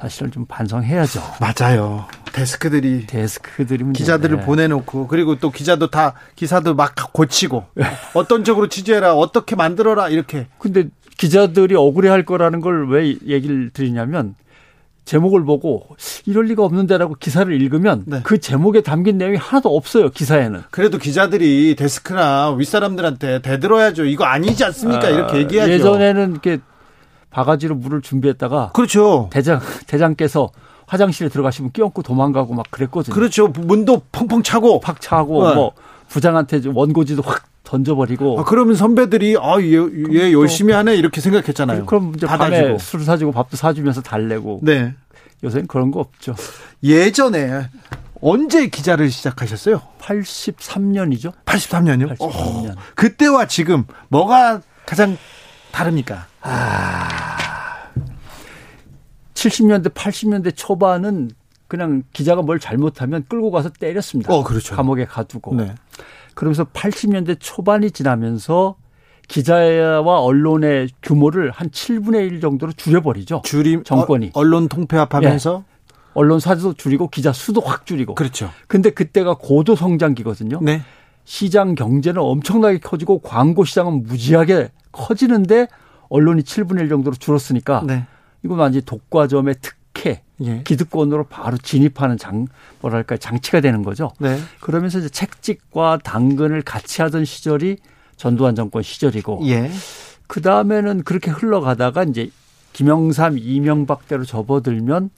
사실은 0.00 0.30
좀 0.30 0.44
반성해야죠. 0.46 1.20
맞아요. 1.40 2.06
데스크들이 2.32 3.06
데스크들이 3.06 3.92
기자들을 3.92 4.38
네. 4.38 4.44
보내놓고 4.44 5.06
그리고 5.06 5.38
또 5.38 5.50
기자도 5.50 5.90
다 5.90 6.14
기사도 6.36 6.74
막 6.74 6.94
고치고 7.12 7.64
어떤 8.14 8.44
쪽으로 8.44 8.68
취재해라 8.68 9.14
어떻게 9.14 9.56
만들어라 9.56 10.08
이렇게. 10.10 10.46
근데 10.58 10.88
기자들이 11.16 11.74
억울해할 11.76 12.24
거라는 12.24 12.60
걸 12.60 12.86
왜 12.88 13.16
얘기를 13.26 13.70
드리냐면 13.70 14.34
제목을 15.04 15.44
보고 15.44 15.86
이럴 16.26 16.46
리가 16.46 16.64
없는데라고 16.64 17.14
기사를 17.20 17.52
읽으면 17.60 18.04
네. 18.06 18.20
그 18.22 18.38
제목에 18.38 18.80
담긴 18.80 19.18
내용이 19.18 19.36
하나도 19.36 19.74
없어요 19.74 20.10
기사에는. 20.10 20.62
그래도 20.70 20.98
기자들이 20.98 21.76
데스크나 21.76 22.52
윗사람들한테 22.52 23.42
대들어야죠. 23.42 24.06
이거 24.06 24.24
아니지 24.24 24.64
않습니까? 24.64 25.06
아, 25.06 25.10
이렇게 25.10 25.38
얘기하죠. 25.38 25.72
예전에는 25.72 26.32
이렇게 26.32 26.58
바가지로 27.30 27.74
물을 27.74 28.00
준비했다가 28.00 28.72
그렇죠. 28.72 29.28
대장 29.32 29.60
대장께서 29.86 30.50
화장실에 30.86 31.28
들어가시면 31.28 31.72
끼얹고 31.72 32.02
도망가고 32.02 32.54
막 32.54 32.66
그랬거든요. 32.70 33.14
그렇죠. 33.14 33.48
문도 33.48 34.02
펑펑 34.12 34.42
차고 34.42 34.80
팍 34.80 35.00
차고 35.00 35.48
네. 35.48 35.54
뭐 35.54 35.72
부장한테 36.08 36.62
원고지도 36.72 37.22
확 37.22 37.44
던져버리고. 37.64 38.40
아, 38.40 38.44
그러면 38.44 38.76
선배들이 38.76 39.36
아, 39.40 39.60
얘, 39.60 39.72
얘 40.12 40.32
열심히 40.32 40.72
하네 40.72 40.94
이렇게 40.94 41.20
생각했잖아요. 41.20 41.86
그럼 41.86 42.12
이제 42.16 42.26
밤에 42.26 42.78
술을 42.78 43.04
사주고 43.04 43.32
밥도 43.32 43.56
사주면서 43.56 44.02
달래고. 44.02 44.60
네. 44.62 44.94
요새는 45.42 45.66
그런 45.66 45.90
거 45.90 46.00
없죠. 46.00 46.34
예전에 46.82 47.68
언제 48.20 48.68
기자를 48.68 49.10
시작하셨어요? 49.10 49.82
83년이죠. 49.98 51.32
83년이요? 51.44 52.16
83년. 52.16 52.70
오, 52.70 52.80
그때와 52.94 53.46
지금 53.46 53.84
뭐가 54.08 54.62
가장 54.86 55.16
다릅니까? 55.72 56.26
아. 56.40 57.36
70년대, 59.34 59.92
80년대 59.92 60.56
초반은 60.56 61.30
그냥 61.68 62.02
기자가 62.12 62.42
뭘 62.42 62.60
잘못하면 62.60 63.24
끌고 63.28 63.50
가서 63.50 63.68
때렸습니다. 63.68 64.32
어, 64.32 64.42
그렇죠. 64.44 64.74
감옥에 64.74 65.04
가두고. 65.04 65.54
네. 65.56 65.74
그러면서 66.34 66.64
80년대 66.64 67.36
초반이 67.40 67.90
지나면서 67.90 68.76
기자와 69.28 70.20
언론의 70.20 70.90
규모를 71.02 71.50
한 71.50 71.70
7분의 71.70 72.26
1 72.30 72.40
정도로 72.40 72.72
줄여버리죠. 72.72 73.42
줄임 73.44 73.82
정권이 73.82 74.28
어, 74.28 74.30
언론 74.34 74.68
통폐합하면서 74.68 75.64
예. 75.66 75.74
언론 76.14 76.40
사도 76.40 76.74
줄이고 76.74 77.08
기자 77.08 77.32
수도 77.32 77.60
확 77.60 77.86
줄이고. 77.86 78.14
그렇죠. 78.14 78.50
근데 78.68 78.90
그때가 78.90 79.36
고도 79.38 79.76
성장기거든요. 79.76 80.60
네. 80.62 80.82
시장 81.24 81.74
경제는 81.74 82.20
엄청나게 82.20 82.78
커지고 82.78 83.18
광고 83.20 83.64
시장은 83.64 84.04
무지하게 84.04 84.70
커지는데 84.92 85.68
언론이 86.08 86.42
7분의 86.42 86.80
1 86.80 86.88
정도로 86.88 87.16
줄었으니까 87.16 87.82
네. 87.86 88.06
이건 88.44 88.58
완전히 88.58 88.84
독과점의 88.84 89.56
특혜, 89.62 90.22
예. 90.42 90.62
기득권으로 90.64 91.24
바로 91.24 91.56
진입하는 91.56 92.18
장 92.18 92.46
뭐랄까 92.80 93.16
장치가 93.16 93.60
되는 93.60 93.82
거죠. 93.82 94.12
네. 94.18 94.38
그러면서 94.60 94.98
이제 94.98 95.08
책찍과 95.08 96.00
당근을 96.02 96.62
같이 96.62 97.02
하던 97.02 97.24
시절이 97.24 97.76
전두환 98.16 98.54
정권 98.54 98.82
시절이고 98.82 99.42
예. 99.46 99.70
그 100.26 100.40
다음에는 100.40 101.04
그렇게 101.04 101.30
흘러가다가 101.30 102.04
이제 102.04 102.30
김영삼, 102.72 103.38
이명박 103.38 104.08
대로 104.08 104.24
접어들면 104.24 105.10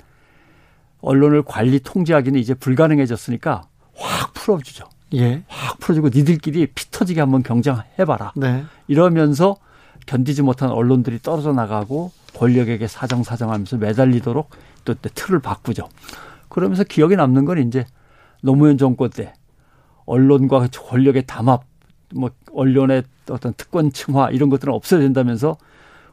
언론을 1.01 1.43
관리 1.43 1.79
통제하기는 1.81 2.39
이제 2.39 2.55
불가능해졌으니까 2.55 3.63
확 3.95 4.35
풀어주죠. 4.35 4.89
예. 5.15 5.43
확 5.47 5.79
풀어주고 5.79 6.11
니들끼리 6.13 6.67
피 6.67 6.91
터지게 6.91 7.21
한번 7.21 7.43
경쟁해봐라. 7.43 8.33
네. 8.37 8.65
이러면서 8.89 9.57
견디지 10.07 10.43
못한 10.43 10.71
언론들이 10.71 11.21
떨어져 11.23 11.53
나가고 11.53 12.13
권력에게 12.35 12.87
사정사정하면서 12.87 13.79
매달리도록 13.79 14.51
또 14.95 15.09
틀을 15.15 15.41
바꾸죠. 15.41 15.89
그러면서 16.49 16.85
기억에 16.85 17.17
남는 17.17 17.45
건 17.45 17.59
이제 17.59 17.85
노무현 18.43 18.79
정권 18.79 19.11
때 19.11 19.33
언론과 20.05 20.69
권력의 20.73 21.25
담합, 21.27 21.65
뭐 22.15 22.31
언론의 22.53 23.03
어떤 23.31 23.53
특권 23.55 23.93
층화 23.93 24.31
이런 24.31 24.49
것들은 24.49 24.73
없어야 24.73 25.01
된다면서 25.01 25.57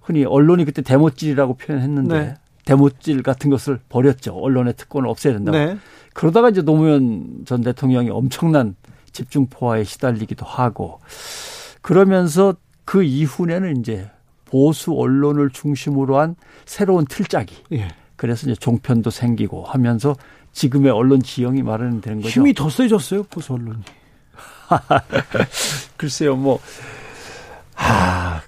흔히 0.01 0.25
언론이 0.25 0.65
그때 0.65 0.81
대못질이라고 0.81 1.55
표현했는데 1.55 2.19
네. 2.19 2.35
대못질 2.65 3.23
같은 3.23 3.49
것을 3.49 3.79
버렸죠. 3.89 4.35
언론의 4.35 4.73
특권을 4.75 5.07
없애야 5.07 5.33
된다고. 5.33 5.57
네. 5.57 5.77
그러다가 6.13 6.49
이제 6.49 6.61
노무현 6.61 7.43
전 7.45 7.61
대통령이 7.61 8.09
엄청난 8.09 8.75
집중포화에 9.11 9.83
시달리기도 9.83 10.45
하고 10.45 10.99
그러면서 11.81 12.55
그 12.85 13.03
이후에는 13.03 13.77
이제 13.77 14.09
보수 14.45 14.93
언론을 14.93 15.49
중심으로 15.49 16.17
한 16.17 16.35
새로운 16.65 17.05
틀짜기. 17.05 17.63
예. 17.73 17.87
그래서 18.23 18.49
이제 18.49 18.55
종편도 18.57 19.09
생기고 19.09 19.65
하면서 19.65 20.15
지금의 20.53 20.93
언론 20.93 21.21
지형이 21.21 21.61
마련되는 21.61 22.21
거죠. 22.21 22.39
힘이 22.39 22.53
더 22.53 22.69
세졌어요, 22.69 23.23
보수 23.23 23.51
언론이. 23.51 23.81
글쎄요, 25.97 26.37
뭐, 26.37 26.57
아, 27.75 28.41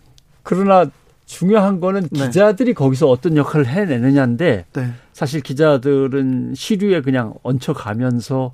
그러나 0.43 0.85
중요한 1.25 1.81
거는 1.81 2.07
네. 2.09 2.27
기자들이 2.27 2.73
거기서 2.73 3.09
어떤 3.09 3.35
역할을 3.35 3.67
해내느냐인데 3.67 4.65
네. 4.71 4.93
사실 5.11 5.41
기자들은 5.41 6.53
시류에 6.55 7.01
그냥 7.01 7.33
얹혀가면서 7.43 8.53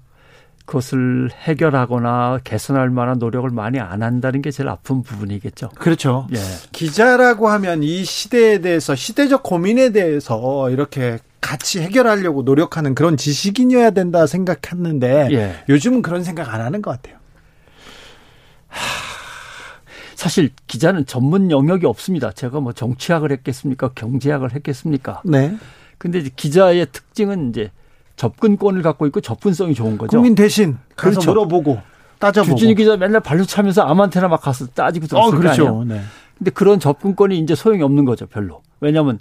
그것을 0.66 1.30
해결하거나 1.32 2.40
개선할 2.44 2.90
만한 2.90 3.20
노력을 3.20 3.50
많이 3.50 3.80
안 3.80 4.04
한다는 4.04 4.42
게 4.42 4.52
제일 4.52 4.70
아픈 4.70 5.04
부분이겠죠. 5.04 5.70
그렇죠. 5.76 6.28
예. 6.34 6.40
기자라고 6.72 7.50
하면 7.50 7.84
이 7.84 8.04
시대에 8.04 8.60
대해서 8.60 8.96
시대적 8.96 9.44
고민에 9.44 9.92
대해서 9.92 10.70
이렇게 10.70 11.20
같이 11.42 11.82
해결하려고 11.82 12.44
노력하는 12.44 12.96
그런 12.96 13.18
지식인이어야 13.18 13.92
된다 13.92 14.28
생각했는데 14.28 15.30
예. 15.32 15.56
요즘은 15.68 16.02
그런 16.02 16.24
생각 16.24 16.54
안 16.54 16.62
하는 16.62 16.82
것 16.82 16.92
같아요. 16.92 17.18
사실 20.16 20.52
기자는 20.68 21.08
전문 21.08 21.50
영역이 21.50 21.88
없습니다. 21.88 22.32
제가 22.32 22.60
뭐 22.60 22.74
정치학을 22.74 23.32
했겠습니까? 23.32 23.90
경제학을 23.96 24.54
했겠습니까? 24.54 25.24
네. 25.26 25.58
근데 25.98 26.22
기자의 26.36 26.88
특징은 26.92 27.50
이제 27.50 27.72
접근권을 28.22 28.84
갖고 28.84 29.08
있고 29.08 29.20
접근성이 29.20 29.74
좋은 29.74 29.98
거죠. 29.98 30.12
국민 30.12 30.36
대신 30.36 30.78
가서 30.96 31.12
그렇죠. 31.20 31.32
물어보고 31.32 31.82
따져보고. 32.20 32.56
주진우 32.56 32.76
기자 32.76 32.96
맨날 32.96 33.20
발로 33.20 33.46
차면서 33.46 33.82
아무한테나 33.82 34.28
막 34.28 34.42
가서 34.42 34.68
따지고 34.68 35.08
들었을 35.08 35.28
어, 35.28 35.32
거 35.32 35.38
그렇죠. 35.40 35.84
네. 35.88 36.02
근데 36.38 36.52
그런 36.52 36.80
접근권이 36.80 37.40
이제 37.40 37.56
소용이 37.56 37.82
없는 37.82 38.06
거죠, 38.06 38.28
별로. 38.28 38.62
왜냐하면 38.80 39.18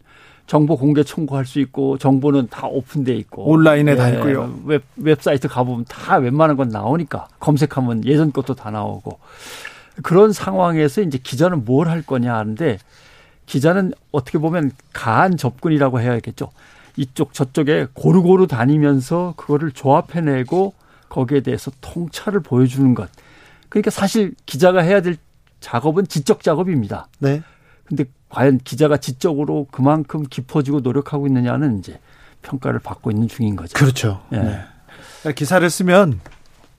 정보 0.47 0.77
공개 0.77 1.03
청구할 1.03 1.47
수 1.47 1.61
있고 1.61 1.97
정보는 1.97 2.49
다 2.51 2.67
오픈돼 2.67 3.15
있고 3.17 3.45
온라인에 3.49 3.97
다 3.97 4.11
있고요. 4.11 4.53
웹 4.67 4.83
웹사이트 4.97 5.49
가보면 5.49 5.87
다 5.89 6.17
웬만한 6.17 6.57
건 6.59 6.69
나오니까 6.69 7.29
검색하면 7.39 8.05
예전 8.05 8.33
것도 8.33 8.55
다 8.55 8.71
나오고 8.71 9.19
그런 10.03 10.33
상황에서 10.35 11.01
이제 11.01 11.19
기자는 11.23 11.65
뭘 11.65 11.89
할 11.89 12.03
거냐 12.03 12.35
하는데 12.35 12.77
기자는 13.47 13.93
어떻게 14.13 14.39
보면 14.39 14.73
가한 14.93 15.39
접근이라고 15.39 16.01
해야겠죠. 16.01 16.51
이쪽 17.01 17.33
저쪽에 17.33 17.87
고루고루 17.95 18.47
다니면서 18.47 19.33
그거를 19.39 19.73
조합해내고 19.73 20.75
거기에 21.09 21.41
대해서 21.41 21.71
통찰을 21.81 22.41
보여주는 22.41 22.95
것. 22.95 23.09
그러니까 23.71 23.91
사실 23.91 24.35
기자가 24.45 24.83
해야 24.83 25.01
될 25.01 25.17
작업은 25.61 26.09
지적 26.09 26.43
작업입니다. 26.43 27.09
네. 27.19 27.43
근데 27.87 28.05
과연 28.29 28.59
기자가 28.59 28.99
지적으로 28.99 29.67
그만큼 29.71 30.25
깊어지고 30.29 30.81
노력하고 30.81 31.27
있느냐는 31.27 31.79
이제 31.79 31.99
평가를 32.43 32.81
받고 32.81 33.11
있는 33.11 33.29
중인 33.29 33.57
거죠. 33.57 33.79
그렇죠. 33.79 34.23
예. 34.33 34.61
네. 35.25 35.33
기사를 35.33 35.69
쓰면 35.69 36.21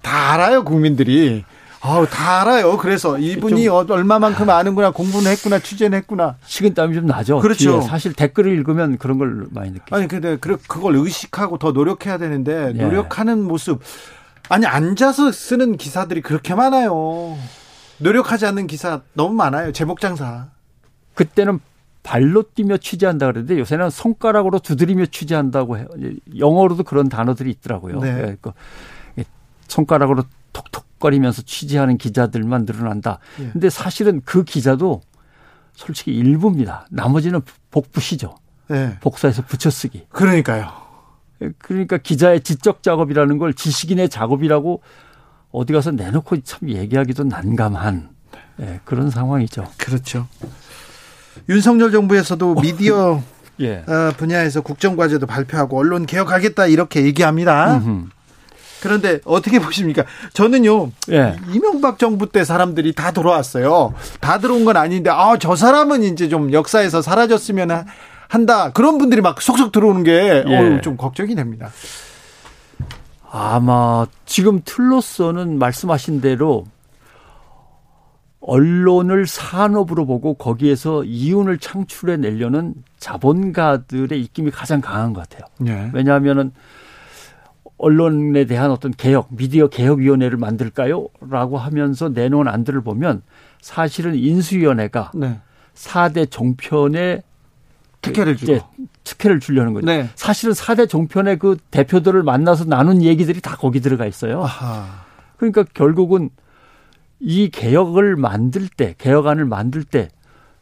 다 0.04 0.34
알아요, 0.34 0.64
국민들이. 0.64 1.44
아우, 1.84 2.06
다 2.08 2.42
알아요. 2.42 2.78
그래서 2.78 3.18
이분이 3.18 3.68
어, 3.68 3.86
얼마만큼 3.90 4.50
아는구나, 4.50 4.92
공부는 4.92 5.32
했구나, 5.32 5.58
취재는 5.60 5.98
했구나. 5.98 6.36
식은땀이 6.46 6.94
좀 6.94 7.06
나죠. 7.08 7.40
그렇죠. 7.40 7.80
뒤에 7.80 7.82
사실 7.82 8.14
댓글을 8.14 8.52
읽으면 8.54 8.98
그런 9.00 9.18
걸 9.18 9.48
많이 9.50 9.72
느끼죠. 9.72 9.96
아니, 9.96 10.08
근데 10.08 10.38
그- 10.38 10.58
그걸 10.68 10.96
의식하고 10.96 11.58
더 11.58 11.72
노력해야 11.72 12.18
되는데, 12.20 12.74
예. 12.76 12.84
노력하는 12.84 13.44
모습. 13.44 13.82
아니, 14.50 14.66
앉아서 14.68 15.32
쓰는 15.32 15.78
기사들이 15.78 16.22
그렇게 16.22 16.54
많아요. 16.54 17.36
노력하지 17.98 18.46
않는 18.48 18.68
기사 18.68 19.02
너무 19.14 19.34
많아요. 19.34 19.72
제목 19.72 20.00
장사. 20.02 20.48
그때는 21.16 21.60
발로 22.04 22.44
뛰며 22.56 22.78
취재한다 22.78 23.28
그랬는데 23.28 23.60
요새는 23.60 23.90
손가락으로 23.92 24.58
두드리며 24.60 25.06
취재한다고 25.08 25.78
해요. 25.78 25.86
영어로도 26.38 26.84
그런 26.84 27.10
단어들이 27.10 27.52
있더라고요. 27.52 28.00
네. 28.00 28.08
예, 28.10 28.38
그 28.42 28.52
손가락으로 29.68 30.24
톡톡거리면서 30.54 31.44
취재하는 31.44 31.98
기자들만 31.98 32.66
늘어난다. 32.66 33.20
예. 33.40 33.50
근데 33.52 33.70
사실은 33.70 34.22
그 34.26 34.44
기자도 34.44 35.02
솔직히 35.74 36.12
일부입니다. 36.14 36.86
나머지는 36.92 37.42
복부시죠. 37.72 38.36
네. 38.68 38.98
복사해서 39.02 39.44
붙여쓰기. 39.44 40.08
그러니까요. 40.10 40.70
그러니까 41.58 41.98
기자의 41.98 42.42
지적 42.42 42.84
작업이라는 42.84 43.38
걸 43.38 43.54
지식인의 43.54 44.10
작업이라고 44.10 44.82
어디 45.52 45.74
가서 45.74 45.92
내놓고 45.92 46.42
참 46.42 46.70
얘기하기도 46.70 47.24
난감한 47.24 48.10
예, 48.62 48.80
그런 48.86 49.10
상황이죠. 49.10 49.68
그렇죠. 49.78 50.28
윤석열 51.50 51.92
정부에서도 51.92 52.56
미디어 52.62 53.22
예. 53.60 53.78
어, 53.88 54.14
분야에서 54.18 54.62
국정과제도 54.62 55.26
발표하고 55.26 55.78
언론 55.78 56.06
개혁하겠다 56.06 56.68
이렇게 56.68 57.04
얘기합니다. 57.04 57.78
음흠. 57.78 58.10
그런데 58.82 59.20
어떻게 59.26 59.60
보십니까? 59.60 60.04
저는요 60.34 60.90
예. 61.12 61.36
이명박 61.54 62.00
정부 62.00 62.30
때 62.32 62.44
사람들이 62.44 62.94
다 62.94 63.12
돌아왔어요. 63.12 63.94
다 64.20 64.40
들어온 64.40 64.66
건 64.66 64.78
아닌데 64.78 65.10
아 65.10 65.38
저 65.38 65.56
사람은 65.56 66.04
이제 66.04 66.28
좀 66.30 66.52
역사에서 66.52 67.02
사라졌으면 67.02 67.72
하- 67.72 67.86
한다 68.28 68.72
그런 68.72 68.98
분들이 68.98 69.22
막 69.22 69.42
속속 69.42 69.72
들어오는 69.72 70.04
게 70.04 70.44
예. 70.48 70.82
걱정이 70.98 71.36
됩니다. 71.36 71.70
아마 73.30 74.06
지금 74.26 74.62
틀로서는 74.66 75.58
말씀하신 75.60 76.20
대로 76.22 76.66
언론을 78.42 79.28
산업으로 79.28 80.06
보고 80.08 80.34
거기에서 80.34 81.04
이윤을 81.04 81.60
창출해 81.60 82.18
내려는 82.18 82.74
자본가들의 83.00 84.20
입김이 84.20 84.50
가장 84.52 84.82
강한 84.82 85.14
것 85.14 85.30
같아요. 85.30 85.48
예. 85.68 85.92
왜냐하면은 85.94 86.52
언론에 87.82 88.46
대한 88.46 88.70
어떤 88.70 88.92
개혁, 88.92 89.30
미디어 89.32 89.68
개혁위원회를 89.68 90.38
만들까요? 90.38 91.08
라고 91.20 91.58
하면서 91.58 92.10
내놓은 92.10 92.48
안들을 92.48 92.82
보면 92.82 93.24
사실은 93.60 94.14
인수위원회가 94.14 95.12
네. 95.16 95.40
4대 95.74 96.30
종편에 96.30 97.24
특혜를 98.02 98.38
주고. 98.38 98.52
이제 98.52 98.62
특혜를 99.04 99.40
주려는 99.40 99.74
거죠. 99.74 99.88
네. 99.88 100.10
사실은 100.14 100.54
4대 100.54 100.88
종편의 100.88 101.40
그 101.40 101.58
대표들을 101.72 102.22
만나서 102.22 102.66
나눈 102.66 103.02
얘기들이 103.02 103.42
다 103.42 103.56
거기 103.56 103.80
들어가 103.80 104.06
있어요. 104.06 104.44
아하. 104.44 104.86
그러니까 105.38 105.64
결국은 105.74 106.30
이 107.20 107.50
개혁을 107.50 108.16
만들 108.16 108.68
때, 108.68 108.94
개혁안을 109.00 109.46
만들 109.46 109.84
때 109.84 110.08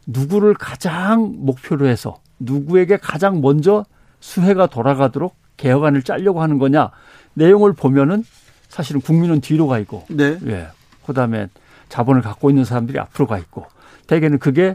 누구를 0.06 0.54
가장 0.54 1.34
목표로 1.36 1.86
해서 1.86 2.16
누구에게 2.38 2.96
가장 2.96 3.42
먼저 3.42 3.84
수혜가 4.20 4.68
돌아가도록 4.68 5.36
개혁안을 5.58 6.02
짜려고 6.02 6.40
하는 6.40 6.58
거냐 6.58 6.90
내용을 7.34 7.72
보면은 7.72 8.24
사실은 8.68 9.00
국민은 9.00 9.40
뒤로 9.40 9.66
가 9.66 9.78
있고, 9.78 10.04
네. 10.08 10.38
예, 10.46 10.68
그다음에 11.06 11.48
자본을 11.88 12.22
갖고 12.22 12.50
있는 12.50 12.64
사람들이 12.64 12.98
앞으로 12.98 13.26
가 13.26 13.38
있고, 13.38 13.66
대개는 14.06 14.38
그게 14.38 14.74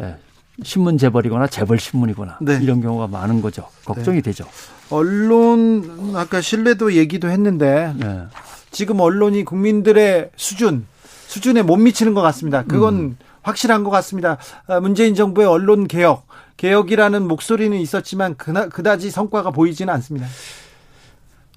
예, 0.00 0.16
신문 0.62 0.98
재벌이거나 0.98 1.46
재벌 1.46 1.78
신문이거나 1.78 2.38
네. 2.40 2.58
이런 2.62 2.80
경우가 2.80 3.06
많은 3.06 3.40
거죠. 3.40 3.68
걱정이 3.84 4.18
네. 4.18 4.22
되죠. 4.22 4.44
언론 4.90 6.12
아까 6.14 6.40
신뢰도 6.40 6.94
얘기도 6.94 7.30
했는데 7.30 7.94
네. 7.96 8.22
지금 8.70 9.00
언론이 9.00 9.44
국민들의 9.44 10.30
수준 10.36 10.86
수준에 11.26 11.62
못 11.62 11.76
미치는 11.76 12.12
것 12.14 12.20
같습니다. 12.20 12.62
그건 12.64 12.94
음. 12.94 13.16
확실한 13.42 13.84
것 13.84 13.90
같습니다. 13.90 14.36
아, 14.66 14.80
문재인 14.80 15.14
정부의 15.14 15.48
언론 15.48 15.88
개혁 15.88 16.26
개혁이라는 16.58 17.26
목소리는 17.26 17.76
있었지만 17.78 18.34
그나, 18.36 18.68
그다지 18.68 19.10
성과가 19.10 19.50
보이지는 19.50 19.92
않습니다. 19.94 20.26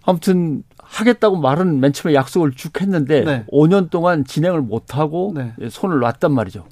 아무튼 0.05 0.63
하겠다고 0.77 1.37
말은 1.37 1.79
맨 1.79 1.91
처음에 1.93 2.13
약속을 2.15 2.51
쭉 2.51 2.79
했는데 2.81 3.23
네. 3.23 3.45
5년 3.51 3.89
동안 3.89 4.23
진행을 4.23 4.61
못 4.61 4.95
하고 4.95 5.33
네. 5.35 5.53
손을 5.69 5.99
놨단 5.99 6.31
말이죠. 6.31 6.65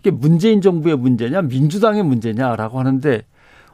이게 0.00 0.10
문재인 0.10 0.60
정부의 0.60 0.96
문제냐 0.96 1.42
민주당의 1.42 2.04
문제냐라고 2.04 2.78
하는데 2.78 3.22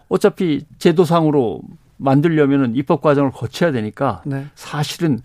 어차피 0.09 0.65
제도상으로 0.79 1.61
만들려면은 1.99 2.75
입법 2.75 3.03
과정을 3.03 3.31
거쳐야 3.31 3.71
되니까 3.71 4.23
네. 4.25 4.47
사실은 4.55 5.21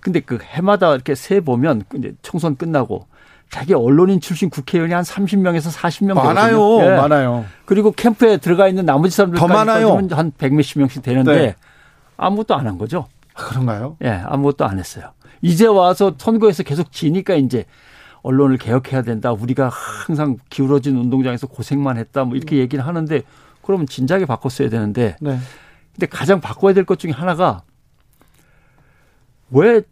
근데 0.00 0.20
그 0.20 0.38
해마다 0.42 0.94
이렇게 0.94 1.14
세 1.14 1.40
보면 1.40 1.84
이제 1.96 2.14
총선 2.20 2.56
끝나고 2.56 3.06
자기 3.50 3.72
언론인 3.72 4.20
출신 4.20 4.50
국회의원이 4.50 4.92
한 4.92 5.02
30명에서 5.02 5.72
40명 5.74 6.14
많아요. 6.14 6.80
예. 6.80 6.96
많아요. 6.96 7.44
그리고 7.64 7.90
캠프에 7.92 8.36
들어가 8.36 8.68
있는 8.68 8.84
나머지 8.84 9.16
사람들까지 9.16 9.48
더 9.48 9.54
많아요. 9.54 9.96
한 10.10 10.32
100몇십 10.32 10.78
명씩 10.78 11.02
되는데 11.02 11.34
네. 11.34 11.54
아무것도 12.16 12.54
안 12.54 12.66
한 12.66 12.78
거죠. 12.78 13.06
아, 13.34 13.44
그런가요? 13.44 13.96
예, 14.02 14.08
아무것도 14.24 14.64
안 14.64 14.78
했어요. 14.78 15.12
이제 15.42 15.66
와서 15.66 16.14
선거에서 16.16 16.62
계속 16.62 16.92
지니까 16.92 17.34
이제 17.34 17.64
언론을 18.22 18.56
개혁해야 18.58 19.02
된다. 19.02 19.32
우리가 19.32 19.68
항상 19.68 20.38
기울어진 20.48 20.96
운동장에서 20.96 21.46
고생만 21.46 21.98
했다. 21.98 22.24
뭐 22.24 22.36
이렇게 22.36 22.56
얘기를 22.56 22.86
하는데 22.86 23.22
그러면 23.62 23.86
진작에 23.86 24.24
바꿨어야 24.24 24.68
되는데. 24.70 25.16
네. 25.20 25.38
근데 25.92 26.06
가장 26.06 26.40
바꿔야 26.40 26.72
될 26.74 26.84
것 26.84 26.98
중에 26.98 27.10
하나가 27.12 27.62
왜 29.50 29.82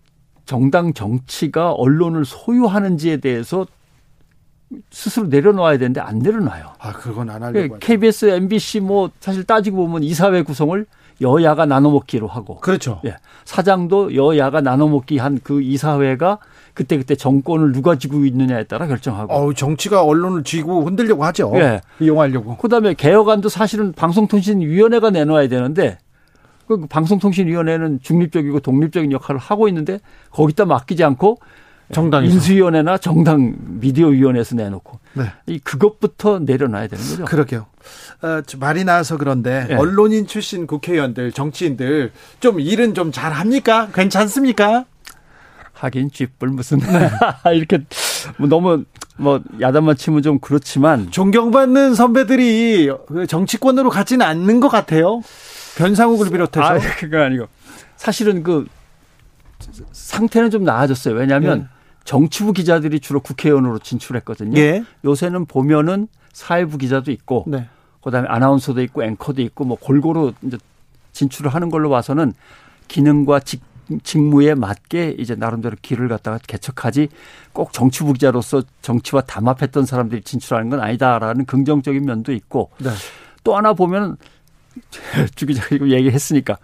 정당 0.46 0.92
정치가 0.94 1.72
언론을 1.72 2.24
소유하는지에 2.24 3.18
대해서 3.18 3.66
스스로 4.90 5.26
내려놓아야 5.26 5.76
되는데 5.78 6.00
안 6.00 6.18
내려놔요. 6.18 6.72
아, 6.78 6.92
그건 6.92 7.28
안 7.30 7.42
하려고. 7.42 7.78
KBS, 7.78 8.24
MBC 8.30 8.80
뭐 8.80 9.10
사실 9.20 9.44
따지고 9.44 9.86
보면 9.86 10.02
이사회 10.02 10.42
구성을 10.42 10.86
여야가 11.22 11.64
나눠먹기로 11.66 12.26
하고. 12.26 12.56
그렇죠. 12.60 13.00
예. 13.04 13.16
사장도 13.44 14.14
여야가 14.14 14.60
나눠먹기 14.60 15.18
한 15.18 15.38
그 15.42 15.62
이사회가 15.62 16.38
그때그때 16.74 17.14
정권을 17.16 17.72
누가 17.72 17.96
쥐고 17.96 18.24
있느냐에 18.26 18.64
따라 18.64 18.86
결정하고. 18.86 19.32
어 19.34 19.52
정치가 19.54 20.02
언론을 20.04 20.42
쥐고 20.44 20.84
흔들려고 20.84 21.24
하죠. 21.26 21.52
예. 21.56 21.80
이용하려고. 22.00 22.56
그 22.56 22.68
다음에 22.68 22.94
개혁안도 22.94 23.48
사실은 23.48 23.92
방송통신위원회가 23.92 25.10
내놓아야 25.10 25.48
되는데 25.48 25.98
그 26.66 26.86
방송통신위원회는 26.88 28.00
중립적이고 28.02 28.60
독립적인 28.60 29.12
역할을 29.12 29.40
하고 29.40 29.68
있는데 29.68 30.00
거기다 30.30 30.64
맡기지 30.64 31.04
않고 31.04 31.38
정당 31.90 32.24
인수위원회나 32.24 32.96
정당 32.98 33.54
미디어위원회에서 33.80 34.56
내놓고 34.56 34.98
네. 35.14 35.24
이 35.46 35.58
그것부터 35.58 36.38
내려놔야 36.38 36.86
되는 36.86 37.04
거죠. 37.04 37.24
그러게요. 37.26 37.66
어, 38.22 38.42
말이 38.58 38.84
나와서 38.84 39.16
그런데 39.16 39.66
네. 39.68 39.74
언론인 39.74 40.26
출신 40.26 40.66
국회의원들, 40.66 41.32
정치인들 41.32 42.12
좀 42.40 42.60
일은 42.60 42.94
좀 42.94 43.12
잘합니까? 43.12 43.88
괜찮습니까? 43.94 44.84
하긴 45.74 46.10
쥐뿔 46.12 46.48
무슨 46.48 46.78
네. 46.78 47.10
이렇게 47.54 47.80
뭐 48.38 48.48
너무 48.48 48.84
뭐 49.16 49.40
야단만 49.60 49.96
치면 49.96 50.22
좀 50.22 50.38
그렇지만 50.38 51.10
존경받는 51.10 51.94
선배들이 51.94 52.90
그 53.08 53.26
정치권으로 53.26 53.90
가지는 53.90 54.24
않는 54.24 54.60
것 54.60 54.68
같아요. 54.68 55.22
변상욱을 55.76 56.30
비롯해서 56.30 56.64
아, 56.64 56.78
그거 56.98 57.18
아니고 57.18 57.46
사실은 57.96 58.42
그 58.42 58.66
상태는 59.92 60.50
좀 60.50 60.64
나아졌어요. 60.64 61.14
왜냐하면 61.14 61.60
네. 61.60 61.66
정치부 62.04 62.52
기자들이 62.52 63.00
주로 63.00 63.20
국회의원으로 63.20 63.78
진출했거든요. 63.78 64.58
예. 64.58 64.84
요새는 65.04 65.46
보면은 65.46 66.08
사회부 66.32 66.78
기자도 66.78 67.10
있고 67.12 67.44
네. 67.46 67.68
그다음에 68.02 68.28
아나운서도 68.28 68.82
있고 68.82 69.04
앵커도 69.04 69.42
있고 69.42 69.64
뭐 69.64 69.76
골고루 69.80 70.32
이제 70.42 70.58
진출을 71.12 71.54
하는 71.54 71.70
걸로 71.70 71.90
봐서는 71.90 72.34
기능과 72.88 73.40
직, 73.40 73.62
직무에 74.02 74.54
맞게 74.54 75.16
이제 75.18 75.34
나름대로 75.34 75.76
길을 75.80 76.08
갖다가 76.08 76.38
개척하지 76.46 77.08
꼭 77.52 77.72
정치부 77.72 78.12
기자로서 78.14 78.62
정치와 78.80 79.22
담합했던 79.22 79.86
사람들이 79.86 80.22
진출하는 80.22 80.70
건 80.70 80.80
아니다라는 80.80 81.46
긍정적인 81.46 82.04
면도 82.04 82.32
있고 82.32 82.70
네. 82.78 82.90
또 83.44 83.56
하나 83.56 83.72
보면 83.72 84.16
주 85.34 85.46
기자가 85.46 85.74
이거 85.74 85.88
얘기했으니까 85.88 86.58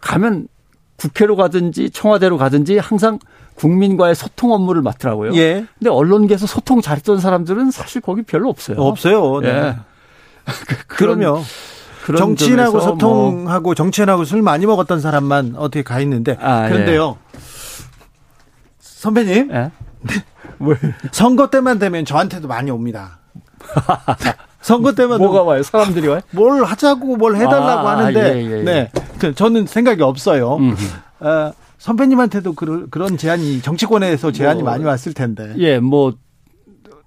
가면 0.00 0.48
국회로 0.96 1.36
가든지 1.36 1.90
청와대로 1.90 2.38
가든지 2.38 2.78
항상 2.78 3.18
국민과의 3.54 4.14
소통 4.14 4.52
업무를 4.52 4.82
맡더라고요. 4.82 5.34
예. 5.34 5.66
근데 5.78 5.90
언론계에서 5.90 6.46
소통 6.46 6.80
잘했던 6.80 7.20
사람들은 7.20 7.70
사실 7.70 8.00
거기 8.00 8.22
별로 8.22 8.48
없어요. 8.48 8.78
없어요. 8.78 9.40
네. 9.40 9.48
예. 9.48 9.76
그럼요. 10.88 11.42
정치인하고 12.16 12.72
뭐 12.72 12.80
소통하고 12.80 13.62
뭐. 13.64 13.74
정치인하고 13.74 14.24
술 14.24 14.40
많이 14.42 14.64
먹었던 14.66 15.00
사람만 15.00 15.54
어떻게 15.56 15.82
가 15.82 16.00
있는데 16.00 16.36
아, 16.40 16.64
예. 16.66 16.70
그런데요. 16.70 17.18
예. 17.34 17.38
선배님. 18.80 19.50
예? 19.52 19.70
선거 21.12 21.50
때만 21.50 21.78
되면 21.78 22.04
저한테도 22.04 22.48
많이 22.48 22.70
옵니다. 22.70 23.18
선거 24.62 24.92
때만 24.92 25.18
뭐가 25.18 25.42
와요? 25.42 25.62
사람들이 25.62 26.08
와요? 26.08 26.20
뭘 26.30 26.64
하자고 26.64 27.16
뭘 27.16 27.36
해달라고 27.36 27.88
아, 27.88 27.98
하는데 27.98 28.20
예, 28.20 28.44
예, 28.44 28.58
예. 28.58 28.62
네 29.22 29.32
저는 29.34 29.66
생각이 29.66 30.02
없어요. 30.02 30.58
어, 31.20 31.52
선배님한테도 31.78 32.54
그런 32.54 32.90
그런 32.90 33.16
제안이 33.16 33.60
정치권에서 33.62 34.32
제안이 34.32 34.62
뭐, 34.62 34.70
많이 34.72 34.84
왔을 34.84 35.12
텐데. 35.14 35.52
예, 35.58 35.78
뭐 35.78 36.12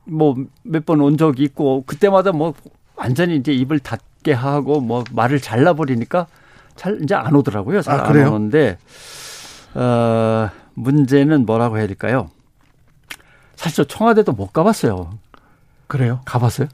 뭐 0.05 0.35
몇 0.63 0.85
번 0.85 0.99
온 1.01 1.17
적이 1.17 1.43
있고 1.43 1.83
그때마다 1.85 2.31
뭐 2.31 2.53
완전히 3.01 3.35
이제 3.35 3.51
입을 3.51 3.79
닫게 3.79 4.31
하고 4.31 4.79
뭐 4.79 5.03
말을 5.11 5.39
잘라버리니까 5.41 6.27
잘 6.75 7.01
이제 7.01 7.15
안 7.15 7.35
오더라고요. 7.35 7.81
잘안 7.81 8.25
아, 8.25 8.29
오는데 8.29 8.77
어, 9.73 10.49
문제는 10.75 11.45
뭐라고 11.47 11.79
해야 11.79 11.87
될까요? 11.87 12.29
사실 13.55 13.77
저 13.77 13.83
청와대도 13.83 14.33
못 14.33 14.53
가봤어요. 14.53 15.09
그래요? 15.87 16.21
가봤어요? 16.25 16.67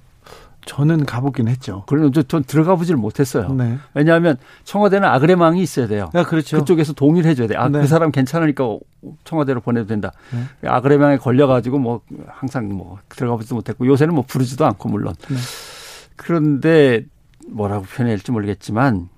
저는 0.65 1.05
가보긴 1.05 1.47
했죠. 1.47 1.83
그러면 1.87 2.11
전 2.11 2.43
들어가 2.43 2.75
보지를 2.75 2.97
못했어요. 2.97 3.53
네. 3.53 3.77
왜냐하면 3.93 4.35
청와대는 4.65 5.07
아그레망이 5.07 5.61
있어야 5.61 5.87
돼요. 5.87 6.09
아, 6.13 6.23
그렇죠. 6.23 6.57
그쪽에서 6.57 6.91
동의를 6.91 7.31
해줘야 7.31 7.47
돼. 7.47 7.55
아, 7.55 7.69
네. 7.69 7.79
그 7.79 7.87
사람 7.87 8.11
괜찮으니까 8.11 8.77
청와대로 9.23 9.61
보내도 9.61 9.87
된다. 9.87 10.11
네. 10.33 10.67
아그레망에 10.69 11.17
걸려가지고 11.17 11.79
뭐 11.79 12.01
항상 12.27 12.67
뭐 12.67 12.99
들어가 13.07 13.37
보지도 13.37 13.55
못했고 13.55 13.87
요새는 13.87 14.13
뭐 14.13 14.25
부르지도 14.27 14.65
않고 14.65 14.89
물론. 14.89 15.13
네. 16.17 16.23
그런데 16.23 17.05
뭐라고 17.47 17.85
표현해야 17.85 18.15
할지 18.15 18.31
모르겠지만 18.31 19.09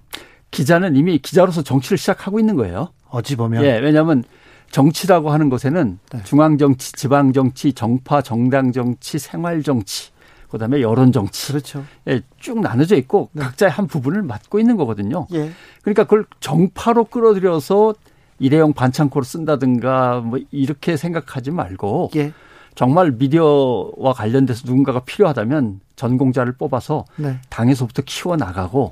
기자는 0.51 0.95
이미 0.95 1.17
기자로서 1.17 1.63
정치를 1.63 1.97
시작하고 1.97 2.39
있는 2.39 2.55
거예요. 2.55 2.89
어찌 3.09 3.35
보면. 3.35 3.63
예, 3.63 3.79
왜냐하면 3.79 4.23
정치라고 4.71 5.31
하는 5.31 5.49
것에는 5.49 5.99
네. 6.11 6.23
중앙 6.23 6.57
정치, 6.57 6.91
지방 6.91 7.33
정치, 7.33 7.73
정파, 7.73 8.21
정당 8.21 8.71
정치, 8.71 9.17
생활 9.17 9.63
정치 9.63 10.11
그다음에 10.49 10.81
여론 10.81 11.11
정치. 11.11 11.51
그렇죠. 11.51 11.83
예, 12.07 12.21
쭉 12.39 12.59
나눠져 12.59 12.95
있고 12.97 13.29
네. 13.33 13.43
각자의 13.43 13.71
한 13.71 13.87
부분을 13.87 14.21
맡고 14.23 14.59
있는 14.59 14.77
거거든요. 14.77 15.27
예. 15.33 15.51
그러니까 15.81 16.03
그걸 16.03 16.25
정파로 16.39 17.05
끌어들여서 17.05 17.95
일회용 18.39 18.73
반창고로 18.73 19.23
쓴다든가 19.23 20.21
뭐 20.21 20.39
이렇게 20.51 20.97
생각하지 20.97 21.51
말고 21.51 22.11
예. 22.15 22.33
정말 22.79 23.11
미디어와 23.11 24.13
관련돼서 24.13 24.63
누군가가 24.65 25.01
필요하다면 25.01 25.81
전공자를 25.97 26.53
뽑아서 26.53 27.03
네. 27.17 27.41
당에서부터 27.49 28.03
키워 28.05 28.37
나가고 28.37 28.91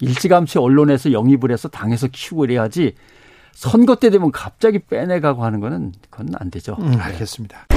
일찌감치 0.00 0.58
언론에서 0.58 1.12
영입을 1.12 1.52
해서 1.52 1.68
당에서 1.68 2.08
키우고 2.10 2.46
이래야지 2.46 2.96
선거 3.52 3.94
때 3.94 4.10
되면 4.10 4.32
갑자기 4.32 4.80
빼내가고 4.80 5.44
하는 5.44 5.60
거는 5.60 5.92
그건 6.10 6.30
안 6.40 6.50
되죠. 6.50 6.76
음, 6.80 6.96
알겠습니다. 6.98 7.68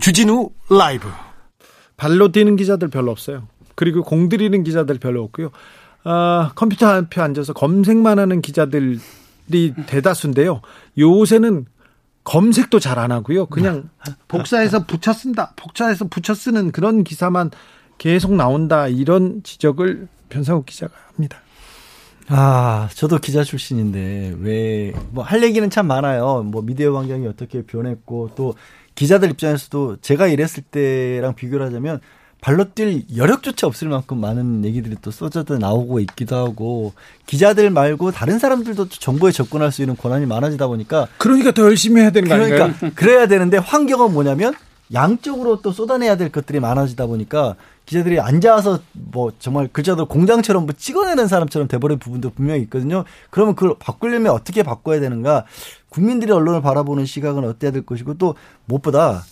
주진우 0.00 0.48
라이브. 0.70 1.06
발로 1.98 2.32
뛰는 2.32 2.56
기자들 2.56 2.88
별로 2.88 3.10
없어요. 3.10 3.46
그리고 3.74 4.02
공들이는 4.02 4.64
기자들 4.64 4.98
별로 4.98 5.22
없고요. 5.24 5.50
아, 6.04 6.52
컴퓨터 6.54 6.86
앞에 6.86 7.20
앉아서 7.20 7.52
검색만 7.52 8.18
하는 8.18 8.40
기자들이 8.40 9.00
대다수인데요. 9.86 10.62
요새는 10.98 11.66
검색도 12.26 12.80
잘 12.80 12.98
안 12.98 13.12
하고요. 13.12 13.46
그냥 13.46 13.88
복사해서 14.28 14.84
붙여 14.84 15.12
쓴다. 15.12 15.52
복사해서 15.56 16.06
붙여 16.08 16.34
쓰는 16.34 16.72
그런 16.72 17.04
기사만 17.04 17.50
계속 17.98 18.34
나온다. 18.34 18.88
이런 18.88 19.42
지적을 19.44 20.08
변상욱 20.28 20.66
기자가 20.66 20.92
합니다. 21.14 21.38
아, 22.28 22.88
저도 22.94 23.18
기자 23.18 23.44
출신인데 23.44 24.36
왜 24.40 24.92
뭐 25.12 25.22
할 25.22 25.42
얘기는 25.44 25.68
참 25.70 25.86
많아요. 25.86 26.42
뭐 26.42 26.62
미디어 26.62 26.96
환경이 26.96 27.26
어떻게 27.28 27.62
변했고 27.62 28.30
또 28.34 28.54
기자들 28.96 29.30
입장에서도 29.30 29.98
제가 30.02 30.26
일했을 30.26 30.64
때랑 30.64 31.34
비교를 31.36 31.66
하자면 31.66 32.00
발로 32.40 32.66
뛸 32.74 33.04
여력조차 33.16 33.66
없을 33.66 33.88
만큼 33.88 34.20
많은 34.20 34.64
얘기들이 34.64 34.96
또 35.02 35.10
쏟아져 35.10 35.58
나오고 35.58 36.00
있기도 36.00 36.36
하고 36.36 36.92
기자들 37.26 37.70
말고 37.70 38.12
다른 38.12 38.38
사람들도 38.38 38.88
정보에 38.88 39.32
접근할 39.32 39.72
수 39.72 39.82
있는 39.82 39.96
권한이 39.96 40.26
많아지다 40.26 40.66
보니까 40.68 41.08
그러니까 41.18 41.52
더 41.52 41.62
열심히 41.62 42.02
해야 42.02 42.10
되는 42.10 42.28
거 42.28 42.34
아닌가요? 42.34 42.72
그러니까 42.76 42.90
그래야 42.94 43.26
되는데 43.26 43.56
환경은 43.56 44.12
뭐냐면 44.12 44.54
양쪽으로 44.92 45.62
또 45.62 45.72
쏟아내야 45.72 46.16
될 46.16 46.30
것들이 46.30 46.60
많아지다 46.60 47.06
보니까 47.06 47.56
기자들이 47.86 48.20
앉아서 48.20 48.80
뭐 48.92 49.32
정말 49.38 49.68
글자도 49.72 50.06
공장처럼 50.06 50.66
뭐 50.66 50.74
찍어내는 50.76 51.28
사람처럼 51.28 51.68
돼버린 51.68 51.98
부분도 51.98 52.30
분명히 52.30 52.62
있거든요. 52.62 53.04
그러면 53.30 53.54
그걸 53.54 53.76
바꾸려면 53.78 54.32
어떻게 54.32 54.62
바꿔야 54.62 55.00
되는가? 55.00 55.44
국민들이 55.88 56.32
언론을 56.32 56.62
바라보는 56.62 57.06
시각은 57.06 57.44
어때야 57.44 57.70
될 57.70 57.86
것이고 57.86 58.14
또 58.14 58.34
무엇보다 58.66 59.24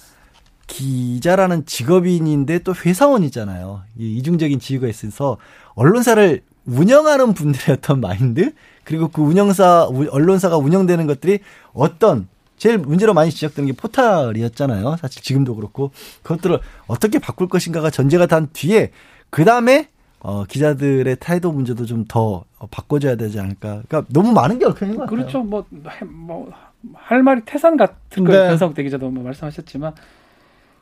기자라는 0.66 1.66
직업인인데 1.66 2.60
또 2.60 2.74
회사원이잖아요. 2.74 3.82
이 3.98 4.16
이중적인 4.16 4.60
지위가 4.60 4.88
있어서 4.88 5.36
언론사를 5.74 6.40
운영하는 6.66 7.34
분들의 7.34 7.76
어떤 7.76 8.00
마인드 8.00 8.52
그리고 8.84 9.08
그 9.08 9.22
운영사 9.22 9.84
언론사가 9.86 10.56
운영되는 10.56 11.06
것들이 11.06 11.40
어떤 11.72 12.28
제일 12.56 12.78
문제로 12.78 13.12
많이 13.14 13.30
지적되는 13.30 13.70
게 13.70 13.76
포탈이었잖아요. 13.76 14.96
사실 15.00 15.22
지금도 15.22 15.56
그렇고 15.56 15.90
그것들을 16.22 16.60
어떻게 16.86 17.18
바꿀 17.18 17.48
것인가가 17.48 17.90
전제가 17.90 18.26
단 18.26 18.48
뒤에 18.52 18.90
그 19.30 19.44
다음에 19.44 19.88
어, 20.20 20.44
기자들의態도 20.44 21.52
문제도 21.52 21.84
좀 21.84 22.06
더 22.08 22.44
바꿔줘야 22.70 23.16
되지 23.16 23.40
않을까. 23.40 23.82
그러니까 23.86 24.04
너무 24.10 24.32
많은 24.32 24.58
게 24.58 24.64
얽혀 24.64 24.86
있는 24.86 24.98
것 24.98 25.04
같아요. 25.04 25.18
그렇죠. 25.18 25.42
뭐, 25.42 25.64
뭐, 26.06 26.50
할 26.94 27.22
말이 27.22 27.40
태산 27.44 27.76
같은 27.76 28.24
걸 28.24 28.34
네. 28.34 28.48
변성대 28.48 28.82
기자도 28.82 29.10
뭐 29.10 29.24
말씀하셨지만 29.24 29.92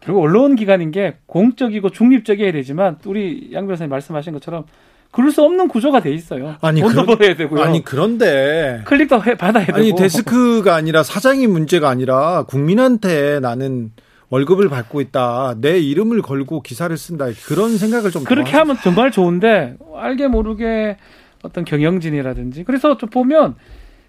결국 0.04 0.22
언론 0.22 0.56
기관인 0.56 0.90
게 0.90 1.16
공적이고 1.26 1.90
중립적이어야 1.90 2.52
되지만 2.52 2.98
우리 3.06 3.50
양 3.52 3.66
변호사님 3.66 3.90
말씀하신 3.90 4.32
것처럼 4.34 4.64
그럴 5.12 5.30
수 5.30 5.42
없는 5.42 5.68
구조가 5.68 6.00
돼 6.00 6.12
있어요. 6.12 6.56
아니 6.60 6.80
돈도 6.80 7.02
그런, 7.04 7.18
벌어야 7.18 7.36
되고요. 7.36 7.62
아니 7.62 7.84
그런데 7.84 8.82
클릭도 8.84 9.22
해, 9.24 9.34
받아야 9.36 9.66
되고. 9.66 9.78
아니 9.78 9.94
데스크가 9.94 10.74
아니라 10.74 11.02
사장이 11.02 11.46
문제가 11.46 11.88
아니라 11.90 12.44
국민한테 12.44 13.38
나는 13.40 13.92
월급을 14.30 14.70
받고 14.70 15.02
있다. 15.02 15.56
내 15.60 15.78
이름을 15.78 16.22
걸고 16.22 16.62
기사를 16.62 16.96
쓴다. 16.96 17.26
그런 17.46 17.76
생각을 17.76 18.10
좀 18.10 18.24
그렇게 18.24 18.56
하면 18.56 18.76
정말 18.82 19.10
좋은데 19.10 19.76
알게 19.94 20.28
모르게 20.28 20.96
어떤 21.42 21.64
경영진이라든지 21.64 22.64
그래서 22.64 22.96
좀 22.96 23.10
보면 23.10 23.56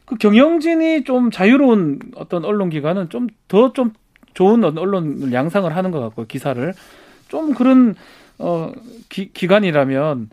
그 0.06 0.16
경영진이 0.16 1.04
좀 1.04 1.32
자유로운 1.32 2.00
어떤 2.16 2.46
언론 2.46 2.70
기관은 2.70 3.10
좀 3.10 3.28
더좀 3.50 3.74
좀 3.74 3.92
좋은 4.34 4.64
언론을 4.64 5.34
양상을 5.34 5.74
하는 5.76 5.92
것 5.92 6.00
같고 6.00 6.26
기사를 6.26 6.74
좀 7.28 7.54
그런 7.54 7.96
어 8.40 8.72
기, 9.10 9.32
기관이라면 9.34 10.30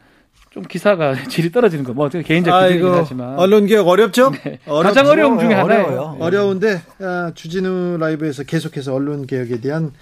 좀 0.51 0.63
기사가 0.65 1.15
질이 1.29 1.53
떨어지는 1.53 1.85
거. 1.85 1.93
뭐 1.93 2.09
개인적 2.09 2.63
기준이긴 2.63 2.93
하지만 2.93 3.39
언론 3.39 3.67
개혁 3.67 3.87
어렵죠? 3.87 4.33
네. 4.45 4.59
가장 4.67 5.07
어려움 5.07 5.39
중에 5.39 5.55
하나예요. 5.55 5.85
어려워요. 5.85 6.17
네. 6.19 6.25
어려운데 6.25 6.83
아, 7.01 7.33
주진우 7.35 7.99
라이브에서 7.99 8.43
계속해서 8.43 8.95
언론 8.95 9.27
개혁에 9.27 9.61
대한 9.61 9.93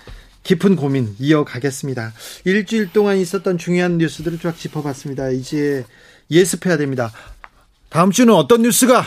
깊은 0.45 0.77
고민 0.77 1.15
이어가겠습니다. 1.19 2.13
일주일 2.47 2.93
동안 2.93 3.19
있었던 3.19 3.59
중요한 3.59 3.99
뉴스들을 3.99 4.39
쫙 4.39 4.57
짚어봤습니다. 4.57 5.31
이제 5.31 5.85
예습해야 6.31 6.79
됩니다. 6.79 7.11
다음 7.91 8.11
주는 8.11 8.33
어떤 8.35 8.63
뉴스가 8.63 9.03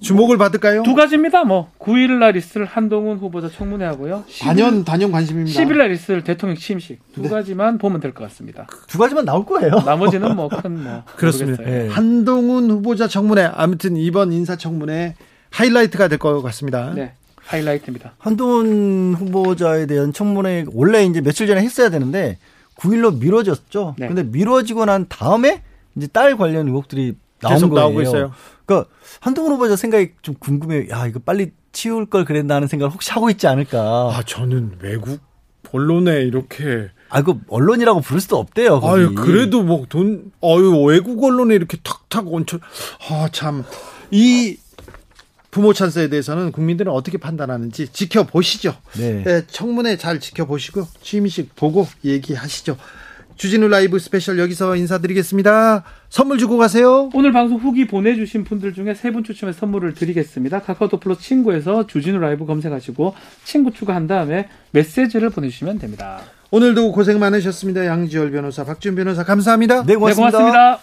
주목을 0.00 0.38
받을까요? 0.38 0.82
두 0.84 0.94
가지입니다. 0.94 1.44
뭐 1.44 1.70
9일 1.78 2.12
날 2.18 2.36
있을 2.36 2.64
한동훈 2.64 3.18
후보자 3.18 3.48
청문회 3.48 3.84
하고요. 3.84 4.24
단연 4.40 4.84
단연 4.84 5.10
관심입니다. 5.10 5.60
10일 5.60 5.76
날 5.78 5.90
있을 5.92 6.22
대통령 6.22 6.56
취임식 6.56 7.00
두 7.14 7.22
네. 7.22 7.28
가지만 7.28 7.78
보면 7.78 8.00
될 8.00 8.12
것 8.14 8.24
같습니다. 8.24 8.66
두 8.86 8.96
가지만 8.98 9.24
나올 9.24 9.44
거예요. 9.44 9.70
나머지는 9.84 10.36
뭐 10.36 10.48
큰뭐 10.48 10.70
뭐 10.78 11.02
그렇습니다. 11.16 11.62
네. 11.64 11.88
한동훈 11.88 12.70
후보자 12.70 13.08
청문회 13.08 13.42
아무튼 13.52 13.96
이번 13.96 14.32
인사 14.32 14.56
청문회 14.56 15.14
하이라이트가 15.50 16.08
될 16.08 16.18
것 16.18 16.42
같습니다. 16.42 16.92
네. 16.94 17.12
하이라이트입니다. 17.36 18.12
한동훈 18.18 19.14
후보자에 19.18 19.86
대한 19.86 20.12
청문회 20.12 20.66
원래 20.74 21.04
이제 21.04 21.20
며칠 21.20 21.46
전에 21.46 21.60
했어야 21.62 21.88
되는데 21.90 22.38
9일로 22.76 23.18
미뤄졌죠. 23.18 23.96
네. 23.98 24.06
근데 24.06 24.22
미뤄지고 24.22 24.84
난 24.84 25.06
다음에 25.08 25.62
이제 25.96 26.06
딸 26.06 26.36
관련 26.36 26.68
의혹들이 26.68 27.16
나온 27.40 27.58
거예요. 27.60 27.74
나오고 27.74 28.02
있어요. 28.02 28.32
그러니까 28.68 28.90
한동훈 29.20 29.52
후보자 29.52 29.74
생각이 29.74 30.10
좀 30.20 30.34
궁금해요. 30.38 30.90
야, 30.90 31.06
이거 31.06 31.18
빨리 31.18 31.52
치울 31.72 32.04
걸 32.04 32.26
그랬나 32.26 32.56
하는 32.56 32.68
생각을 32.68 32.92
혹시 32.92 33.10
하고 33.10 33.30
있지 33.30 33.46
않을까. 33.46 33.78
아, 33.80 34.22
저는 34.24 34.78
외국 34.82 35.20
언론에 35.72 36.22
이렇게 36.22 36.90
아, 37.08 37.22
그 37.22 37.40
언론이라고 37.48 38.02
부를 38.02 38.20
수도 38.20 38.36
없대요. 38.36 38.80
거기. 38.80 39.00
아유, 39.00 39.14
그래도 39.14 39.62
뭐 39.62 39.86
돈, 39.88 40.30
아유, 40.42 40.82
외국 40.86 41.24
언론에 41.24 41.54
이렇게 41.54 41.78
탁탁 41.82 42.32
얹혀, 42.32 42.58
아, 43.08 43.28
참. 43.32 43.64
이 44.10 44.58
부모 45.50 45.72
찬스에 45.72 46.08
대해서는 46.08 46.52
국민들은 46.52 46.92
어떻게 46.92 47.16
판단하는지 47.16 47.88
지켜보시죠. 47.88 48.74
네. 48.98 49.22
네 49.24 49.46
청문회 49.46 49.96
잘 49.96 50.20
지켜보시고, 50.20 50.86
취임식 51.02 51.56
보고 51.56 51.86
얘기하시죠. 52.04 52.76
주진우 53.38 53.68
라이브 53.68 53.98
스페셜 54.00 54.38
여기서 54.40 54.74
인사드리겠습니다. 54.74 55.84
선물 56.10 56.38
주고 56.38 56.58
가세요. 56.58 57.08
오늘 57.14 57.30
방송 57.32 57.56
후기 57.58 57.86
보내주신 57.86 58.42
분들 58.44 58.74
중에 58.74 58.94
세 58.94 59.12
분 59.12 59.22
추첨해 59.24 59.52
선물을 59.52 59.94
드리겠습니다. 59.94 60.60
카카오톡 60.60 61.00
플러스 61.00 61.22
친구에서 61.22 61.86
주진우 61.86 62.18
라이브 62.18 62.44
검색하시고 62.46 63.14
친구 63.44 63.70
추가한 63.72 64.06
다음에 64.08 64.48
메시지를 64.72 65.30
보내주시면 65.30 65.78
됩니다. 65.78 66.20
오늘도 66.50 66.90
고생 66.92 67.18
많으셨습니다. 67.20 67.86
양지열 67.86 68.32
변호사, 68.32 68.64
박지훈 68.64 68.96
변호사 68.96 69.22
감사합니다. 69.22 69.84
네, 69.84 69.94
고맙습니다. 69.94 70.38
네, 70.38 70.44
고맙습니다. 70.44 70.78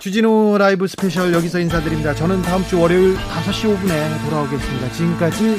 주진우 0.00 0.58
라이브 0.58 0.86
스페셜 0.86 1.32
여기서 1.32 1.58
인사드립니다. 1.60 2.14
저는 2.14 2.42
다음 2.42 2.62
주 2.64 2.78
월요일 2.80 3.14
5시 3.16 3.74
5분에 3.74 4.24
돌아오겠습니다. 4.28 4.92
지금까지 4.92 5.56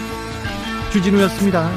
주진우였습니다. 0.92 1.72